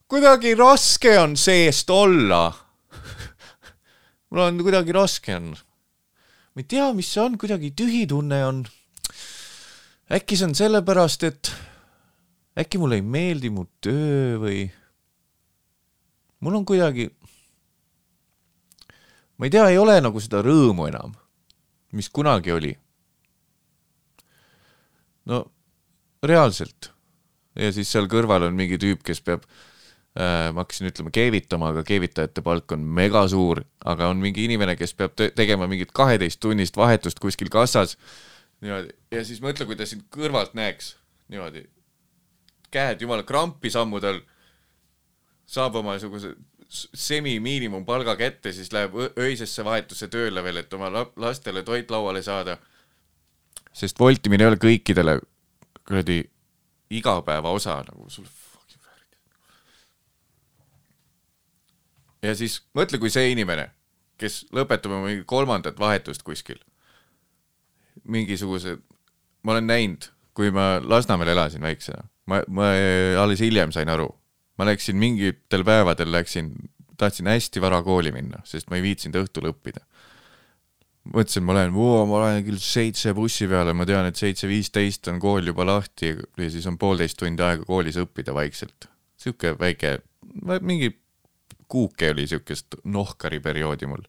kuidagi 0.07 0.55
raske 0.55 1.19
on 1.19 1.37
seest 1.37 1.89
olla 1.89 2.53
mul 4.29 4.41
on 4.41 4.57
kuidagi 4.63 4.91
raske 4.91 5.35
on 5.35 5.55
ma 6.55 6.63
ei 6.63 6.67
tea, 6.71 6.87
mis 6.95 7.09
see 7.11 7.19
on, 7.19 7.35
kuidagi 7.35 7.73
tühi 7.75 8.05
tunne 8.07 8.39
on. 8.47 8.63
äkki 10.07 10.37
see 10.39 10.47
on 10.47 10.55
sellepärast, 10.55 11.25
et 11.27 11.51
äkki 12.55 12.79
mulle 12.79 13.01
ei 13.01 13.03
meeldi 13.03 13.51
mu 13.51 13.65
töö 13.83 14.39
või 14.39 14.61
mul 16.39 16.55
on 16.55 16.65
kuidagi, 16.67 17.09
ma 19.35 19.49
ei 19.49 19.51
tea, 19.51 19.67
ei 19.73 19.81
ole 19.81 19.97
nagu 19.99 20.23
seda 20.23 20.39
rõõmu 20.45 20.87
enam, 20.87 21.11
mis 21.91 22.07
kunagi 22.07 22.55
oli. 22.55 22.71
no 25.27 25.43
reaalselt. 26.23 26.93
ja 27.55 27.71
siis 27.75 27.91
seal 27.91 28.07
kõrval 28.07 28.47
on 28.47 28.55
mingi 28.55 28.79
tüüp, 28.79 29.03
kes 29.03 29.19
peab 29.19 29.43
ma 30.15 30.63
hakkasin 30.63 30.87
ütlema 30.87 31.11
keevitama, 31.11 31.73
aga 31.73 31.83
keevitajate 31.83 32.43
palk 32.43 32.71
on 32.71 32.83
mega 32.97 33.25
suur, 33.27 33.59
aga 33.83 34.07
on 34.13 34.21
mingi 34.23 34.45
inimene, 34.47 34.77
kes 34.79 34.95
peab 34.95 35.15
tegema 35.35 35.67
mingit 35.67 35.91
kaheteisttunnist 35.95 36.77
vahetust 36.79 37.19
kuskil 37.19 37.51
kassas. 37.51 37.97
niimoodi. 38.63 38.95
Ja 39.11 39.25
siis 39.27 39.41
mõtle, 39.43 39.67
kui 39.67 39.75
ta 39.75 39.85
sind 39.85 40.05
kõrvalt 40.13 40.55
näeks. 40.55 40.95
Niimoodi, 41.27 41.65
käed 42.71 43.01
jumala 43.03 43.25
krampi 43.27 43.69
sammudel, 43.73 44.21
saab 45.45 45.75
oma 45.81 45.97
niisuguse 45.97 46.35
semi-miinimumpalga 46.69 48.15
kätte, 48.15 48.53
siis 48.55 48.71
läheb 48.73 48.95
öisesse 49.19 49.65
vahetusse 49.65 50.07
tööle 50.11 50.43
veel, 50.43 50.63
et 50.63 50.73
oma 50.73 50.89
lastele 51.15 51.63
toit 51.63 51.91
lauale 51.91 52.23
saada. 52.23 52.57
sest 53.75 53.99
voltimine 53.99 54.43
ei 54.43 54.47
ole 54.47 54.55
kõikidele 54.55 55.19
kuradi 55.83 56.23
igapäeva 56.89 57.51
osa 57.51 57.81
nagu 57.83 58.09
sul 58.09 58.25
ja 62.25 62.35
siis 62.37 62.59
mõtle, 62.77 62.99
kui 63.01 63.11
see 63.13 63.29
inimene, 63.33 63.69
kes 64.21 64.45
lõpetab 64.55 64.93
oma 64.95 65.09
mingi 65.09 65.25
kolmandat 65.27 65.79
vahetust 65.79 66.23
kuskil, 66.25 66.59
mingisuguse, 68.03 68.77
ma 69.45 69.55
olen 69.55 69.69
näinud, 69.69 70.09
kui 70.35 70.51
ma 70.53 70.75
Lasnamäel 70.83 71.33
elasin 71.35 71.63
väiksena, 71.63 72.05
ma, 72.31 72.41
ma 72.47 72.71
alles 73.21 73.43
hiljem 73.43 73.73
sain 73.75 73.89
aru, 73.91 74.09
ma 74.59 74.67
läksin 74.69 74.99
mingitel 74.99 75.65
päevadel 75.67 76.11
läksin, 76.13 76.53
tahtsin 76.99 77.29
hästi 77.31 77.63
vara 77.63 77.81
kooli 77.83 78.13
minna, 78.15 78.41
sest 78.47 78.69
ma 78.71 78.79
ei 78.79 78.85
viitsinud 78.85 79.21
õhtul 79.23 79.51
õppida. 79.51 79.83
mõtlesin, 81.05 81.43
ma 81.45 81.53
lähen, 81.53 81.75
ma 82.09 82.19
lähen 82.23 82.45
küll 82.47 82.59
seitse 82.61 83.13
bussi 83.13 83.47
peale, 83.47 83.75
ma 83.77 83.85
tean, 83.85 84.07
et 84.09 84.17
seitse 84.17 84.47
viisteist 84.49 85.07
on 85.11 85.19
kool 85.21 85.45
juba 85.45 85.65
lahti 85.67 86.15
ja 86.15 86.49
siis 86.49 86.65
on 86.65 86.79
poolteist 86.81 87.19
tundi 87.19 87.43
aega 87.45 87.65
koolis 87.65 87.99
õppida 88.01 88.33
vaikselt. 88.33 88.89
sihuke 89.15 89.53
väike, 89.59 89.99
mingi 90.61 90.91
kuuke 91.75 92.09
oli 92.15 92.27
siukest 92.31 92.79
nohkari 92.83 93.41
perioodi 93.43 93.89
mul. 93.91 94.07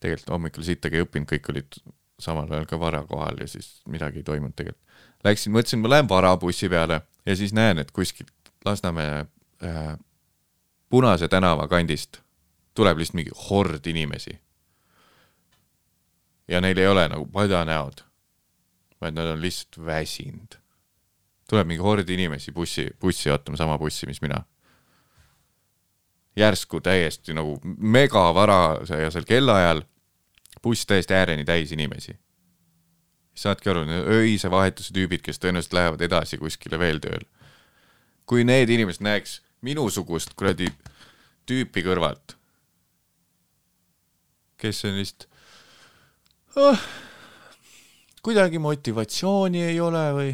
tegelikult 0.00 0.30
hommikul 0.30 0.62
sittagi 0.62 1.00
ei 1.00 1.02
õppinud, 1.06 1.26
kõik 1.30 1.48
olid 1.50 1.78
samal 2.22 2.50
ajal 2.52 2.66
ka 2.70 2.78
vara 2.80 3.02
kohal 3.08 3.40
ja 3.40 3.48
siis 3.50 3.80
midagi 3.90 4.22
ei 4.22 4.26
toimunud 4.26 4.54
tegelikult. 4.54 4.82
Läksin, 5.24 5.52
mõtlesin, 5.56 5.80
ma 5.82 5.90
lähen 5.90 6.08
varabussi 6.08 6.68
peale 6.70 7.00
ja 7.26 7.36
siis 7.36 7.54
näen, 7.56 7.80
et 7.82 7.90
kuskilt 7.90 8.30
Lasnamäe 8.66 9.24
äh, 9.64 9.96
Punase 10.88 11.28
tänava 11.28 11.66
kandist 11.68 12.20
tuleb 12.74 13.00
lihtsalt 13.00 13.18
mingi 13.18 13.32
hord 13.48 13.86
inimesi. 13.86 14.38
ja 16.48 16.60
neil 16.60 16.78
ei 16.78 16.86
ole 16.86 17.08
nagu 17.10 17.26
padanäod, 17.26 18.04
vaid 19.00 19.16
nad 19.16 19.26
on 19.32 19.42
lihtsalt 19.42 19.80
väsinud. 19.86 20.60
tuleb 21.50 21.66
mingi 21.66 21.82
hord 21.82 22.08
inimesi 22.08 22.52
bussi, 22.52 22.90
bussi 23.00 23.30
ootama, 23.30 23.56
sama 23.56 23.78
bussi, 23.78 24.06
mis 24.06 24.22
mina 24.22 24.44
järsku 26.36 26.80
täiesti 26.80 27.34
nagu 27.34 27.56
megavarasel 27.64 29.24
kellaajal 29.26 29.82
buss 30.62 30.86
täiesti 30.86 31.14
ääreni 31.14 31.44
täis 31.44 31.72
inimesi. 31.72 32.18
saadki 33.36 33.68
aru, 33.70 33.84
öise 34.08 34.50
vahetuse 34.50 34.94
tüübid, 34.96 35.20
kes 35.20 35.36
tõenäoliselt 35.38 35.74
lähevad 35.76 36.00
edasi 36.00 36.38
kuskile 36.40 36.78
veel 36.78 37.00
tööle. 37.00 37.24
kui 38.26 38.44
need 38.44 38.68
inimesed 38.68 39.04
näeks 39.04 39.40
minusugust 39.62 40.34
kuradi 40.36 40.68
tüüpi 41.46 41.84
kõrvalt, 41.86 42.36
kes 44.56 44.84
on 44.84 44.96
lihtsalt 44.98 45.28
oh, 46.56 46.86
kuidagi 48.22 48.58
motivatsiooni 48.58 49.62
ei 49.62 49.80
ole 49.80 50.06
või 50.16 50.32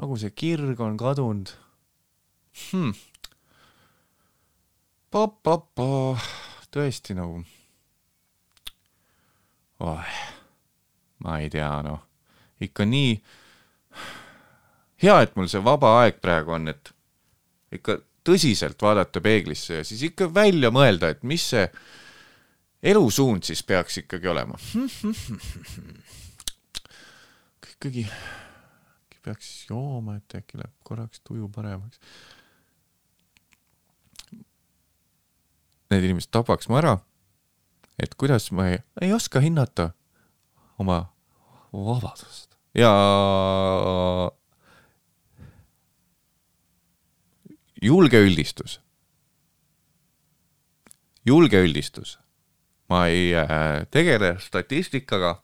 nagu 0.00 0.16
see 0.18 0.30
kirg 0.30 0.80
on 0.80 0.96
kadunud 0.96 1.50
hmm 2.70 2.94
tõesti 6.74 7.14
nagu 7.14 7.38
oh,, 9.84 10.14
ma 11.22 11.36
ei 11.38 11.50
tea, 11.52 11.70
noh, 11.86 12.00
ikka 12.64 12.86
nii 12.88 13.12
hea, 15.04 15.16
et 15.22 15.36
mul 15.38 15.50
see 15.50 15.62
vaba 15.62 15.92
aeg 16.00 16.18
praegu 16.22 16.56
on, 16.56 16.72
et 16.72 16.90
ikka 17.78 18.00
tõsiselt 18.26 18.80
vaadata 18.82 19.22
peeglisse 19.22 19.78
ja 19.78 19.86
siis 19.86 20.02
ikka 20.08 20.30
välja 20.34 20.72
mõelda, 20.74 21.12
et 21.14 21.22
mis 21.22 21.46
see 21.52 21.68
elusuund 22.82 23.46
siis 23.46 23.62
peaks 23.62 24.02
ikkagi 24.02 24.28
olema. 24.32 24.58
ikkagi, 27.74 28.08
äkki 28.08 29.22
peaks 29.22 29.52
jooma, 29.70 30.18
et 30.18 30.40
äkki 30.40 30.58
läheb 30.58 30.74
korraks 30.82 31.22
tuju 31.22 31.46
paremaks 31.54 32.02
need 35.90 36.04
inimesed 36.04 36.30
tapaks 36.30 36.68
mu 36.68 36.78
ära. 36.80 36.98
et 37.98 38.14
kuidas 38.14 38.50
ma 38.52 38.68
ei, 38.68 38.78
ei 39.00 39.12
oska 39.12 39.40
hinnata 39.40 39.90
oma 40.78 41.04
vabadust 41.72 42.54
ja 42.74 42.90
julge 47.82 48.18
üldistus. 48.18 48.80
julge 51.26 51.62
üldistus. 51.64 52.18
ma 52.88 53.06
ei 53.06 53.34
äh, 53.34 53.86
tegele 53.90 54.36
statistikaga. 54.40 55.40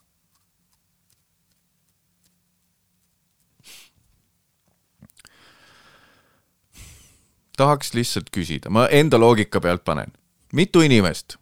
tahaks 7.61 7.93
lihtsalt 7.93 8.30
küsida, 8.32 8.70
ma 8.72 8.86
enda 8.88 9.18
loogika 9.20 9.61
pealt 9.61 9.82
panen, 9.84 10.14
mitu 10.53 10.82
inimest, 10.84 11.36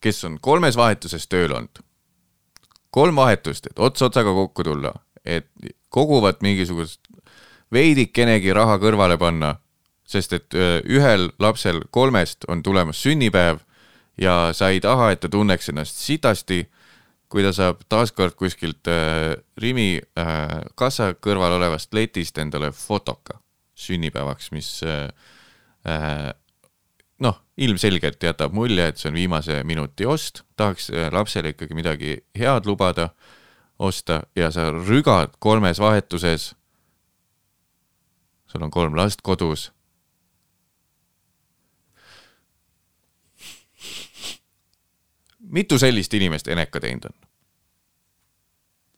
kes 0.00 0.24
on 0.24 0.38
kolmes 0.40 0.76
vahetuses 0.76 1.26
tööl 1.30 1.54
olnud, 1.54 1.82
kolm 2.90 3.16
vahetust, 3.16 3.66
et 3.70 3.78
ots 3.78 4.02
otsaga 4.02 4.34
kokku 4.34 4.64
tulla, 4.66 4.92
et 5.24 5.48
koguvad 5.88 6.42
mingisugust 6.42 7.00
veidikenegi 7.72 8.52
raha 8.52 8.78
kõrvale 8.82 9.16
panna, 9.18 9.56
sest 10.04 10.32
et 10.36 10.54
ühel 10.84 11.30
lapsel 11.40 11.80
kolmest 11.90 12.44
on 12.48 12.62
tulemas 12.62 13.00
sünnipäev 13.02 13.62
ja 14.20 14.50
sa 14.52 14.68
ei 14.68 14.80
taha, 14.80 15.12
et 15.12 15.20
ta 15.20 15.30
tunneks 15.32 15.70
ennast 15.72 15.96
sitasti, 16.02 16.66
kui 17.32 17.44
ta 17.44 17.52
saab 17.56 17.80
taaskord 17.88 18.36
kuskilt 18.36 18.88
äh, 18.92 19.32
Rimi 19.56 19.96
äh, 20.20 20.58
kassa 20.76 21.14
kõrval 21.16 21.56
olevast 21.56 21.94
letist 21.96 22.36
endale 22.38 22.72
fotoka 22.76 23.38
sünnipäevaks, 23.74 24.50
mis 24.52 24.68
äh, 24.84 25.08
äh, 25.88 26.28
noh, 27.22 27.38
ilmselgelt 27.56 28.22
jätab 28.22 28.54
mulje, 28.56 28.88
et 28.88 28.98
see 29.00 29.10
on 29.10 29.16
viimase 29.16 29.60
minuti 29.68 30.06
ost, 30.08 30.42
tahaks 30.58 30.90
äh, 30.90 31.10
lapsele 31.12 31.54
ikkagi 31.54 31.76
midagi 31.78 32.16
head 32.38 32.66
lubada, 32.66 33.10
osta 33.78 34.22
ja 34.36 34.50
sa 34.54 34.70
rügad 34.70 35.38
kolmes 35.38 35.80
vahetuses. 35.80 36.54
sul 38.46 38.62
on 38.62 38.70
kolm 38.70 38.96
last 38.96 39.22
kodus. 39.22 39.72
mitu 45.52 45.78
sellist 45.78 46.14
inimest 46.14 46.48
Eneka 46.48 46.80
teinud 46.80 47.04
on? 47.04 47.14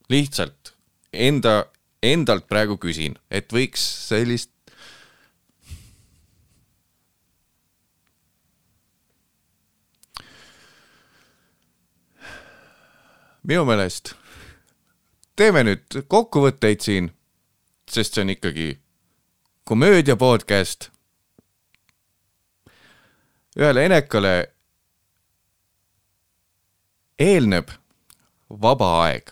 lihtsalt 0.08 0.74
enda, 1.12 1.64
endalt 2.02 2.46
praegu 2.48 2.76
küsin, 2.78 3.16
et 3.30 3.52
võiks 3.52 3.82
sellist 4.08 4.53
minu 13.44 13.64
meelest 13.68 14.14
teeme 15.36 15.64
nüüd 15.66 16.00
kokkuvõtteid 16.08 16.82
siin, 16.84 17.10
sest 17.90 18.14
see 18.14 18.24
on 18.24 18.32
ikkagi 18.34 18.68
komöödia 19.64 20.16
podcast. 20.16 20.90
ühele 23.56 23.84
Enekale 23.86 24.34
eelneb 27.18 27.70
vaba 28.50 28.90
aeg. 29.04 29.30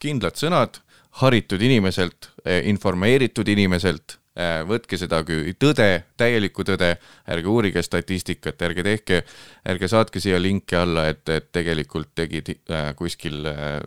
kindlad 0.00 0.38
sõnad 0.40 0.78
haritud 1.20 1.60
inimeselt, 1.60 2.30
informeeritud 2.46 3.48
inimeselt, 3.48 4.19
võtke 4.68 4.98
seda 5.00 5.22
kui 5.26 5.54
tõde, 5.58 5.88
täielikku 6.20 6.64
tõde, 6.66 6.92
ärge 7.30 7.50
uurige 7.50 7.82
statistikat, 7.82 8.62
ärge 8.62 8.84
tehke, 8.86 9.24
ärge 9.68 9.90
saatke 9.90 10.22
siia 10.22 10.38
linki 10.40 10.78
alla, 10.78 11.08
et, 11.12 11.26
et 11.28 11.50
tegelikult 11.52 12.14
tegid 12.14 12.54
äh, 12.70 12.92
kuskil 12.98 13.42
äh, 13.50 13.80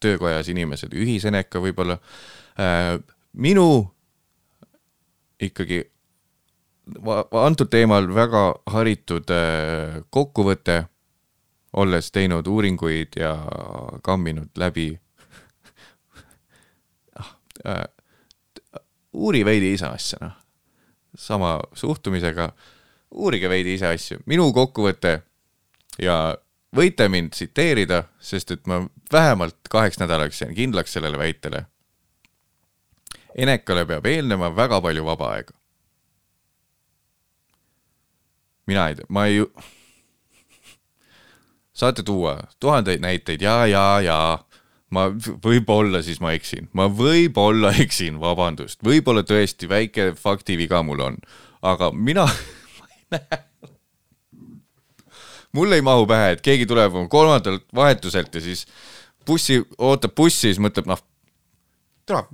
töökojas 0.00 0.48
inimesed 0.50 0.96
ühiseneka 0.96 1.60
võib-olla 1.62 1.98
äh,. 2.58 2.96
minu 3.38 3.68
ikkagi 5.40 5.84
antud 7.32 7.68
teemal 7.70 8.08
väga 8.14 8.54
haritud 8.72 9.30
äh, 9.30 10.00
kokkuvõte, 10.10 10.84
olles 11.78 12.10
teinud 12.10 12.46
uuringuid 12.48 13.08
ja 13.20 13.36
kamminud 14.02 14.48
läbi 14.56 14.88
äh, 17.66 17.84
uuri 19.18 19.44
veidi 19.44 19.72
ise 19.74 19.86
asja, 19.86 20.18
noh. 20.22 20.36
sama 21.18 21.56
suhtumisega, 21.74 22.52
uurige 23.10 23.48
veidi 23.50 23.74
ise 23.74 23.90
asju, 23.90 24.20
minu 24.30 24.50
kokkuvõte 24.54 25.18
ja 26.02 26.18
võite 26.76 27.08
mind 27.10 27.34
tsiteerida, 27.34 28.04
sest 28.20 28.52
et 28.54 28.66
ma 28.70 28.82
vähemalt 29.12 29.58
kaheks 29.70 29.98
nädalaks 30.00 30.42
jään 30.42 30.54
kindlaks 30.54 30.92
sellele 30.92 31.18
väitele. 31.18 31.64
Enekale 33.38 33.86
peab 33.86 34.06
eelnema 34.06 34.50
väga 34.56 34.80
palju 34.82 35.04
vaba 35.04 35.32
aega. 35.36 35.58
mina 38.68 38.88
ei 38.88 38.94
tea, 38.98 39.06
ma 39.08 39.22
ei, 39.26 39.40
saate 41.80 42.02
tuua 42.04 42.34
tuhandeid 42.60 43.00
näiteid 43.00 43.40
ja, 43.40 43.66
ja, 43.66 44.00
ja 44.04 44.18
ma 44.94 45.08
võib-olla 45.44 46.00
siis 46.04 46.20
ma 46.24 46.32
eksin, 46.36 46.70
ma 46.76 46.88
võib-olla 46.88 47.74
eksin, 47.82 48.18
vabandust, 48.22 48.80
võib-olla 48.84 49.24
tõesti 49.26 49.68
väike 49.68 50.12
faktiviga 50.18 50.82
mul 50.86 51.04
on, 51.04 51.18
aga 51.62 51.90
mina 51.92 52.24
ma 52.78 52.88
ei 52.94 53.18
näe. 53.18 53.40
mul 55.52 55.76
ei 55.76 55.84
mahu 55.84 56.06
pähe, 56.08 56.36
et 56.36 56.44
keegi 56.44 56.68
tuleb 56.68 56.96
kolmandalt 57.12 57.66
vahetuselt 57.74 58.34
ja 58.34 58.44
siis 58.44 58.64
bussi, 59.26 59.60
ootab 59.78 60.16
bussi, 60.16 60.48
siis 60.48 60.62
mõtleb 60.62 60.88
noh, 60.88 61.02
tere, 62.08 62.24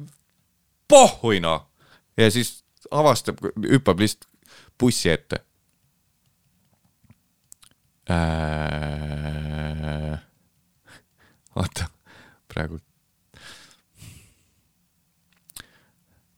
pohhui 0.89 1.43
noh. 1.43 1.67
ja 2.17 2.31
siis 2.31 2.61
avastab, 2.95 3.43
hüppab 3.67 4.03
lihtsalt 4.03 4.31
bussi 4.79 5.11
ette 5.11 5.41
äh.... 8.11 10.19
oota, 11.57 11.89
praegu. 12.55 12.81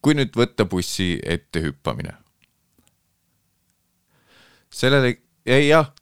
kui 0.06 0.14
nüüd 0.14 0.36
võtta 0.38 0.62
bussi 0.70 1.16
ette 1.24 1.60
hüppamine. 1.64 2.14
sellele, 4.70 5.16
ei 5.46 5.68
jah, 5.68 5.92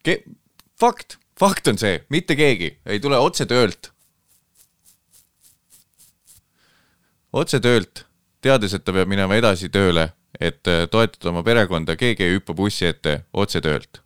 fakt, 0.79 1.17
fakt 1.39 1.67
on 1.71 1.77
see, 1.81 2.03
mitte 2.09 2.35
keegi 2.35 2.75
ei 2.85 2.99
tule 2.99 3.17
otse 3.17 3.45
töölt. 3.45 3.91
otse 7.31 7.59
töölt, 7.59 8.05
teades, 8.41 8.73
et 8.73 8.85
ta 8.85 8.93
peab 8.95 9.09
minema 9.11 9.35
edasi 9.35 9.69
tööle, 9.69 10.09
et 10.39 10.67
äh, 10.67 10.87
toetada 10.91 11.31
oma 11.31 11.43
perekonda, 11.43 11.95
keegi 11.99 12.23
ei 12.23 12.37
hüppa 12.37 12.55
bussi 12.55 12.87
ette 12.87 13.23
otse 13.33 13.61
töölt 13.61 14.05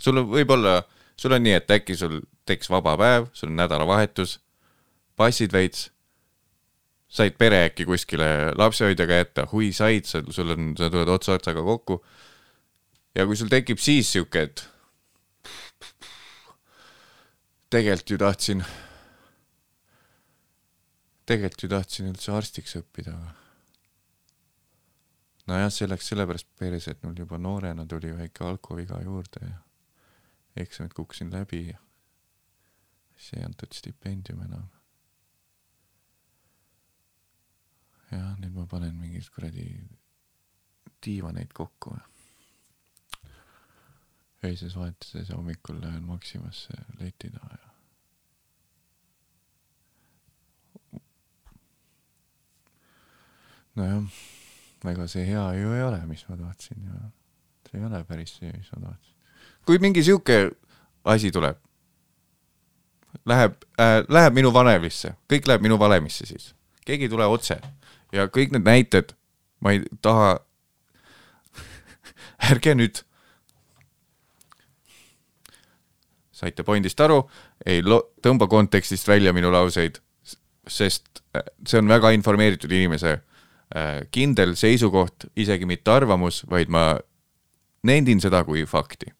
sul 0.00 0.20
on 0.20 0.28
võib-olla, 0.30 0.80
sul 1.18 1.34
on 1.36 1.44
nii, 1.44 1.56
et 1.58 1.76
äkki 1.78 1.96
sul 1.98 2.20
tekkis 2.48 2.70
vaba 2.72 2.96
päev, 3.00 3.30
sul 3.36 3.50
on 3.50 3.60
nädalavahetus, 3.60 4.38
passid 5.16 5.52
veits, 5.52 5.90
said 7.08 7.36
pere 7.38 7.64
äkki 7.68 7.86
kuskile 7.88 8.52
lapsehoidjaga 8.58 9.20
jätta, 9.22 9.46
hui 9.52 9.72
said, 9.72 10.08
sa, 10.08 10.22
sul 10.30 10.54
on, 10.56 10.72
sa 10.78 10.90
tuled 10.92 11.10
ots 11.12 11.30
otsaga 11.32 11.62
kokku. 11.64 12.00
ja 13.16 13.24
kui 13.26 13.36
sul 13.36 13.48
tekib 13.52 13.80
siis 13.80 14.10
sihuke, 14.12 14.42
et 14.42 14.66
tegelikult 17.72 18.10
ju 18.10 18.18
tahtsin, 18.20 18.62
tegelikult 21.26 21.64
ju 21.64 21.72
tahtsin 21.72 22.12
üldse 22.12 22.36
arstiks 22.36 22.76
õppida, 22.82 23.16
aga 23.16 23.34
nojah, 25.50 25.70
see 25.72 25.88
läks 25.88 26.10
sellepärast 26.12 26.48
perse, 26.58 26.92
et 26.92 27.02
mul 27.06 27.16
juba 27.18 27.38
noorena 27.38 27.86
tuli 27.88 28.12
väike 28.16 28.44
alkoviga 28.44 29.00
juurde 29.04 29.42
ja 29.46 29.56
eksamid 30.56 30.94
kukkusin 30.96 31.30
läbi 31.32 31.68
ja 31.68 31.78
siis 33.16 33.38
ei 33.38 33.44
antud 33.46 33.72
stipendium 33.72 34.42
enam. 34.46 34.75
jah, 38.10 38.34
nüüd 38.40 38.54
ma 38.54 38.66
panen 38.70 38.94
mingeid 39.00 39.28
kuradi 39.34 39.66
diivaneid 41.04 41.52
kokku. 41.54 41.96
öises 44.46 44.76
vahetuses 44.76 45.28
ja 45.28 45.36
hommikul 45.36 45.80
lähen 45.82 46.04
Maximasse 46.06 46.74
leti 47.00 47.30
taha 47.34 47.56
ja 47.56 47.70
nojah, 53.76 54.04
ega 54.92 55.06
see 55.10 55.24
hea 55.26 55.44
ju 55.58 55.72
ei 55.74 55.82
ole, 55.82 55.98
mis 56.06 56.22
ma 56.28 56.36
tahtsin 56.36 56.84
ja 56.86 57.00
see 57.66 57.80
ei 57.80 57.88
ole 57.88 58.04
päris 58.08 58.36
see, 58.38 58.52
mis 58.52 58.70
ma 58.76 58.84
tahtsin. 58.84 59.14
kui 59.66 59.80
mingi 59.82 60.04
sihuke 60.06 60.38
asi 61.04 61.32
tuleb, 61.34 61.58
läheb 63.26 63.58
äh,, 63.80 63.98
läheb 64.08 64.38
minu 64.38 64.52
valemisse, 64.54 65.16
kõik 65.32 65.50
läheb 65.50 65.66
minu 65.66 65.80
valemisse 65.80 66.28
siis, 66.28 66.52
keegi 66.86 67.08
ei 67.08 67.12
tule 67.16 67.26
otse 67.26 67.58
ja 68.12 68.28
kõik 68.32 68.54
need 68.54 68.66
näited, 68.66 69.14
ma 69.60 69.74
ei 69.74 69.82
taha, 70.04 70.36
ärge 72.52 72.74
nüüd, 72.76 73.02
saite 76.36 76.66
pointist 76.66 77.00
aru, 77.00 77.22
ei 77.66 77.82
lo-, 77.84 78.04
tõmba 78.24 78.48
kontekstist 78.50 79.08
välja 79.08 79.32
minu 79.36 79.50
lauseid, 79.54 80.00
sest 80.66 81.22
äh, 81.36 81.46
see 81.66 81.80
on 81.80 81.90
väga 81.90 82.12
informeeritud 82.16 82.72
inimese 82.72 83.16
äh, 83.16 84.02
kindel 84.14 84.56
seisukoht, 84.58 85.28
isegi 85.38 85.68
mitte 85.68 85.94
arvamus, 85.94 86.42
vaid 86.50 86.72
ma 86.72 86.88
nendin 87.86 88.20
seda 88.22 88.42
kui 88.44 88.66
fakti. 88.68 89.12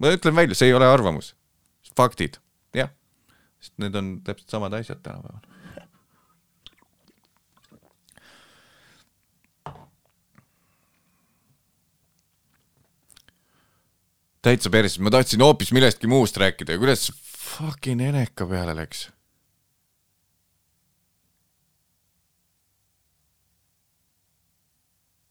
ma 0.00 0.14
ütlen 0.14 0.36
välja, 0.36 0.56
see 0.56 0.70
ei 0.70 0.76
ole 0.76 0.88
arvamus, 0.88 1.34
faktid, 1.96 2.40
jah. 2.74 2.90
sest 3.60 3.76
need 3.82 3.96
on 3.96 4.14
täpselt 4.24 4.56
samad 4.56 4.74
asjad 4.78 5.02
tänapäeval. 5.04 5.44
Täitsa 14.42 14.72
perses, 14.72 14.98
ma 14.98 15.12
tahtsin 15.12 15.44
hoopis 15.44 15.72
millestki 15.76 16.10
muust 16.10 16.36
rääkida 16.40 16.76
ja 16.76 16.82
kuidas 16.82 17.10
fucking 17.28 18.02
Eneka 18.08 18.46
peale 18.46 18.76
läks 18.76 19.08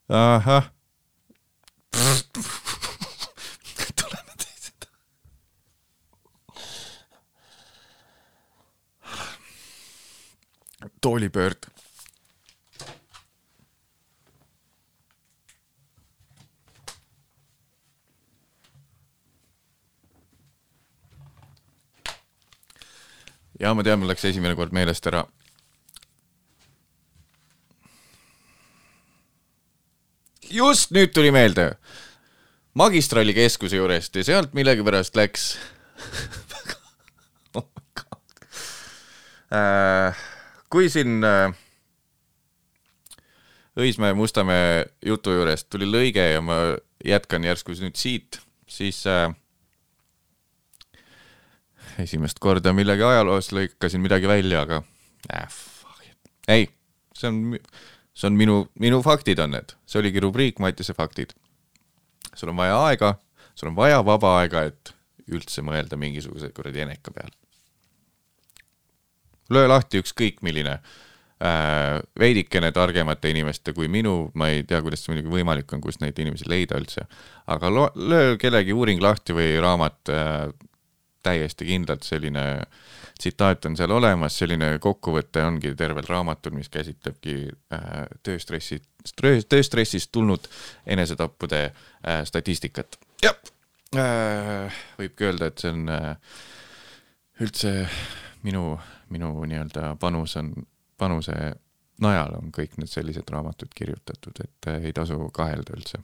ahah. 0.10 0.72
tuleme 4.02 4.34
teised. 4.38 4.86
toolipöörd. 11.02 11.66
Ja 23.60 23.74
ma 23.76 23.84
tean, 23.84 24.00
mul 24.00 24.12
läks 24.12 24.26
esimene 24.30 24.56
kord 24.56 24.74
meelest 24.76 25.08
ära 25.12 25.26
just 30.50 30.94
nüüd 30.96 31.14
tuli 31.14 31.32
meelde. 31.32 31.74
magistrali 32.74 33.34
keskuse 33.36 33.80
juurest 33.80 34.16
ja 34.16 34.24
sealt 34.24 34.54
millegipärast 34.56 35.16
läks 35.18 35.58
oh 37.58 37.66
my 37.66 37.84
God. 37.98 38.44
äh,. 39.52 40.22
kui 40.70 40.90
siin 40.90 41.24
äh, 41.24 41.54
Õismäe 43.80 44.14
Mustamäe 44.14 44.86
jutu 45.06 45.34
juurest 45.34 45.70
tuli 45.70 45.88
lõige 45.88 46.24
ja 46.34 46.42
ma 46.42 46.58
jätkan 47.06 47.44
järsku 47.44 47.76
nüüd 47.80 47.96
siit, 47.96 48.42
siis 48.68 49.06
äh, 49.08 49.30
esimest 52.04 52.40
korda 52.44 52.74
millegi 52.76 53.04
ajaloos 53.06 53.52
lõikasin 53.56 54.04
midagi 54.04 54.30
välja, 54.30 54.64
aga 54.66 54.82
äh, 55.34 55.48
fuck 55.50 56.06
it. 56.06 56.32
ei, 56.48 56.70
see 57.18 57.32
on, 57.32 57.42
see 58.14 58.30
on 58.30 58.38
minu, 58.40 58.62
minu 58.80 59.02
faktid 59.06 59.42
on 59.44 59.56
need, 59.58 59.76
see 59.90 60.02
oligi 60.02 60.24
rubriik 60.24 60.62
Mattiase 60.64 60.96
faktid. 60.98 61.36
sul 62.36 62.54
on 62.54 62.60
vaja 62.60 62.80
aega, 62.88 63.14
sul 63.56 63.72
on 63.72 63.78
vaja 63.80 64.00
vaba 64.06 64.38
aega, 64.42 64.64
et 64.70 64.94
üldse 65.30 65.62
mõelda 65.66 66.00
mingisuguse 66.00 66.50
kuradi 66.56 66.86
eneka 66.86 67.14
peale. 67.14 67.36
löö 69.50 69.68
lahti 69.68 70.02
ükskõik 70.04 70.44
milline 70.46 70.78
äh, 70.78 72.00
veidikene 72.20 72.72
targemate 72.72 73.32
inimeste 73.34 73.74
kui 73.74 73.90
minu, 73.90 74.32
ma 74.38 74.52
ei 74.54 74.64
tea, 74.64 74.82
kuidas 74.86 75.04
see 75.04 75.14
muidugi 75.14 75.34
võimalik 75.40 75.74
on, 75.74 75.82
kust 75.82 76.04
neid 76.04 76.18
inimesi 76.22 76.48
leida 76.50 76.78
üldse, 76.80 77.08
aga 77.50 77.72
löö 77.74 78.38
kellegi 78.42 78.76
uuring 78.78 79.02
lahti 79.02 79.34
või 79.34 79.56
raamat 79.62 80.14
äh, 80.14 80.50
täiesti 81.24 81.66
kindlalt 81.68 82.04
selline 82.08 82.44
tsitaat 83.20 83.66
on 83.66 83.76
seal 83.78 83.92
olemas, 83.92 84.38
selline 84.40 84.72
kokkuvõte 84.82 85.44
ongi 85.44 85.74
tervel 85.76 86.08
raamatul, 86.08 86.56
mis 86.56 86.70
käsitlebki 86.72 87.36
äh, 87.76 88.06
tööstressi, 88.24 88.80
tööstressist 89.50 90.12
tulnud 90.16 90.48
enesetappude 90.88 91.64
äh, 91.66 92.24
statistikat. 92.26 93.00
jah 93.24 93.36
äh,, 93.96 94.82
võibki 95.00 95.28
öelda, 95.28 95.50
et 95.50 95.60
see 95.60 95.74
on 95.74 95.88
üldse 97.40 97.74
minu, 98.44 98.78
minu 99.10 99.34
nii-öelda 99.44 99.96
panus 100.00 100.38
on, 100.40 100.54
panuse 101.00 101.36
najal 102.04 102.36
on 102.40 102.52
kõik 102.56 102.78
need 102.80 102.92
sellised 102.92 103.28
raamatud 103.32 103.72
kirjutatud, 103.76 104.40
et 104.44 104.72
ei 104.80 104.94
tasu 104.96 105.20
kahelda 105.36 105.76
üldse 105.76 106.00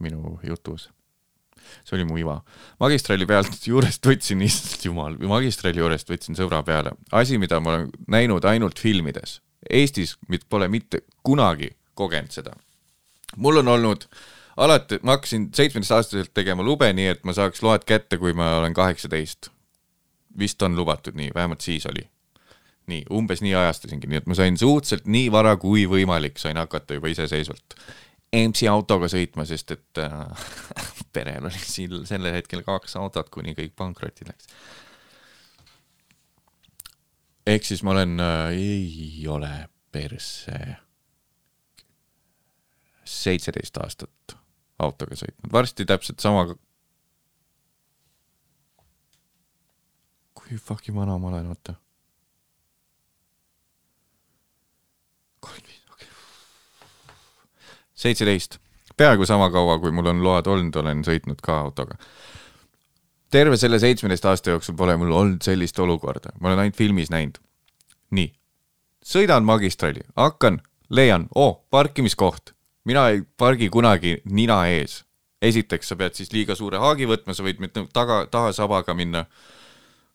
minu 0.00 0.38
jutus 0.46 0.88
see 1.84 1.96
oli 1.98 2.06
mu 2.08 2.18
iva. 2.20 2.38
magistrali 2.80 3.26
pealt 3.26 3.56
juurest 3.70 4.06
võtsin, 4.06 4.42
issand 4.44 4.84
jumal, 4.88 5.16
magistrali 5.30 5.80
juurest 5.82 6.10
võtsin 6.10 6.38
sõbra 6.38 6.62
peale. 6.66 6.94
asi, 7.12 7.38
mida 7.38 7.60
ma 7.60 7.74
olen 7.74 7.90
näinud 8.08 8.44
ainult 8.44 8.80
filmides. 8.80 9.40
Eestis 9.70 10.18
pole 10.48 10.68
mitte 10.68 11.04
kunagi 11.22 11.72
kogenud 11.94 12.30
seda. 12.34 12.54
mul 13.36 13.62
on 13.62 13.68
olnud 13.68 14.08
alati, 14.56 14.98
ma 15.02 15.16
hakkasin 15.16 15.48
seitsmeteistaastaselt 15.54 16.34
tegema 16.34 16.62
lube, 16.62 16.92
nii 16.92 17.06
et 17.14 17.24
ma 17.24 17.34
saaks 17.34 17.62
load 17.62 17.86
kätte, 17.86 18.18
kui 18.18 18.32
ma 18.32 18.56
olen 18.58 18.74
kaheksateist. 18.74 19.50
vist 20.38 20.62
on 20.62 20.76
lubatud 20.76 21.14
nii, 21.14 21.30
vähemalt 21.34 21.60
siis 21.60 21.86
oli. 21.86 22.08
nii, 22.86 23.04
umbes 23.10 23.40
nii 23.40 23.54
ajastasingi, 23.54 24.06
nii 24.06 24.20
et 24.20 24.26
ma 24.26 24.34
sain 24.36 24.58
suhteliselt 24.58 25.06
nii 25.08 25.30
vara 25.32 25.56
kui 25.56 25.86
võimalik, 25.88 26.36
sain 26.38 26.56
hakata 26.60 26.98
juba 26.98 27.08
iseseisvalt 27.08 27.78
EMS-i 28.34 28.68
autoga 28.70 29.08
sõitma, 29.10 29.46
sest 29.48 29.74
et 29.76 30.00
äh, 30.02 30.48
perel 31.14 31.46
oli 31.50 31.60
siin 31.60 32.06
sellel 32.08 32.34
hetkel 32.38 32.64
kaks 32.66 32.96
autot, 33.00 33.30
kuni 33.34 33.54
kõik 33.58 33.76
pankrotti 33.78 34.26
läks. 34.28 34.48
ehk 37.46 37.68
siis 37.68 37.84
ma 37.84 37.94
olen 37.94 38.18
äh,, 38.20 38.56
ei 38.56 39.28
ole 39.28 39.52
perse 39.94 40.58
seitseteist 43.04 43.76
aastat 43.82 44.36
autoga 44.82 45.16
sõitnud, 45.18 45.52
varsti 45.52 45.86
täpselt 45.86 46.20
sama. 46.24 46.46
kui 50.34 50.58
fucking 50.60 50.96
vana 50.96 51.16
ma 51.18 51.30
olen, 51.30 51.46
oota. 51.54 51.74
kolmkümmend 55.40 55.68
viis, 55.70 55.84
okei 55.92 56.08
okay. 56.08 56.18
seitseteist, 58.04 58.58
peaaegu 58.96 59.26
sama 59.26 59.50
kaua, 59.50 59.78
kui 59.82 59.92
mul 59.94 60.12
on 60.12 60.22
load 60.24 60.48
olnud, 60.50 60.76
olen 60.76 61.02
sõitnud 61.06 61.40
ka 61.44 61.58
autoga. 61.64 61.98
terve 63.34 63.56
selle 63.58 63.80
seitsmeteist 63.82 64.26
aasta 64.30 64.52
jooksul 64.54 64.76
pole 64.78 64.94
mul 64.96 65.10
olnud 65.12 65.42
sellist 65.42 65.78
olukorda, 65.82 66.36
ma 66.40 66.52
olen 66.52 66.64
ainult 66.64 66.76
filmis 66.76 67.10
näinud. 67.10 67.40
nii, 68.10 68.30
sõidan 69.04 69.44
magistrali, 69.44 70.04
hakkan, 70.16 70.60
leian, 70.90 71.28
oo, 71.34 71.64
parkimiskoht. 71.70 72.54
mina 72.84 73.08
ei 73.08 73.22
pargi 73.36 73.68
kunagi 73.68 74.20
nina 74.24 74.66
ees. 74.66 75.04
esiteks, 75.42 75.88
sa 75.88 75.96
pead 75.96 76.14
siis 76.14 76.32
liiga 76.32 76.54
suure 76.54 76.78
haagi 76.78 77.06
võtma, 77.06 77.34
sa 77.34 77.42
võid 77.42 77.60
mitte 77.60 77.86
taga, 77.92 78.26
taha 78.30 78.52
sabaga 78.52 78.94
minna 78.94 79.26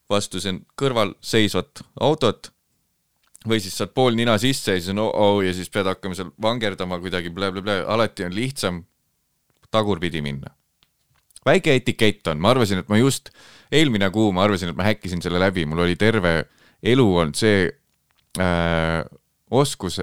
vastu 0.09 0.39
siin 0.41 0.65
kõrval 0.81 1.13
seisvat 1.21 1.83
autot 2.01 2.51
või 3.47 3.59
siis 3.63 3.77
saad 3.79 3.93
pool 3.95 4.17
nina 4.19 4.35
sisse 4.41 4.75
ja 4.75 4.81
siis 4.81 4.91
on 4.91 5.03
oh-oh 5.05 5.41
ja 5.45 5.53
siis 5.55 5.69
pead 5.71 5.87
hakkama 5.87 6.17
seal 6.17 6.31
vangerdama 6.41 6.99
kuidagi 6.99 7.31
blä-blä-blä, 7.31 7.83
alati 7.87 8.25
on 8.27 8.35
lihtsam 8.35 8.83
tagurpidi 9.71 10.21
minna. 10.21 10.55
väike 11.45 11.75
etikett 11.75 12.27
on, 12.27 12.39
ma 12.39 12.51
arvasin, 12.51 12.83
et 12.83 12.89
ma 12.89 12.97
just 12.97 13.29
eelmine 13.71 14.09
kuu 14.09 14.31
ma 14.35 14.43
arvasin, 14.43 14.69
et 14.69 14.75
ma 14.75 14.89
häkkisin 14.89 15.21
selle 15.21 15.39
läbi, 15.39 15.65
mul 15.65 15.85
oli 15.85 15.95
terve 15.95 16.49
elu 16.83 17.07
olnud 17.17 17.35
see 17.35 17.69
äh, 18.39 19.05
oskus 19.51 20.01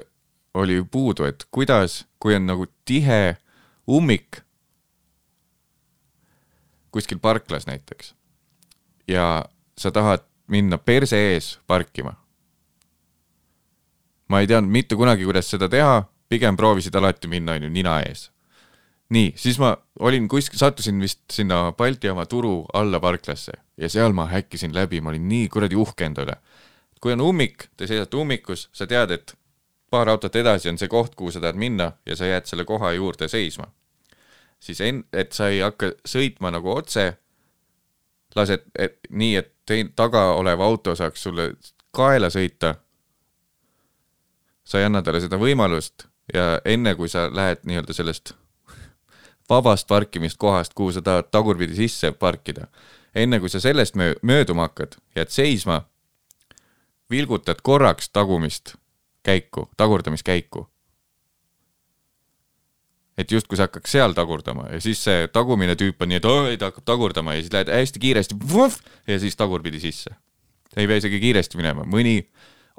oli 0.57 0.81
puudu, 0.91 1.27
et 1.29 1.45
kuidas, 1.51 2.05
kui 2.19 2.35
on 2.35 2.47
nagu 2.49 2.65
tihe 2.85 3.37
ummik 3.87 4.41
kuskil 6.91 7.19
parklas 7.21 7.67
näiteks 7.67 8.15
ja 9.07 9.45
sa 9.77 9.91
tahad 9.91 10.25
minna 10.47 10.77
perse 10.77 11.19
ees 11.33 11.59
parkima 11.67 12.15
ma 14.27 14.41
ei 14.41 14.47
teadnud 14.47 14.71
mitte 14.71 14.95
kunagi, 14.95 15.25
kuidas 15.27 15.49
seda 15.49 15.69
teha, 15.69 16.01
pigem 16.29 16.57
proovisid 16.57 16.95
alati 16.95 17.29
minna, 17.31 17.55
on 17.55 17.67
ju, 17.67 17.69
nina 17.69 17.99
ees. 18.05 18.29
nii, 19.09 19.31
siis 19.39 19.59
ma 19.59 19.71
olin 20.03 20.27
kuskil, 20.27 20.59
sattusin 20.59 20.99
vist 20.99 21.21
sinna 21.31 21.71
Balti 21.71 22.09
jaama 22.09 22.25
turu 22.25 22.65
alla 22.73 22.99
parklasse 22.99 23.53
ja 23.77 23.89
seal 23.89 24.13
ma 24.13 24.25
häkkisin 24.27 24.75
läbi, 24.75 25.01
ma 25.01 25.09
olin 25.09 25.29
nii 25.29 25.47
kuradi 25.49 25.75
uhke 25.75 26.05
enda 26.05 26.25
üle. 26.27 26.35
kui 27.01 27.13
on 27.13 27.21
ummik, 27.21 27.69
te 27.77 27.87
seisate 27.87 28.17
ummikus, 28.17 28.69
sa 28.73 28.87
tead, 28.87 29.11
et 29.11 29.33
paar 29.89 30.09
autot 30.09 30.35
edasi 30.35 30.69
on 30.69 30.77
see 30.77 30.89
koht, 30.91 31.15
kuhu 31.15 31.31
sa 31.31 31.39
tahad 31.39 31.55
minna 31.55 31.91
ja 32.05 32.15
sa 32.15 32.25
jääd 32.25 32.45
selle 32.49 32.65
koha 32.65 32.91
juurde 32.91 33.27
seisma. 33.27 33.71
siis 34.59 34.81
en-, 34.81 35.05
et 35.13 35.31
sa 35.31 35.47
ei 35.47 35.61
hakka 35.61 35.91
sõitma 36.05 36.51
nagu 36.51 36.71
otse, 36.73 37.13
lased 38.35 38.65
et, 38.79 38.99
nii, 39.09 39.35
et 39.35 39.53
tein-, 39.65 39.93
taga 39.95 40.33
olev 40.33 40.61
auto 40.61 40.95
saaks 40.95 41.23
sulle 41.23 41.53
kaela 41.91 42.29
sõita 42.33 42.75
sa 44.67 44.81
ei 44.81 44.87
anna 44.87 45.01
talle 45.01 45.21
seda 45.23 45.39
võimalust 45.39 46.07
ja 46.33 46.57
enne 46.67 46.95
kui 46.99 47.07
sa 47.09 47.29
lähed 47.31 47.63
nii-öelda 47.63 47.95
sellest 47.95 48.33
vabast 49.49 49.87
parkimist 49.87 50.37
kohast, 50.37 50.73
kuhu 50.75 50.91
sa 50.91 51.01
tahad 51.01 51.29
tagurpidi 51.31 51.77
sisse 51.77 52.11
parkida, 52.11 52.67
enne 53.15 53.39
kui 53.39 53.49
sa 53.49 53.61
sellest 53.63 53.95
möö- 53.95 54.17
mööduma 54.21 54.67
hakkad, 54.67 54.99
jääd 55.15 55.31
seisma, 55.31 55.85
vilgutad 57.09 57.63
korraks 57.63 58.09
tagumist 58.09 58.75
käiku, 59.23 59.69
tagurdamiskäiku 59.77 60.67
et 63.17 63.31
justkui 63.31 63.57
sa 63.57 63.65
hakkaks 63.65 63.95
seal 63.97 64.13
tagurdama 64.17 64.67
ja 64.71 64.81
siis 64.81 64.99
see 65.07 65.27
tagumine 65.33 65.73
tüüp 65.79 66.03
on 66.03 66.11
nii, 66.11 66.19
et 66.21 66.27
oi, 66.29 66.57
ta 66.59 66.69
hakkab 66.69 66.85
tagurdama 66.85 67.33
ja 67.37 67.41
siis 67.41 67.53
lähed 67.55 67.71
hästi 67.73 68.01
kiiresti 68.03 68.37
vuh, 68.51 68.75
ja 69.07 69.19
siis 69.19 69.35
tagurpidi 69.39 69.79
sisse. 69.81 70.13
ei 70.77 70.87
pea 70.87 70.99
isegi 71.01 71.19
kiiresti 71.19 71.57
minema, 71.57 71.87
mõni 71.89 72.19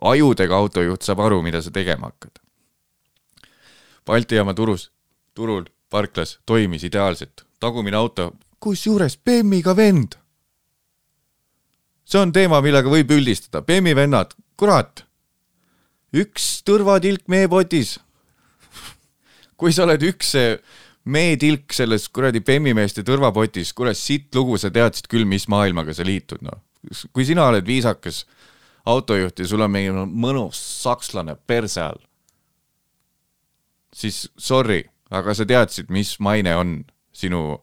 ajudega 0.03 0.57
autojuht 0.57 1.03
saab 1.03 1.25
aru, 1.27 1.43
mida 1.43 1.63
sa 1.63 1.71
tegema 1.75 2.11
hakkad. 2.13 2.39
Balti 4.07 4.39
jaama 4.39 4.55
turus, 4.55 4.91
turul, 5.35 5.67
parklas 5.91 6.39
toimis 6.47 6.85
ideaalselt, 6.85 7.45
tagumine 7.61 7.97
auto, 7.97 8.33
kusjuures 8.61 9.19
Bemmiga 9.25 9.77
vend. 9.77 10.17
see 12.05 12.21
on 12.21 12.33
teema, 12.33 12.61
millega 12.65 12.89
võib 12.89 13.11
üldistada, 13.13 13.63
Bemmi 13.63 13.95
vennad, 13.95 14.33
kurat. 14.57 15.05
üks 16.13 16.63
tõrvatilk 16.65 17.29
meepotis. 17.29 17.99
kui 19.57 19.73
sa 19.73 19.85
oled 19.85 20.03
üks 20.03 20.31
see 20.35 20.59
meetilk 21.05 21.73
selles 21.73 22.09
kuradi 22.09 22.41
Bemmimeeste 22.41 23.03
tõrvapotis, 23.03 23.73
kurat 23.75 23.97
sitt 23.97 24.35
lugu, 24.35 24.59
sa 24.59 24.71
teadsid 24.71 25.09
küll, 25.09 25.25
mis 25.25 25.49
maailmaga 25.49 25.95
sa 25.95 26.05
liitud, 26.05 26.43
noh. 26.43 26.63
kui 27.13 27.25
sina 27.25 27.49
oled 27.49 27.67
viisakas 27.67 28.25
autojuht 28.89 29.39
ja 29.39 29.47
sul 29.47 29.65
on 29.65 29.73
mingi 29.73 29.93
mõnus 29.93 30.61
sakslane 30.83 31.37
perse 31.47 31.83
all, 31.85 32.01
siis 33.93 34.27
sorry, 34.39 34.83
aga 35.11 35.35
sa 35.35 35.47
teadsid, 35.49 35.93
mis 35.93 36.17
maine 36.25 36.55
on 36.57 36.79
sinu 37.13 37.59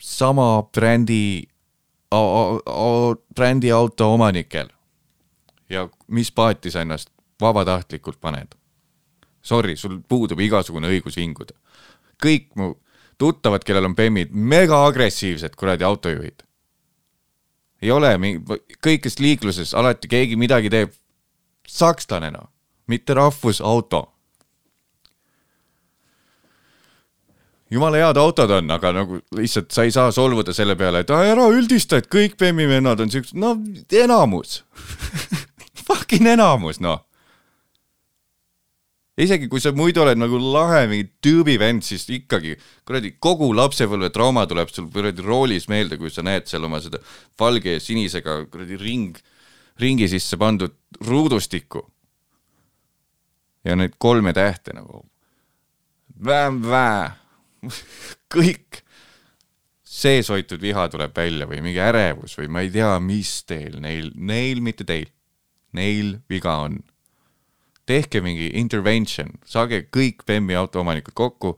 sama 0.00 0.62
brändi, 0.62 1.44
brändi 3.34 3.72
auto 3.72 4.14
omanikel. 4.14 4.68
ja 5.70 5.88
mis 6.08 6.32
paati 6.32 6.70
sa 6.70 6.80
ennast 6.82 7.12
vabatahtlikult 7.40 8.20
paned. 8.20 8.56
Sorry, 9.42 9.76
sul 9.76 10.00
puudub 10.08 10.40
igasugune 10.40 10.88
õigus 10.88 11.16
vinguda. 11.16 11.54
kõik 12.20 12.50
mu 12.56 12.74
tuttavad, 13.18 13.64
kellel 13.64 13.84
on 13.84 13.94
bemmid, 13.96 14.32
mega 14.32 14.84
agressiivsed 14.86 15.56
kuradi 15.56 15.84
autojuhid. 15.84 16.42
Ei 17.82 17.90
ole 17.90 18.12
mingi, 18.20 18.60
kõikides 18.84 19.18
liikluses 19.20 19.74
alati 19.74 20.08
keegi 20.10 20.38
midagi 20.40 20.72
teeb. 20.72 20.94
Sakslane 21.70 22.32
noh, 22.34 22.48
mitte 22.90 23.14
rahvusauto. 23.14 24.06
Jumala 27.70 28.00
head 28.02 28.18
autod 28.18 28.50
on, 28.50 28.70
aga 28.74 28.90
nagu 28.96 29.20
lihtsalt 29.38 29.70
sa 29.70 29.84
ei 29.86 29.92
saa 29.94 30.10
solvuda 30.10 30.50
selle 30.56 30.74
peale, 30.78 31.04
et 31.04 31.12
ära 31.14 31.44
üldista, 31.54 32.00
et 32.00 32.08
kõik 32.10 32.34
Bemmi 32.40 32.66
vennad 32.66 32.98
on 33.00 33.12
siuksed, 33.12 33.38
no 33.38 33.52
enamus. 33.94 34.64
Fucking 35.86 36.26
enamus, 36.32 36.80
noh. 36.82 37.04
Isegi 39.24 39.48
kui 39.50 39.62
sa 39.62 39.72
muidu 39.76 40.04
oled 40.04 40.18
nagu 40.20 40.38
lahe 40.40 40.84
mingi 40.90 41.08
tüübi 41.24 41.56
vend, 41.60 41.84
siis 41.86 42.06
ikkagi 42.10 42.56
kuradi 42.88 43.14
kogu 43.22 43.50
lapsepõlve 43.56 44.10
trauma 44.14 44.46
tuleb 44.50 44.72
sul 44.72 44.90
kuradi 44.92 45.24
roolis 45.26 45.68
meelde, 45.72 45.98
kui 46.00 46.12
sa 46.12 46.24
näed 46.26 46.48
seal 46.50 46.66
oma 46.68 46.80
seda 46.82 47.02
valge 47.40 47.76
ja 47.76 47.82
sinisega 47.82 48.42
kuradi 48.50 48.78
ring, 48.80 49.18
ringi 49.80 50.08
sisse 50.10 50.38
pandud 50.40 50.76
ruudustikku. 51.06 51.86
ja 53.64 53.76
neid 53.76 53.98
kolme 54.00 54.32
tähte 54.32 54.72
nagu 54.72 55.02
vä-vä 56.24 57.10
kõik 58.34 58.80
seeshoitud 60.00 60.62
viha 60.62 60.86
tuleb 60.88 61.16
välja 61.16 61.48
või 61.50 61.60
mingi 61.64 61.80
ärevus 61.82 62.36
või 62.38 62.48
ma 62.52 62.62
ei 62.64 62.70
tea, 62.72 62.92
mis 63.04 63.32
teil, 63.48 63.80
neil, 63.82 64.12
neil, 64.14 64.62
mitte 64.64 64.86
teil, 64.88 65.10
neil 65.76 66.18
viga 66.30 66.56
on. 66.66 66.78
Tehke 67.90 68.22
mingi 68.24 68.50
intervention, 68.60 69.32
saage 69.46 69.84
kõik 69.92 70.22
Bemmi 70.28 70.54
autoomanikud 70.58 71.16
kokku, 71.16 71.56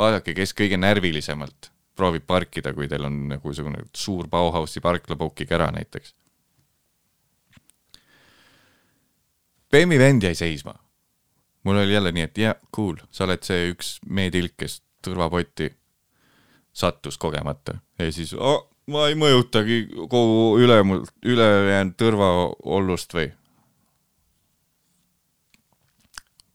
vaadake, 0.00 0.34
kes 0.36 0.54
kõige 0.56 0.78
närvilisemalt 0.80 1.70
proovib 2.00 2.24
parkida, 2.28 2.72
kui 2.72 2.88
teil 2.88 3.04
on 3.04 3.26
nagu 3.34 3.52
niisugune 3.52 3.84
suur 3.96 4.28
Bauhausi 4.32 4.80
parklapokik 4.80 5.52
ära 5.52 5.68
näiteks. 5.74 6.14
Bemmi 9.70 9.98
vend 10.00 10.24
jäi 10.24 10.34
seisma. 10.34 10.74
mul 11.64 11.76
oli 11.76 11.92
jälle 11.92 12.12
nii, 12.12 12.22
et 12.24 12.38
jaa, 12.38 12.54
cool, 12.76 12.96
sa 13.12 13.26
oled 13.26 13.42
see 13.44 13.68
üks 13.74 13.98
meetilk, 14.08 14.54
kes 14.56 14.80
turvapotti 15.04 15.68
sattus 16.72 17.18
kogemata 17.20 17.74
ja 17.98 18.12
siis 18.12 18.32
oh, 18.32 18.70
ma 18.88 19.10
ei 19.10 19.16
mõjutagi 19.18 19.82
kogu 20.08 20.56
ülemul, 20.62 21.04
ülejäänud 21.26 21.98
tõrvaollust 22.00 23.14
või. 23.14 23.28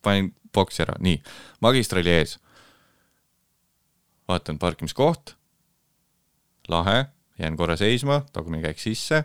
Panin 0.06 0.32
boksi 0.54 0.84
ära, 0.86 0.96
nii, 1.02 1.18
magistrali 1.66 2.14
ees. 2.14 2.38
vaatan 4.28 4.60
parkimiskoht, 4.62 5.36
lahe, 6.68 7.06
jään 7.40 7.58
korra 7.58 7.76
seisma, 7.78 8.22
tagumine 8.34 8.64
käik 8.64 8.80
sisse, 8.82 9.24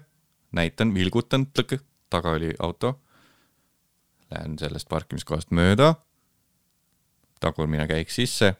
näitan, 0.53 0.95
vilgutan, 0.95 1.47
tõk, 1.57 1.78
taga 2.11 2.35
oli 2.37 2.51
auto. 2.59 2.99
Lähen 4.31 4.59
sellest 4.59 4.89
parkimiskohast 4.89 5.55
mööda, 5.57 5.95
tagumine 7.41 7.87
käik 7.91 8.12
sisse 8.12 8.53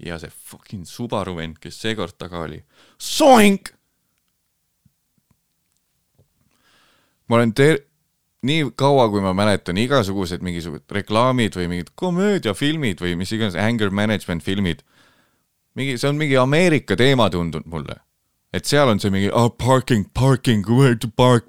ja 0.00 0.16
see 0.18 0.32
fucking 0.32 0.86
Subaru 0.88 1.36
vend, 1.36 1.58
kes 1.60 1.76
seekord 1.82 2.16
taga 2.18 2.44
oli, 2.46 2.62
soink! 2.98 3.74
ma 7.28 7.38
olen 7.38 7.52
ter-, 7.54 7.84
nii 8.42 8.70
kaua, 8.76 9.08
kui 9.12 9.20
ma 9.20 9.32
mäletan, 9.36 9.78
igasugused 9.80 10.44
mingisugused 10.44 10.92
reklaamid 10.94 11.56
või 11.58 11.68
mingid 11.74 11.90
komöödiafilmid 12.00 13.02
või 13.04 13.16
mis 13.20 13.32
iganes 13.36 13.58
anger 13.58 13.92
management 13.92 14.44
filmid, 14.44 14.84
mingi, 15.76 15.98
see 16.00 16.08
on 16.08 16.20
mingi 16.20 16.38
Ameerika 16.40 16.96
teema 16.96 17.28
tundunud 17.30 17.68
mulle. 17.68 18.00
et 18.52 18.66
seal 18.66 18.88
on 18.88 18.98
see 18.98 19.10
mingi 19.10 19.30
oh, 19.30 19.50
parking, 19.50 20.08
parking, 20.14 20.64
where 20.66 20.96
to 20.96 21.08
park, 21.08 21.44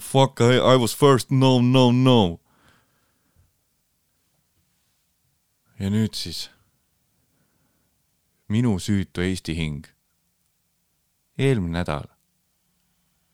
fuck, 0.00 0.40
I, 0.40 0.56
I 0.58 0.76
was 0.76 0.96
first, 0.96 1.30
no, 1.30 1.60
no, 1.60 1.90
no. 1.92 2.40
ja 5.80 5.88
nüüd 5.90 6.16
siis 6.16 6.50
minu 8.48 8.78
süütu 8.78 9.22
Eesti 9.22 9.56
hing. 9.56 9.84
eelmine 11.38 11.78
nädal. 11.78 12.08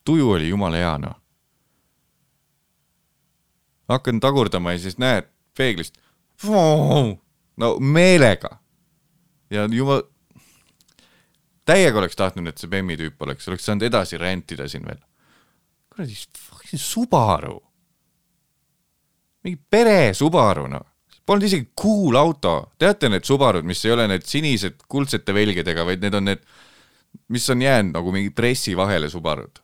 tuju 0.04 0.30
oli 0.30 0.48
jumala 0.48 0.76
hea, 0.76 0.98
noh. 0.98 1.25
Hakkan 3.88 4.20
tagurdama 4.20 4.72
ja 4.72 4.82
siis 4.82 4.98
näed 4.98 5.28
peeglist. 5.56 5.98
no 7.56 7.76
meelega. 7.80 8.58
ja 9.50 9.68
juba, 9.70 10.02
täiega 11.64 11.98
oleks 11.98 12.16
tahtnud, 12.16 12.48
et 12.50 12.58
see 12.58 12.70
Bemmi 12.70 12.96
tüüp 12.96 13.22
oleks, 13.22 13.48
oleks 13.48 13.64
saanud 13.64 13.86
edasi 13.86 14.18
rentida 14.18 14.68
siin 14.68 14.84
veel. 14.86 15.00
kuradi, 15.94 16.18
Subaru. 16.76 17.60
mingi 19.44 19.62
pere 19.70 20.14
Subaru, 20.14 20.66
noh 20.66 20.96
polnud 21.26 21.46
isegi 21.48 21.68
cool 21.74 22.16
auto, 22.16 22.54
teate 22.78 23.10
need 23.10 23.26
Subarud, 23.26 23.66
mis 23.66 23.82
ei 23.84 23.92
ole 23.96 24.06
need 24.10 24.24
sinised 24.26 24.84
kuldsete 24.88 25.34
velgedega, 25.34 25.84
vaid 25.88 26.04
need 26.04 26.14
on 26.14 26.28
need, 26.30 26.42
mis 27.34 27.48
on 27.50 27.62
jäänud 27.64 27.98
nagu 27.98 28.12
mingi 28.14 28.30
dressi 28.36 28.76
vahele 28.78 29.10
Subarud. 29.10 29.58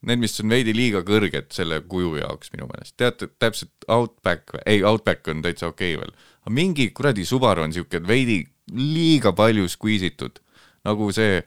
Need, 0.00 0.22
mis 0.22 0.38
on 0.40 0.48
veidi 0.48 0.72
liiga 0.72 1.02
kõrged 1.04 1.50
selle 1.52 1.82
kuju 1.84 2.14
jaoks 2.22 2.54
minu 2.54 2.68
meelest, 2.70 2.94
teate 2.96 3.28
täpselt 3.42 3.84
Outback 3.92 4.54
või, 4.54 4.62
ei 4.72 4.84
Outback 4.88 5.28
on 5.28 5.42
täitsa 5.44 5.68
okei 5.68 5.92
okay 5.92 6.00
veel, 6.00 6.14
aga 6.40 6.52
mingi 6.56 6.86
kuradi 6.96 7.26
Subaru 7.28 7.66
on 7.66 7.74
siuke 7.76 8.00
veidi 8.00 8.38
liiga 8.72 9.34
palju 9.36 9.68
squeeze 9.68 10.08
itud, 10.08 10.40
nagu 10.88 11.10
see 11.12 11.42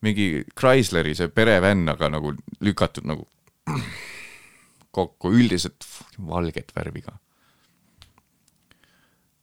mingi 0.00 0.46
Chrysleri 0.56 1.12
see 1.18 1.28
perevänn, 1.28 1.84
aga 1.92 2.08
nagu 2.08 2.32
lükatud 2.64 3.04
nagu 3.10 3.28
kokku, 4.96 5.34
üldiselt 5.36 5.84
valget 6.16 6.72
värvi 6.76 7.04
ka 7.04 7.20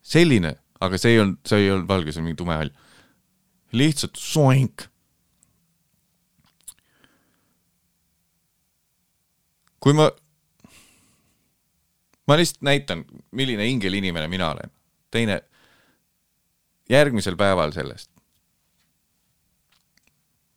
selline, 0.07 0.53
aga 0.83 0.99
see 1.01 1.15
ei 1.15 1.23
olnud, 1.23 1.39
see 1.47 1.65
ei 1.65 1.71
olnud 1.73 1.89
valge, 1.89 2.13
see 2.13 2.21
on 2.21 2.29
mingi 2.29 2.39
tume 2.39 2.55
hall. 2.57 2.71
lihtsalt 3.75 4.19
soink. 4.19 4.87
Kui 9.87 9.95
ma, 9.95 10.09
ma 12.27 12.35
lihtsalt 12.35 12.65
näitan, 12.67 13.05
milline 13.31 13.69
ingelinimene 13.71 14.27
mina 14.27 14.49
olen. 14.51 14.73
teine, 15.11 15.37
järgmisel 16.91 17.37
päeval 17.39 17.71
sellest. 17.71 18.11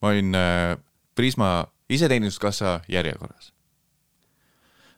ma 0.02 0.08
olin 0.08 0.34
äh, 0.34 0.74
Prisma 1.14 1.66
iseteeninduskassa 1.88 2.80
järjekorras. 2.88 3.52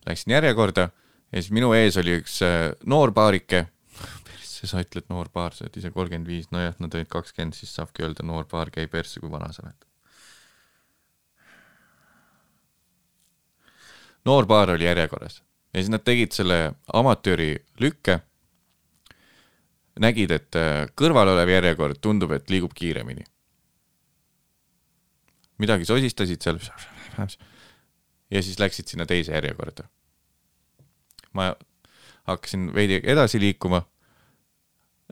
Läksin 0.06 0.32
järjekorda 0.32 0.88
ja 1.32 1.42
siis 1.42 1.52
minu 1.52 1.74
ees 1.76 2.00
oli 2.00 2.16
üks 2.22 2.40
äh, 2.42 2.72
noor 2.86 3.12
paarike 3.12 3.66
see 4.48 4.70
sa 4.70 4.80
ütled 4.80 5.12
noor 5.12 5.28
paar, 5.28 5.52
sa 5.52 5.66
oled 5.66 5.76
ise 5.76 5.92
kolmkümmend 5.92 6.28
viis, 6.30 6.48
nojah, 6.54 6.72
nad 6.80 6.94
olid 6.94 7.12
kakskümmend, 7.12 7.52
siis 7.58 7.74
saabki 7.76 8.06
öelda 8.06 8.24
noor 8.24 8.48
paar, 8.48 8.70
käi 8.72 8.86
persse, 8.88 9.20
kui 9.20 9.28
vana 9.28 9.52
sa 9.52 9.66
oled. 9.66 9.91
Noor 14.24 14.46
paar 14.46 14.70
oli 14.70 14.84
järjekorras 14.84 15.42
ja 15.72 15.80
siis 15.80 15.90
nad 15.92 16.04
tegid 16.04 16.34
selle 16.36 16.74
amatööri 16.92 17.56
lükke. 17.80 18.20
nägid, 20.00 20.30
et 20.32 20.56
äh, 20.56 20.88
kõrval 20.96 21.28
olev 21.34 21.50
järjekord 21.52 21.98
tundub, 22.00 22.32
et 22.32 22.50
liigub 22.50 22.72
kiiremini. 22.74 23.24
midagi 25.58 25.84
sosistasid 25.84 26.42
seal 26.42 26.58
ja 28.30 28.42
siis 28.42 28.58
läksid 28.58 28.88
sinna 28.88 29.06
teise 29.06 29.32
järjekorda. 29.32 29.84
ma 31.32 31.54
hakkasin 32.24 32.74
veidi 32.74 33.00
edasi 33.02 33.40
liikuma, 33.40 33.82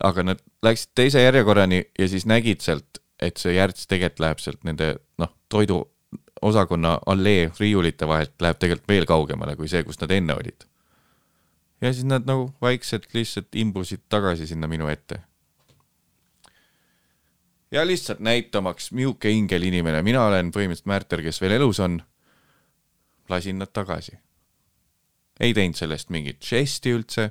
aga 0.01 0.23
nad 0.23 0.43
läksid 0.63 0.91
teise 0.95 1.23
järjekorrani 1.23 1.85
ja 1.99 2.09
siis 2.09 2.27
nägid 2.27 2.61
sealt, 2.61 3.01
et 3.21 3.37
see 3.37 3.55
järts 3.55 3.87
tegelikult 3.87 4.21
läheb 4.21 4.39
sealt 4.39 4.65
nende 4.65 4.95
noh, 5.19 5.33
toiduosakonna 6.41 6.99
allee 7.07 7.53
riiulite 7.61 8.09
vahelt 8.09 8.33
läheb 8.41 8.59
tegelikult 8.59 8.89
veel 8.89 9.07
kaugemale 9.07 9.57
kui 9.57 9.69
see, 9.69 9.83
kus 9.85 10.01
nad 10.01 10.11
enne 10.11 10.35
olid. 10.35 10.67
ja 11.81 11.93
siis 11.93 12.05
nad 12.05 12.27
nagu 12.27 12.55
vaikselt 12.63 13.09
lihtsalt 13.15 13.55
imbusid 13.55 14.01
tagasi 14.09 14.47
sinna 14.47 14.69
minu 14.69 14.89
ette. 14.89 15.21
ja 17.71 17.87
lihtsalt 17.87 18.21
näitamaks, 18.21 18.93
milline 18.93 19.31
ingel 19.31 19.63
inimene 19.63 20.03
mina 20.03 20.25
olen, 20.25 20.51
põhimõtteliselt 20.53 20.87
Märter, 20.87 21.23
kes 21.23 21.41
veel 21.41 21.53
elus 21.53 21.81
on, 21.81 22.03
lasin 23.29 23.59
nad 23.59 23.73
tagasi. 23.73 24.19
ei 25.41 25.55
teinud 25.55 25.77
sellest 25.77 26.11
mingit 26.11 26.43
žesti 26.43 26.93
üldse, 26.93 27.31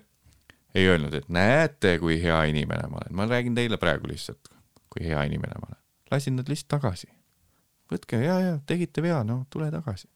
ei 0.76 0.88
öelnud, 0.88 1.14
et 1.14 1.30
näete, 1.30 1.98
kui 2.00 2.22
hea 2.22 2.44
inimene 2.44 2.88
ma 2.88 3.02
olen, 3.02 3.16
ma 3.16 3.26
räägin 3.26 3.56
teile 3.56 3.78
praegu 3.78 4.08
lihtsalt, 4.08 4.54
kui 4.90 5.06
hea 5.06 5.24
inimene 5.24 5.60
ma 5.60 5.74
olen. 5.74 5.82
lasin 6.12 6.36
nad 6.36 6.50
lihtsalt 6.50 6.80
tagasi. 6.80 7.19
Võtke 7.92 8.20
ja, 8.24 8.40
ja 8.44 8.58
tegite 8.68 9.04
vea, 9.06 9.22
no 9.24 9.44
tule 9.50 9.70
tagasi. 9.74 10.08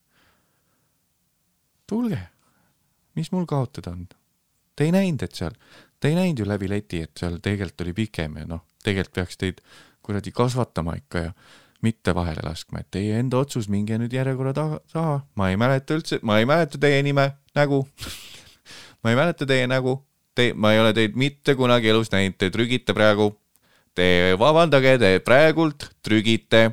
tulge, 1.86 2.20
mis 3.14 3.32
mul 3.32 3.46
kaotada 3.46 3.92
on? 3.92 4.06
Te 4.74 4.88
ei 4.88 4.94
näinud, 4.94 5.22
et 5.22 5.34
seal, 5.38 5.54
te 6.00 6.10
ei 6.10 6.16
näinud 6.18 6.40
ju 6.42 6.46
läbi 6.48 6.68
leti, 6.68 7.02
et 7.04 7.12
seal 7.18 7.38
tegelikult 7.42 7.84
oli 7.86 7.92
pikem 7.94 8.40
ja 8.40 8.48
noh, 8.48 8.64
tegelikult 8.82 9.20
peaks 9.20 9.38
teid 9.38 9.60
kuradi 10.04 10.32
kasvatama 10.34 10.96
ikka 10.98 11.28
ja 11.28 11.34
mitte 11.84 12.14
vahele 12.16 12.42
laskma, 12.44 12.80
et 12.80 12.90
teie 12.94 13.18
enda 13.20 13.42
otsus, 13.44 13.68
minge 13.68 13.98
nüüd 14.00 14.12
järjekorra 14.16 14.54
taha, 14.56 14.80
taha, 14.92 15.18
ma 15.36 15.50
ei 15.52 15.60
mäleta 15.60 15.98
üldse, 15.98 16.18
ma 16.24 16.38
ei 16.40 16.48
mäleta 16.48 16.80
teie 16.80 17.02
nime, 17.04 17.28
nägu. 17.56 17.82
ma 19.04 19.12
ei 19.12 19.18
mäleta 19.18 19.46
teie 19.48 19.68
nägu, 19.68 19.98
te, 20.34 20.52
ma 20.56 20.72
ei 20.74 20.80
ole 20.82 20.94
teid 20.96 21.16
mitte 21.20 21.54
kunagi 21.58 21.92
elus 21.92 22.10
näinud, 22.12 22.38
te 22.40 22.50
trügite 22.54 22.96
praegu. 22.96 23.32
Te 23.94 24.34
vabandage, 24.40 24.96
te 24.98 25.10
praegult 25.22 25.86
trügite. 26.02 26.66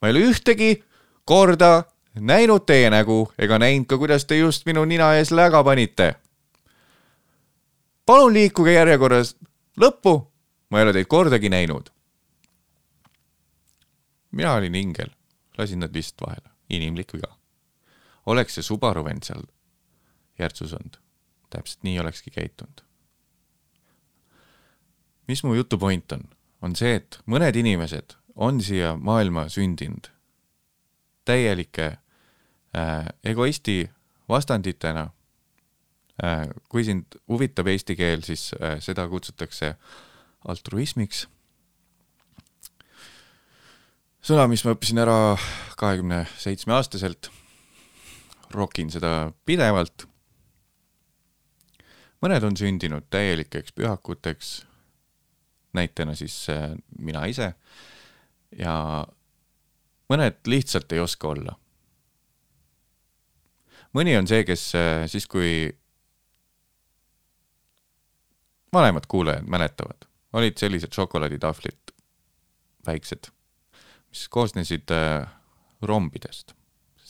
Ma 0.00 0.08
ei 0.08 0.14
ole 0.16 0.30
ühtegi 0.30 0.84
korda 1.24 1.84
näinud 2.14 2.64
teie 2.66 2.90
nägu 2.90 3.32
ega 3.38 3.58
näinud 3.58 3.86
ka, 3.86 3.98
kuidas 3.98 4.24
te 4.24 4.38
just 4.38 4.66
minu 4.66 4.84
nina 4.84 5.12
ees 5.14 5.30
läga 5.30 5.62
panite. 5.64 6.14
palun 8.06 8.32
liikuge 8.32 8.72
järjekorras 8.72 9.36
lõppu, 9.80 10.26
ma 10.70 10.78
ei 10.78 10.84
ole 10.84 10.92
teid 10.92 11.06
kordagi 11.06 11.48
näinud. 11.48 11.90
mina 14.30 14.54
olin 14.54 14.74
ingel, 14.74 15.10
lasin 15.58 15.80
nad 15.80 15.94
lihtsalt 15.94 16.26
vahele, 16.26 16.50
inimlik 16.68 17.12
viga. 17.14 17.36
oleks 18.26 18.54
see 18.54 18.62
Subaru 18.62 19.04
vend 19.04 19.22
seal 19.22 19.42
järtsus 20.38 20.72
olnud, 20.72 20.96
täpselt 21.50 21.82
nii 21.82 22.00
olekski 22.00 22.30
käitunud. 22.30 22.80
mis 25.28 25.44
mu 25.44 25.54
jutu 25.54 25.78
point 25.78 26.12
on, 26.12 26.24
on 26.62 26.76
see, 26.76 26.94
et 26.94 27.20
mõned 27.26 27.56
inimesed 27.56 28.19
on 28.40 28.60
siia 28.64 28.94
maailma 28.96 29.48
sündinud 29.52 30.08
täielike 31.28 31.86
äh, 31.86 33.06
egoisti 33.24 33.90
vastanditena 34.28 35.10
äh,. 36.24 36.48
kui 36.68 36.84
sind 36.84 37.20
huvitab 37.28 37.68
eesti 37.68 37.96
keel, 37.96 38.24
siis 38.24 38.50
äh, 38.56 38.78
seda 38.80 39.08
kutsutakse 39.08 39.74
altruismiks. 40.48 41.26
sõna, 44.24 44.46
mis 44.48 44.64
ma 44.64 44.74
õppisin 44.76 45.02
ära 45.04 45.36
kahekümne 45.76 46.24
seitsme 46.38 46.74
aastaselt. 46.78 47.30
rokin 48.50 48.90
seda 48.90 49.32
pidevalt. 49.44 50.06
mõned 52.24 52.44
on 52.44 52.56
sündinud 52.56 53.04
täielikeks 53.10 53.72
pühakuteks. 53.72 54.64
näitena 55.72 56.14
siis 56.14 56.48
äh, 56.48 56.72
mina 56.98 57.26
ise 57.26 57.52
ja 58.58 59.06
mõned 60.10 60.40
lihtsalt 60.46 60.92
ei 60.92 61.02
oska 61.02 61.28
olla. 61.28 61.56
mõni 63.94 64.14
on 64.18 64.26
see, 64.30 64.44
kes 64.46 64.70
äh, 64.78 65.06
siis, 65.10 65.26
kui 65.26 65.70
vanemad 68.72 69.06
kuulajad 69.10 69.46
mäletavad, 69.50 70.06
olid 70.32 70.58
sellised 70.58 70.94
šokolaaditahvlid, 70.94 71.94
väiksed, 72.86 73.30
mis 74.10 74.28
koosnesid 74.28 74.94
äh, 74.94 75.26
rombidest. 75.82 76.54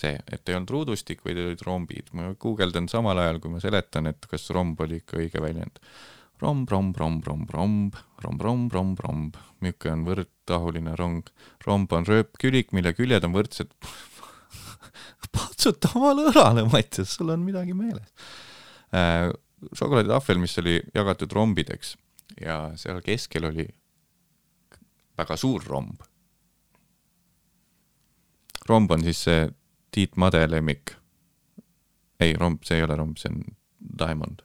see, 0.00 0.16
et 0.32 0.48
ei 0.48 0.54
olnud 0.56 0.70
ruudustik, 0.72 1.18
vaid 1.26 1.36
olid 1.36 1.60
rombid. 1.66 2.08
ma 2.16 2.30
guugeldan 2.40 2.88
samal 2.88 3.18
ajal, 3.20 3.40
kui 3.40 3.50
ma 3.52 3.60
seletan, 3.60 4.06
et 4.08 4.26
kas 4.30 4.48
romb 4.56 4.80
oli 4.80 5.02
ikka 5.02 5.18
õige 5.20 5.42
väljend 5.42 5.82
romb-romb-romb-romb-romb, 6.40 7.96
romb-romb-romb-romb, 8.24 9.36
niisugune 9.60 9.92
on 9.92 10.04
võrdtahuline 10.06 10.94
rong. 10.96 11.28
romb 11.66 11.92
on 11.92 12.06
rööpkülik, 12.08 12.72
mille 12.76 12.94
küljed 12.96 13.24
on 13.26 13.34
võrdsed 13.36 13.74
patsuta 15.36 15.92
omale 15.94 16.30
õlale, 16.30 16.64
Mattias, 16.72 17.16
sul 17.16 17.32
on 17.34 17.44
midagi 17.44 17.76
meeles 17.76 18.08
äh,. 18.96 19.28
šokolaaditahvel, 19.76 20.40
mis 20.40 20.56
oli 20.62 20.78
jagatud 20.96 21.32
rombideks 21.36 21.94
ja 22.40 22.70
seal 22.80 23.02
keskel 23.04 23.50
oli 23.50 23.66
väga 25.20 25.36
suur 25.36 25.64
romb. 25.68 26.00
romb 28.68 28.92
on 28.96 29.04
siis 29.04 29.24
see 29.28 29.48
Tiit 29.90 30.16
Made 30.16 30.46
lemmik. 30.46 30.94
ei, 32.20 32.36
romb, 32.38 32.62
see 32.64 32.78
ei 32.78 32.86
ole 32.86 32.96
romb, 32.96 33.18
see 33.18 33.32
on 33.32 33.42
diamond 33.80 34.44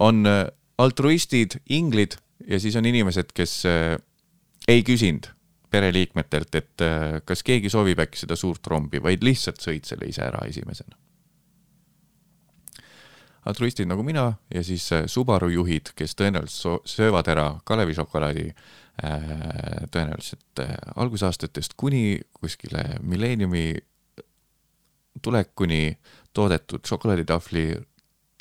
on 0.00 0.26
äh, 0.26 0.46
altruistid, 0.78 1.60
inglid 1.68 2.16
ja 2.48 2.60
siis 2.60 2.76
on 2.76 2.86
inimesed, 2.88 3.34
kes 3.36 3.62
äh, 3.68 3.98
ei 4.68 4.82
küsinud 4.86 5.28
pereliikmetelt, 5.70 6.54
et 6.54 6.84
äh, 6.84 7.20
kas 7.24 7.44
keegi 7.46 7.70
soovib 7.70 8.00
äkki 8.02 8.24
seda 8.24 8.36
suurt 8.36 8.66
rombi, 8.66 9.02
vaid 9.02 9.24
lihtsalt 9.24 9.60
sõid 9.62 9.86
selle 9.86 10.08
ise 10.10 10.24
ära 10.26 10.42
esimesena. 10.48 10.96
altruistid 13.50 13.88
nagu 13.88 14.02
mina 14.04 14.34
ja 14.54 14.62
siis 14.64 14.92
äh, 14.92 15.06
Subaru 15.06 15.48
juhid, 15.48 15.94
kes 15.96 16.14
tõenäoliselt 16.14 16.88
söövad 16.88 17.28
ära 17.28 17.46
Kalevi 17.64 17.94
šokolaadi 17.96 18.48
äh, 18.48 19.22
tõenäoliselt 19.90 20.60
äh, 20.60 20.74
algusaastatest 20.96 21.74
kuni 21.76 22.20
kuskile 22.32 22.84
milleeniumi 23.00 23.78
tulekuni 25.22 25.98
toodetud 26.32 26.84
šokolaaditahvli 26.86 27.64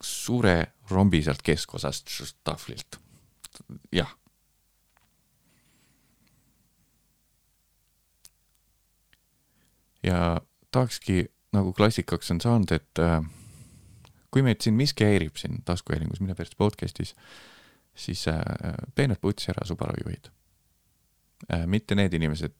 suure 0.03 0.73
rombi 0.89 1.21
sealt 1.23 1.41
keskosast 1.43 2.07
tahvlilt. 2.43 2.99
jah. 3.91 4.15
ja 10.03 10.41
tahakski 10.71 11.25
nagu 11.51 11.73
klassikaks 11.73 12.31
on 12.31 12.41
saanud, 12.41 12.71
et 12.71 12.99
äh, 12.99 13.23
kui 14.31 14.43
meid 14.45 14.61
siin 14.63 14.77
miski 14.77 15.03
häirib 15.03 15.35
siin 15.37 15.61
taskuhäälingus 15.65 16.21
Mine 16.21 16.35
persse 16.35 16.55
podcast'is, 16.57 17.15
siis 17.95 18.27
äh, 18.27 18.39
peenelt 18.95 19.21
putsi 19.21 19.51
ära 19.51 19.65
Subaru 19.67 19.97
juhid 20.05 20.31
äh,. 21.51 21.65
mitte 21.67 21.95
need 21.95 22.13
inimesed, 22.13 22.55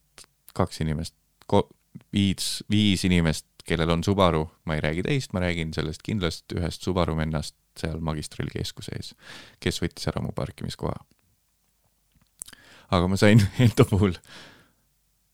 kaks 0.54 0.82
inimest, 0.82 1.16
viis, 2.14 2.64
viis 2.70 3.06
inimest, 3.06 3.48
kellel 3.70 3.94
on 3.94 4.04
Subaru, 4.04 4.44
ma 4.66 4.78
ei 4.78 4.84
räägi 4.84 5.06
teist, 5.06 5.34
ma 5.34 5.44
räägin 5.44 5.74
sellest 5.76 6.04
kindlast 6.06 6.58
ühest 6.58 6.86
Subaru 6.86 7.16
vennast 7.18 7.56
seal 7.80 8.00
magistrali 8.04 8.52
keskuse 8.54 8.96
ees, 8.98 9.14
kes 9.64 9.82
võttis 9.84 10.10
ära 10.12 10.24
mu 10.26 10.34
parkimiskoha. 10.36 10.98
aga 12.90 13.08
ma 13.08 13.18
sain 13.18 13.44
enda 13.66 13.86
puhul 13.86 14.18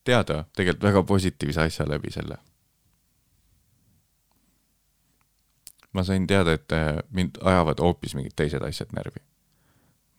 teada 0.03 0.43
tegelikult 0.53 0.83
väga 0.83 1.03
positiivse 1.03 1.61
asja 1.61 1.87
läbi 1.89 2.11
selle 2.11 2.37
ma 5.95 6.03
sain 6.03 6.27
teada, 6.27 6.53
et 6.53 6.71
äh, 6.71 6.99
mind 7.09 7.39
ajavad 7.41 7.79
hoopis 7.79 8.15
mingid 8.17 8.35
teised 8.35 8.63
asjad 8.67 8.91
närvi. 8.95 9.23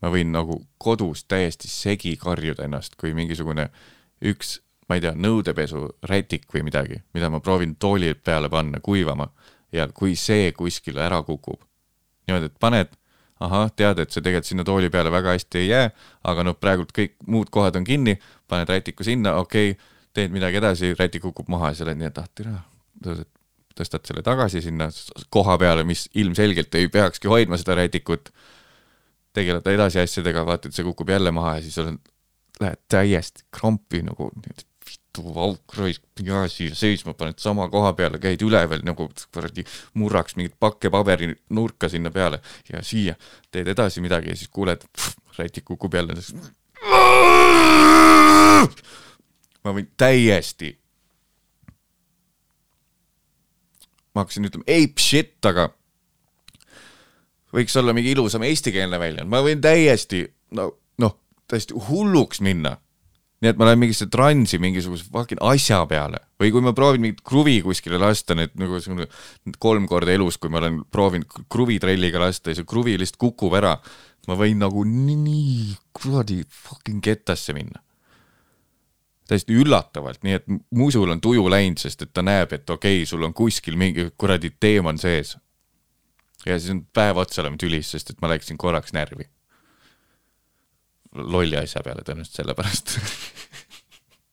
ma 0.03 0.11
võin 0.13 0.29
nagu 0.33 0.59
kodus 0.79 1.25
täiesti 1.25 1.69
segi 1.73 2.17
karjuda 2.21 2.67
ennast, 2.67 2.99
kui 3.01 3.15
mingisugune 3.17 3.71
üks, 4.21 4.59
ma 4.87 4.99
ei 4.99 5.03
tea, 5.03 5.15
nõudepesu 5.19 5.83
rätik 6.07 6.47
või 6.55 6.63
midagi, 6.69 7.01
mida 7.15 7.31
ma 7.33 7.41
proovin 7.43 7.75
tooli 7.81 8.13
peale 8.15 8.51
panna 8.53 8.81
kuivama 8.83 9.29
ja 9.75 9.89
kui 9.93 10.15
see 10.19 10.53
kuskile 10.57 11.03
ära 11.07 11.23
kukub, 11.27 11.59
niimoodi, 12.27 12.51
et 12.53 12.59
paned, 12.63 12.93
ahah, 13.43 13.69
tead, 13.77 14.01
et 14.01 14.15
see 14.15 14.23
tegelikult 14.23 14.49
sinna 14.49 14.65
tooli 14.65 14.91
peale 14.93 15.11
väga 15.13 15.35
hästi 15.35 15.63
ei 15.65 15.69
jää, 15.69 15.91
aga 16.31 16.47
noh, 16.47 16.57
praegult 16.59 16.95
kõik 16.97 17.17
muud 17.27 17.51
kohad 17.53 17.77
on 17.81 17.87
kinni, 17.87 18.17
paned 18.49 18.71
rätiku 18.71 19.07
sinna, 19.07 19.37
okei 19.43 19.75
okay,, 19.75 19.95
teed 20.17 20.33
midagi 20.33 20.61
edasi, 20.63 20.95
rätik 20.97 21.27
kukub 21.27 21.51
maha 21.53 21.73
ja 21.73 21.81
sa 21.81 21.85
oled 21.85 21.99
nii, 22.01 22.09
et 22.09 22.21
ah 22.23 22.29
türa, 22.39 22.61
tõstad 23.77 24.07
selle 24.09 24.23
tagasi 24.25 24.63
sinna 24.65 24.89
koha 25.33 25.59
peale, 25.61 25.85
mis 25.85 26.07
ilmselgelt 26.17 26.75
ei 26.79 26.89
peakski 26.93 27.29
hoidma 27.29 27.59
seda 27.61 27.77
rätikut. 27.83 28.33
tegeled 29.37 29.67
edasi 29.69 30.01
asjadega, 30.01 30.47
vaatad, 30.49 30.73
see 30.73 30.85
kukub 30.87 31.11
jälle 31.13 31.29
maha 31.31 31.59
ja 31.59 31.65
siis 31.67 31.77
oled, 31.83 31.99
lähed 32.61 32.81
täiesti 32.89 33.45
krampi 33.53 34.01
nagu 34.07 34.31
vittu 35.17 35.41
auk 35.41 35.77
raisk, 35.79 36.03
ja 36.23 36.45
siia 36.49 36.75
seisma, 36.75 37.15
paned 37.15 37.39
sama 37.43 37.69
koha 37.73 37.93
peale, 37.97 38.19
käid 38.23 38.43
üleval 38.43 38.85
nagu 38.87 39.09
kuradi 39.33 39.65
murraks 39.95 40.37
mingit 40.37 40.57
pakke 40.61 40.91
paberi 40.91 41.35
nurka 41.51 41.89
sinna 41.89 42.11
peale 42.11 42.41
ja 42.73 42.83
siia 42.83 43.17
teed 43.51 43.69
edasi 43.69 44.01
midagi 44.05 44.31
ja 44.31 44.37
siis 44.37 44.51
kuuled, 44.53 44.85
rätik 45.39 45.65
kukub 45.65 45.95
jälle. 45.95 46.15
ma 49.65 49.73
võin 49.75 49.89
täiesti 49.97 50.77
ma 54.15 54.25
hakkasin 54.25 54.49
ütlema 54.49 54.65
ape 54.65 55.03
shit, 55.03 55.37
aga 55.45 55.69
võiks 57.53 57.77
olla 57.77 57.93
mingi 57.97 58.15
ilusam 58.15 58.45
eestikeelne 58.47 58.99
väljend, 59.01 59.29
ma 59.29 59.43
võin 59.45 59.61
täiesti 59.61 60.25
no 60.57 60.71
noh, 61.03 61.19
täiesti 61.49 61.77
hulluks 61.89 62.41
minna. 62.41 62.77
Nii 63.43 63.53
et 63.53 63.59
ma 63.61 63.69
lähen 63.69 63.83
mingisse 63.83 64.09
transi 64.13 64.59
mingisuguse 64.63 65.07
fucking 65.13 65.43
asja 65.45 65.83
peale 65.89 66.23
või 66.41 66.53
kui 66.55 66.65
ma 66.65 66.73
proovin 66.77 67.03
mingit 67.05 67.23
kruvi 67.27 67.59
kuskile 67.65 68.01
lasta, 68.01 68.37
need 68.39 68.55
nagu 68.61 68.81
kolm 69.63 69.89
korda 69.91 70.15
elus, 70.15 70.39
kui 70.41 70.53
ma 70.53 70.61
olen 70.63 70.83
proovinud 70.93 71.49
kruvitrelliga 71.53 72.23
lasta 72.23 72.53
ja 72.53 72.61
see 72.61 72.69
kruvi 72.69 72.97
lihtsalt 73.01 73.21
kukub 73.21 73.57
ära, 73.59 73.77
ma 74.29 74.39
võin 74.39 74.61
nagu 74.61 74.85
nii, 74.89 75.75
kuradi 75.97 76.43
fucking 76.49 77.05
kettasse 77.05 77.57
minna 77.57 77.83
täiesti 79.27 79.57
üllatavalt, 79.59 80.23
nii 80.23 80.37
et 80.39 80.45
musul 80.79 81.11
on 81.11 81.21
tuju 81.23 81.49
läinud, 81.51 81.81
sest 81.83 82.05
et 82.05 82.13
ta 82.15 82.23
näeb, 82.23 82.53
et 82.55 82.71
okei 82.71 83.01
okay,, 83.01 83.09
sul 83.11 83.25
on 83.27 83.35
kuskil 83.35 83.79
mingi 83.79 84.11
kuradi 84.19 84.53
teemant 84.61 85.03
sees. 85.03 85.37
ja 86.47 86.59
siis 86.59 86.71
on 86.71 86.85
päev 86.95 87.19
otsa 87.19 87.43
oleme 87.43 87.59
tülis, 87.59 87.91
sest 87.91 88.13
et 88.13 88.21
ma 88.23 88.31
läksin 88.31 88.59
korraks 88.59 88.95
närvi. 88.95 89.27
Lolli 91.17 91.57
asja 91.59 91.83
peale 91.85 92.05
tõenäoliselt 92.07 92.41
sellepärast. 92.43 92.97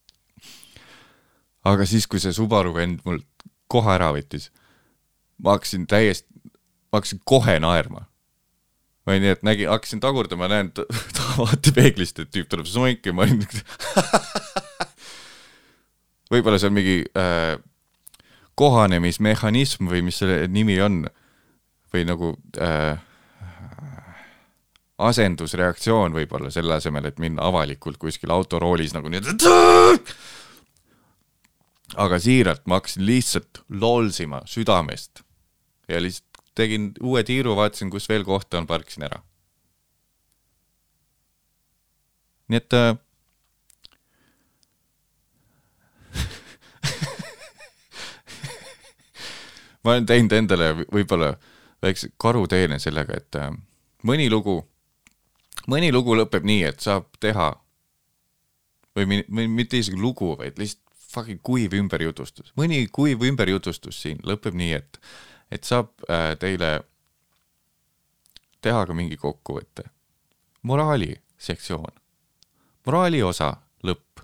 aga 1.73 1.88
siis, 1.89 2.07
kui 2.07 2.22
see 2.22 2.35
Subaru 2.35 2.73
vend 2.76 3.03
mul 3.07 3.22
koha 3.72 3.95
ära 3.97 4.11
võttis, 4.15 4.49
ma 5.41 5.55
hakkasin 5.57 5.88
täiesti, 5.89 6.27
ma 6.91 6.99
hakkasin 6.99 7.23
kohe 7.26 7.57
naerma 7.64 8.07
või 9.07 9.19
nii, 9.19 9.34
et 9.35 9.41
nägin, 9.43 9.72
hakkasin 9.72 9.99
tagurdama, 10.03 10.47
näen 10.51 10.72
ta- 10.76 10.88
ta- 11.18 11.35
vaatepeeglist, 11.41 12.19
et 12.23 12.31
tüüp 12.31 12.49
tuleb 12.51 12.69
soink 12.69 13.05
ja 13.05 13.15
ma 13.15 13.26
olin 13.27 13.43
võib-olla 16.34 16.60
see 16.60 16.69
on 16.72 16.77
mingi 16.77 16.99
äh, 17.19 17.57
kohanemismehhanism 18.60 19.89
või 19.91 20.03
mis 20.07 20.22
selle 20.22 20.47
nimi 20.51 20.77
on 20.84 21.03
või 21.93 22.05
nagu 22.10 22.34
äh, 22.61 23.01
asendusreaktsioon 24.97 26.13
võib-olla 26.13 26.51
selle 26.53 26.75
asemel, 26.77 27.05
et 27.09 27.19
minna 27.19 27.41
avalikult 27.47 27.97
kuskil 28.01 28.31
autoroolis 28.33 28.93
nagu 28.93 29.09
nii, 29.09 29.21
et 29.23 29.25
aga 31.97 32.19
siiralt 32.21 32.65
ma 32.65 32.75
hakkasin 32.79 33.05
lihtsalt 33.05 33.63
lolsima 33.69 34.41
südamest 34.49 35.23
ja 35.89 36.01
lihtsalt 36.01 36.33
tegin 36.55 36.91
uue 37.01 37.23
tiiru, 37.25 37.55
vaatasin, 37.57 37.89
kus 37.89 38.09
veel 38.09 38.23
kohta 38.25 38.57
on, 38.59 38.67
parkisin 38.69 39.03
ära. 39.09 39.23
nii 42.51 42.57
et 42.59 42.73
äh, 42.77 42.97
ma 49.83 49.91
olen 49.95 50.05
teinud 50.05 50.31
endale 50.37 50.67
võib-olla 50.83 51.33
väikse 51.81 52.07
karuteene 52.21 52.79
sellega, 52.83 53.13
et 53.17 53.35
äh, 53.39 53.49
mõni 54.05 54.29
lugu, 54.29 54.72
mõni 55.68 55.91
lugu 55.91 56.15
lõpeb 56.18 56.45
nii, 56.48 56.64
et 56.69 56.80
saab 56.84 57.10
teha 57.23 57.52
või, 58.95 59.23
või 59.30 59.48
mitte 59.48 59.80
isegi 59.80 59.99
lugu, 59.99 60.34
vaid 60.40 60.60
lihtsalt 60.60 60.81
fucking 61.14 61.41
kuiv 61.45 61.73
ümberjutustus. 61.77 62.53
mõni 62.57 62.88
kuiv 62.91 63.22
ümberjutustus 63.23 64.02
siin 64.02 64.22
lõpeb 64.26 64.57
nii, 64.57 64.73
et, 64.80 64.99
et 65.52 65.64
saab 65.64 65.94
äh, 66.10 66.34
teile 66.40 66.80
teha 68.64 68.85
ka 68.88 68.95
mingi 68.95 69.18
kokkuvõte. 69.19 69.84
moraali 70.64 71.15
sektsioon, 71.38 71.94
moraali 72.85 73.23
osa 73.23 73.53
lõpp. 73.84 74.23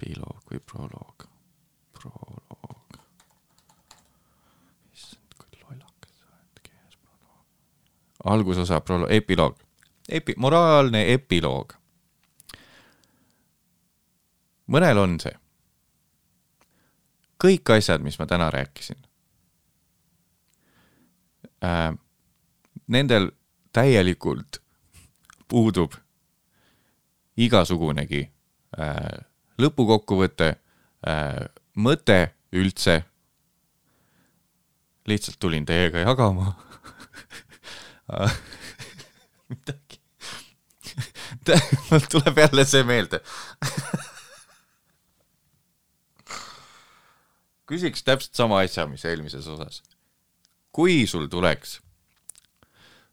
epiloog 0.00 0.44
või 0.50 0.60
proloog, 0.64 1.26
proloog. 1.92 3.00
issand, 4.94 5.34
kui 5.36 5.60
lollakas 5.60 6.14
sa 6.16 6.30
oled, 6.32 6.62
keeles 6.64 6.96
proloog. 7.04 7.44
Algusosa 8.24 8.82
epiloog, 9.08 9.58
epi-, 10.08 10.36
moraalne 10.36 11.12
epiloog. 11.12 11.74
mõnel 14.70 14.98
on 14.98 15.18
see. 15.20 15.34
kõik 17.40 17.70
asjad, 17.76 18.02
mis 18.02 18.18
ma 18.18 18.26
täna 18.26 18.50
rääkisin 18.50 19.00
äh,, 21.64 21.94
nendel 22.86 23.30
täielikult 23.72 24.60
puudub 25.48 25.94
igasugunegi 27.36 28.22
äh, 28.78 29.24
lõpukokkuvõte 29.58 30.54
äh,, 31.08 31.48
mõte 31.76 32.34
üldse. 32.52 33.04
lihtsalt 35.06 35.38
tulin 35.38 35.64
teiega 35.66 35.98
jagama 35.98 36.52
midagi. 39.50 40.00
mul 41.90 42.06
tuleb 42.10 42.38
jälle 42.38 42.64
see 42.64 42.82
meelde. 42.84 43.20
küsiks 47.70 48.02
täpselt 48.02 48.34
sama 48.34 48.58
asja, 48.64 48.86
mis 48.86 49.04
eelmises 49.04 49.46
osas. 49.46 49.82
kui 50.72 51.06
sul 51.06 51.26
tuleks 51.26 51.80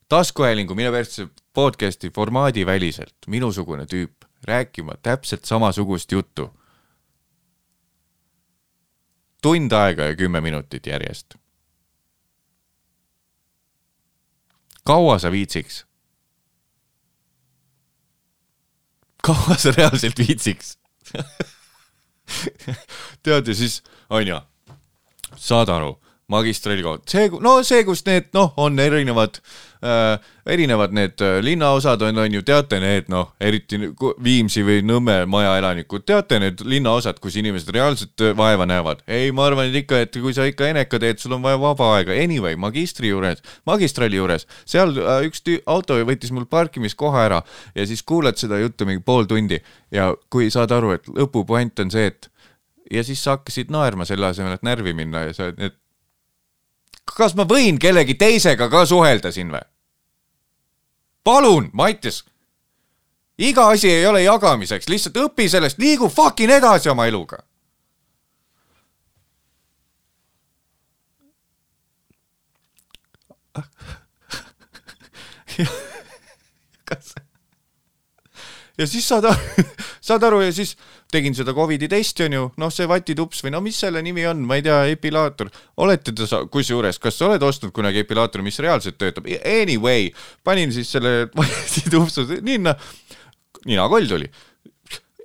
taskuhäälingu 0.10 0.76
Minu 0.76 0.92
persse 0.92 1.28
podcast'i 1.54 2.12
formaadi 2.16 2.66
väliselt 2.66 3.28
minusugune 3.28 3.86
tüüp 3.86 4.28
rääkima 4.44 4.94
täpselt 5.04 5.46
samasugust 5.46 6.12
juttu. 6.12 6.54
tund 9.42 9.72
aega 9.72 10.04
ja 10.04 10.16
kümme 10.16 10.42
minutit 10.42 10.86
järjest. 10.86 11.36
Kaua 14.88 15.20
sa 15.20 15.34
viitsiks? 15.34 15.84
kaua 19.28 19.58
sa 19.60 19.74
reaalselt 19.76 20.20
viitsiks? 20.20 20.78
tead 23.24 23.48
ja 23.48 23.56
siis 23.56 23.82
onju, 24.10 24.40
saad 25.36 25.72
aru, 25.72 25.94
magistrali 26.32 26.84
koht, 26.84 27.08
see, 27.12 27.30
no 27.44 27.60
see, 27.68 27.84
kus 27.88 28.06
need 28.08 28.32
noh, 28.36 28.54
on 28.60 28.80
erinevad 28.80 29.40
äh,, 29.84 30.20
erinevad 30.48 30.94
need 30.96 31.22
äh, 31.22 31.38
linnaosad 31.44 32.02
on, 32.02 32.18
on 32.24 32.34
ju, 32.34 32.42
teate 32.46 32.80
need 32.84 33.10
noh, 33.12 33.34
eriti 33.40 33.80
Viimsi 34.24 34.64
või 34.66 34.84
Nõmme 34.88 35.20
majaelanikud, 35.30 36.06
teate 36.08 36.40
need 36.42 36.64
linnaosad, 36.66 37.20
kus 37.24 37.38
inimesed 37.40 37.72
reaalselt 37.76 38.24
äh, 38.24 38.36
vaeva 38.38 38.68
näevad. 38.70 39.04
ei, 39.08 39.32
ma 39.32 39.48
arvan, 39.50 39.70
et 39.70 39.82
ikka, 39.84 40.02
et 40.06 40.20
kui 40.22 40.36
sa 40.36 40.48
ikka 40.48 40.72
eneka 40.72 41.00
teed, 41.04 41.22
sul 41.22 41.36
on 41.38 41.44
vaja 41.46 41.60
vaba 41.62 41.92
aega. 41.98 42.16
Anyway, 42.18 42.56
magistri 42.56 43.12
juures, 43.12 43.44
magistrali 43.68 44.20
juures, 44.20 44.48
seal 44.66 44.96
äh, 45.02 45.28
üks 45.28 45.44
auto 45.66 46.00
võttis 46.08 46.34
mul 46.36 46.48
parkimiskoha 46.50 47.26
ära 47.28 47.42
ja 47.76 47.86
siis 47.88 48.04
kuulad 48.04 48.40
seda 48.40 48.60
juttu 48.62 48.88
mingi 48.88 49.04
pool 49.06 49.28
tundi 49.30 49.60
ja 49.92 50.12
kui 50.30 50.52
saad 50.54 50.72
aru, 50.76 50.96
et 50.98 51.12
lõpupuant 51.12 51.84
on 51.84 51.94
see, 51.94 52.10
et 52.12 52.32
ja 52.92 53.04
siis 53.04 53.24
sa 53.24 53.38
hakkasid 53.38 53.72
naerma 53.74 54.08
selle 54.08 54.30
asemel, 54.30 54.56
et 54.58 54.66
närvi 54.66 54.94
minna 54.98 55.28
ja 55.28 55.36
sa, 55.36 55.52
et 55.58 55.76
kas 57.16 57.36
ma 57.36 57.46
võin 57.48 57.80
kellegi 57.80 58.16
teisega 58.20 58.70
ka 58.70 58.86
suhelda 58.86 59.32
siin 59.32 59.52
või? 59.54 59.64
palun, 61.28 61.70
Mattias. 61.74 62.24
iga 63.38 63.68
asi 63.70 63.90
ei 63.92 64.06
ole 64.08 64.24
jagamiseks, 64.24 64.88
lihtsalt 64.90 65.18
õpi 65.26 65.50
sellest, 65.50 65.78
liigu 65.80 66.10
fucking 66.10 66.52
edasi 66.52 66.90
oma 66.90 67.08
eluga. 67.08 67.44
kas 76.86 77.16
ja 78.80 78.88
siis 78.88 79.08
saad 79.08 79.26
aru, 79.26 79.66
saad 80.02 80.24
aru 80.24 80.42
ja 80.46 80.52
siis 80.54 80.76
tegin 81.12 81.36
seda 81.36 81.54
Covidi 81.56 81.88
testi 81.92 82.26
onju, 82.26 82.44
noh, 82.60 82.72
see 82.74 82.88
vatitups 82.90 83.44
või 83.46 83.54
no 83.56 83.62
mis 83.64 83.80
selle 83.80 84.02
nimi 84.04 84.26
on, 84.28 84.42
ma 84.48 84.58
ei 84.60 84.66
tea, 84.66 84.80
epilaator. 84.92 85.50
olete 85.84 86.14
te 86.16 86.28
kusjuures, 86.52 87.00
kas 87.00 87.20
sa 87.20 87.30
oled 87.30 87.44
ostnud 87.48 87.72
kunagi 87.76 88.04
epilaatori, 88.04 88.44
mis 88.44 88.60
reaalselt 88.64 88.98
töötab? 89.00 89.30
Anyway, 89.40 90.12
panin 90.44 90.74
siis 90.76 90.92
selle 90.92 91.30
vatitupsu 91.40 92.28
ninna, 92.42 92.76
ninakoll 93.66 94.10
tuli. 94.10 94.30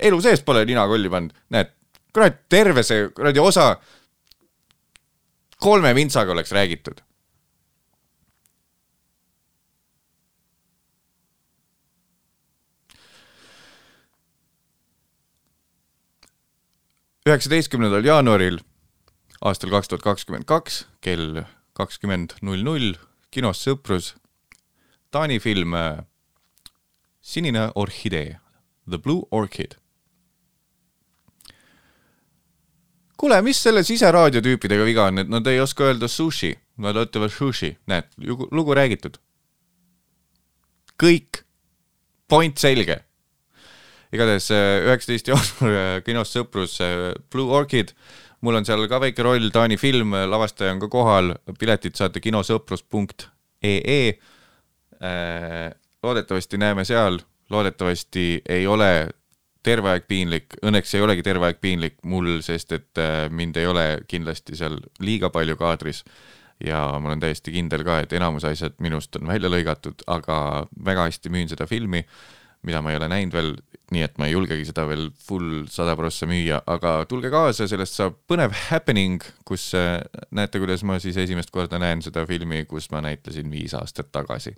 elu 0.02 0.20
sees 0.22 0.42
pole 0.46 0.64
ninakolli 0.66 1.10
pannud, 1.10 1.34
näed, 1.54 1.74
kurat, 2.14 2.44
terve 2.50 2.82
see 2.86 3.09
kuradi 3.14 3.42
osa 3.42 3.72
kolme 5.62 5.94
vintsaga 5.94 6.32
oleks 6.32 6.52
räägitud. 6.52 7.02
Üheksateistkümnendal 17.27 18.05
jaanuaril 18.05 18.59
aastal 19.47 19.70
kaks 19.70 19.90
tuhat 19.90 20.03
kakskümmend 20.03 20.47
kaks 20.49 20.85
kell 21.01 21.44
kakskümmend 21.78 22.35
null 22.43 22.65
null 22.66 22.97
kinos 23.31 23.62
Sõprus 23.62 24.15
Taani 25.12 25.39
film 25.40 25.74
äh, 25.74 26.01
Sinine 27.20 27.70
orhidee, 27.74 28.40
The 28.90 28.99
Blue 28.99 29.23
Orchid. 29.31 29.77
kuule, 33.23 33.36
mis 33.47 33.61
selle 33.62 33.85
siseraadiotüüpidega 33.86 34.82
viga 34.82 35.05
on, 35.07 35.20
et 35.23 35.28
nad 35.31 35.47
ei 35.47 35.61
oska 35.62 35.85
öelda 35.86 36.09
sushi, 36.11 36.57
nad 36.82 36.97
ütlevad 36.99 37.31
sushi, 37.31 37.77
näed, 37.86 38.09
lugu 38.51 38.74
räägitud. 38.74 39.20
kõik, 40.99 41.44
point 42.28 42.59
selge. 42.59 42.99
Igatahes 44.12 44.51
äh, 44.52 44.82
üheksateist 44.86 45.30
jaanuar 45.30 45.78
äh, 45.78 45.94
kinos 46.05 46.32
Sõprus 46.34 46.76
äh, 46.84 47.12
Blue 47.32 47.52
Orchid, 47.56 47.94
mul 48.44 48.59
on 48.59 48.66
seal 48.68 48.84
ka 48.90 49.01
väike 49.01 49.24
roll, 49.24 49.48
Taani 49.55 49.78
film, 49.80 50.12
lavastaja 50.28 50.74
on 50.74 50.82
ka 50.82 50.90
kohal, 50.93 51.32
piletid 51.59 51.97
saate 51.97 52.20
kinosõprus.ee. 52.20 54.02
loodetavasti 56.02 56.59
näeme 56.59 56.84
seal, 56.84 57.20
loodetavasti 57.51 58.43
ei 58.51 58.66
ole 58.66 59.09
terve 59.62 59.93
aeg 59.94 60.09
piinlik, 60.10 60.59
õnneks 60.66 60.97
ei 60.97 61.05
olegi 61.06 61.22
terve 61.22 61.47
aeg 61.47 61.60
piinlik 61.62 62.01
mul, 62.02 62.40
sest 62.43 62.72
et 62.74 63.01
mind 63.30 63.56
ei 63.62 63.66
ole 63.70 63.86
kindlasti 64.10 64.59
seal 64.59 64.80
liiga 65.01 65.30
palju 65.30 65.56
kaadris. 65.56 66.02
Ja 66.62 66.98
ma 66.98 67.10
olen 67.10 67.22
täiesti 67.22 67.55
kindel 67.55 67.82
ka, 67.86 68.01
et 68.02 68.12
enamus 68.14 68.44
asjad 68.47 68.74
minust 68.82 69.16
on 69.18 69.26
välja 69.30 69.48
lõigatud, 69.51 70.02
aga 70.10 70.66
väga 70.84 71.09
hästi 71.09 71.30
müün 71.34 71.48
seda 71.51 71.66
filmi, 71.70 72.05
mida 72.66 72.82
ma 72.82 72.93
ei 72.93 72.98
ole 72.98 73.09
näinud 73.10 73.34
veel, 73.34 73.55
nii 73.93 74.05
et 74.06 74.19
ma 74.20 74.28
ei 74.28 74.35
julgegi 74.35 74.66
seda 74.69 74.85
veel 74.89 75.10
full 75.27 75.66
sada 75.70 75.94
prossa 75.98 76.27
müüa, 76.31 76.62
aga 76.70 76.94
tulge 77.10 77.31
kaasa, 77.32 77.69
sellest 77.70 77.98
saab 77.98 78.16
põnev 78.31 78.55
happening, 78.69 79.24
kus 79.48 79.69
äh, 79.78 79.98
näete, 80.35 80.60
kuidas 80.62 80.85
ma 80.89 80.98
siis 81.02 81.19
esimest 81.20 81.52
korda 81.55 81.81
näen 81.82 82.05
seda 82.05 82.24
filmi, 82.28 82.64
kus 82.70 82.90
ma 82.94 83.02
näitlesin 83.05 83.51
viis 83.52 83.74
aastat 83.78 84.12
tagasi. 84.12 84.55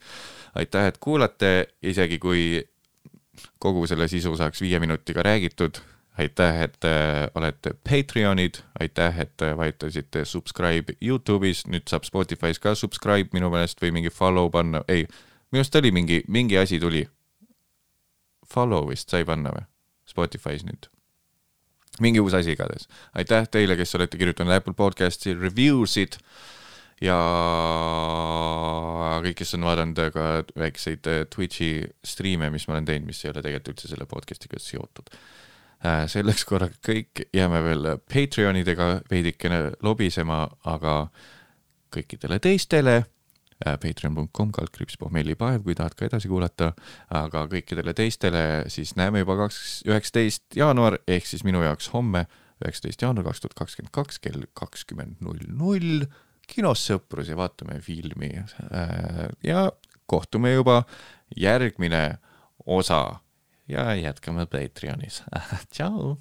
aitäh, 0.55 0.87
et 0.93 1.01
kuulate, 1.03 1.55
isegi 1.83 2.19
kui 2.23 2.63
kogu 3.59 3.87
selle 3.91 4.09
sisu 4.09 4.37
saaks 4.37 4.63
viie 4.63 4.81
minutiga 4.81 5.23
räägitud. 5.23 5.83
aitäh, 6.19 6.63
et 6.63 6.85
äh, 6.85 7.27
olete 7.35 7.73
Patreonid, 7.91 8.55
aitäh, 8.81 9.21
et 9.21 9.43
äh, 9.43 9.57
vajutasite 9.57 10.25
subscribe 10.25 10.93
Youtube'is, 11.03 11.65
nüüd 11.67 11.91
saab 11.91 12.07
Spotify's 12.07 12.61
ka 12.63 12.75
subscribe 12.79 13.35
minu 13.35 13.51
meelest 13.51 13.83
või 13.83 13.91
mingi 13.97 14.13
follow 14.15 14.47
panna, 14.51 14.85
ei, 14.89 15.09
minu 15.51 15.65
arust 15.65 15.75
oli 15.81 15.91
mingi, 15.91 16.21
mingi 16.29 16.59
asi 16.59 16.79
tuli. 16.79 17.03
Follow 18.51 18.89
vist 18.91 19.13
sai 19.13 19.25
panna 19.29 19.53
või? 19.55 19.65
Spotify's 20.09 20.65
nüüd. 20.67 20.91
mingi 22.03 22.21
uus 22.21 22.35
asi 22.35 22.53
igatahes. 22.53 22.89
aitäh 23.15 23.47
teile, 23.49 23.77
kes 23.77 23.95
olete 23.95 24.19
kirjutanud 24.19 24.53
Apple 24.53 24.75
Podcast'i 24.75 25.35
review 25.39 25.87
sid 25.87 26.19
ja 27.03 27.19
kõik, 29.25 29.39
kes 29.39 29.55
on 29.57 29.67
vaadanud 29.69 30.01
ka 30.15 30.27
väikseid 30.59 31.07
äh, 31.11 31.23
Twitch'i 31.31 31.85
striime, 32.05 32.51
mis 32.51 32.67
ma 32.69 32.77
olen 32.77 32.89
teinud, 32.89 33.07
mis 33.09 33.25
ei 33.25 33.31
ole 33.31 33.43
tegelikult 33.43 33.75
üldse 33.75 33.91
selle 33.91 34.07
podcast'iga 34.11 34.61
seotud. 34.61 35.15
selleks 36.09 36.45
korraga 36.49 36.79
kõik, 36.81 37.27
jääme 37.35 37.61
veel 37.65 37.89
Patreonidega 38.09 38.87
veidikene 39.11 39.75
lobisema, 39.83 40.49
aga 40.65 40.95
kõikidele 41.95 42.39
teistele 42.43 42.97
äh, 42.97 43.14
patreon.com 43.63 44.51
kaldkriips 44.55 44.99
pohmellipaev, 45.01 45.63
kui 45.65 45.77
tahad 45.79 45.95
ka 45.99 46.09
edasi 46.09 46.31
kuulata, 46.31 46.73
aga 47.15 47.47
kõikidele 47.53 47.95
teistele 47.97 48.45
siis 48.73 48.97
näeme 48.99 49.23
juba 49.23 49.39
kaks, 49.45 49.85
üheksateist 49.89 50.59
jaanuar 50.59 50.99
ehk 51.07 51.29
siis 51.29 51.45
minu 51.47 51.63
jaoks 51.65 51.93
homme, 51.95 52.27
üheksateist 52.65 53.03
jaanuar 53.07 53.31
kaks 53.31 53.45
tuhat 53.45 53.59
kakskümmend 53.63 53.95
kaks 53.95 54.21
kell 54.25 54.47
kakskümmend 54.59 55.23
null 55.25 55.47
null 55.49 56.07
kinos 56.51 56.85
Sõprus 56.89 57.31
ja 57.31 57.39
vaatame 57.39 57.81
filmi 57.85 58.31
Äh, 58.37 59.29
ja 59.45 59.73
kohtume 60.07 60.53
juba 60.53 60.83
järgmine 61.37 62.19
osa 62.67 63.21
ja 63.69 63.95
jätkame 63.95 64.47
Patreonis. 64.47 65.23
tšau. 65.73 66.17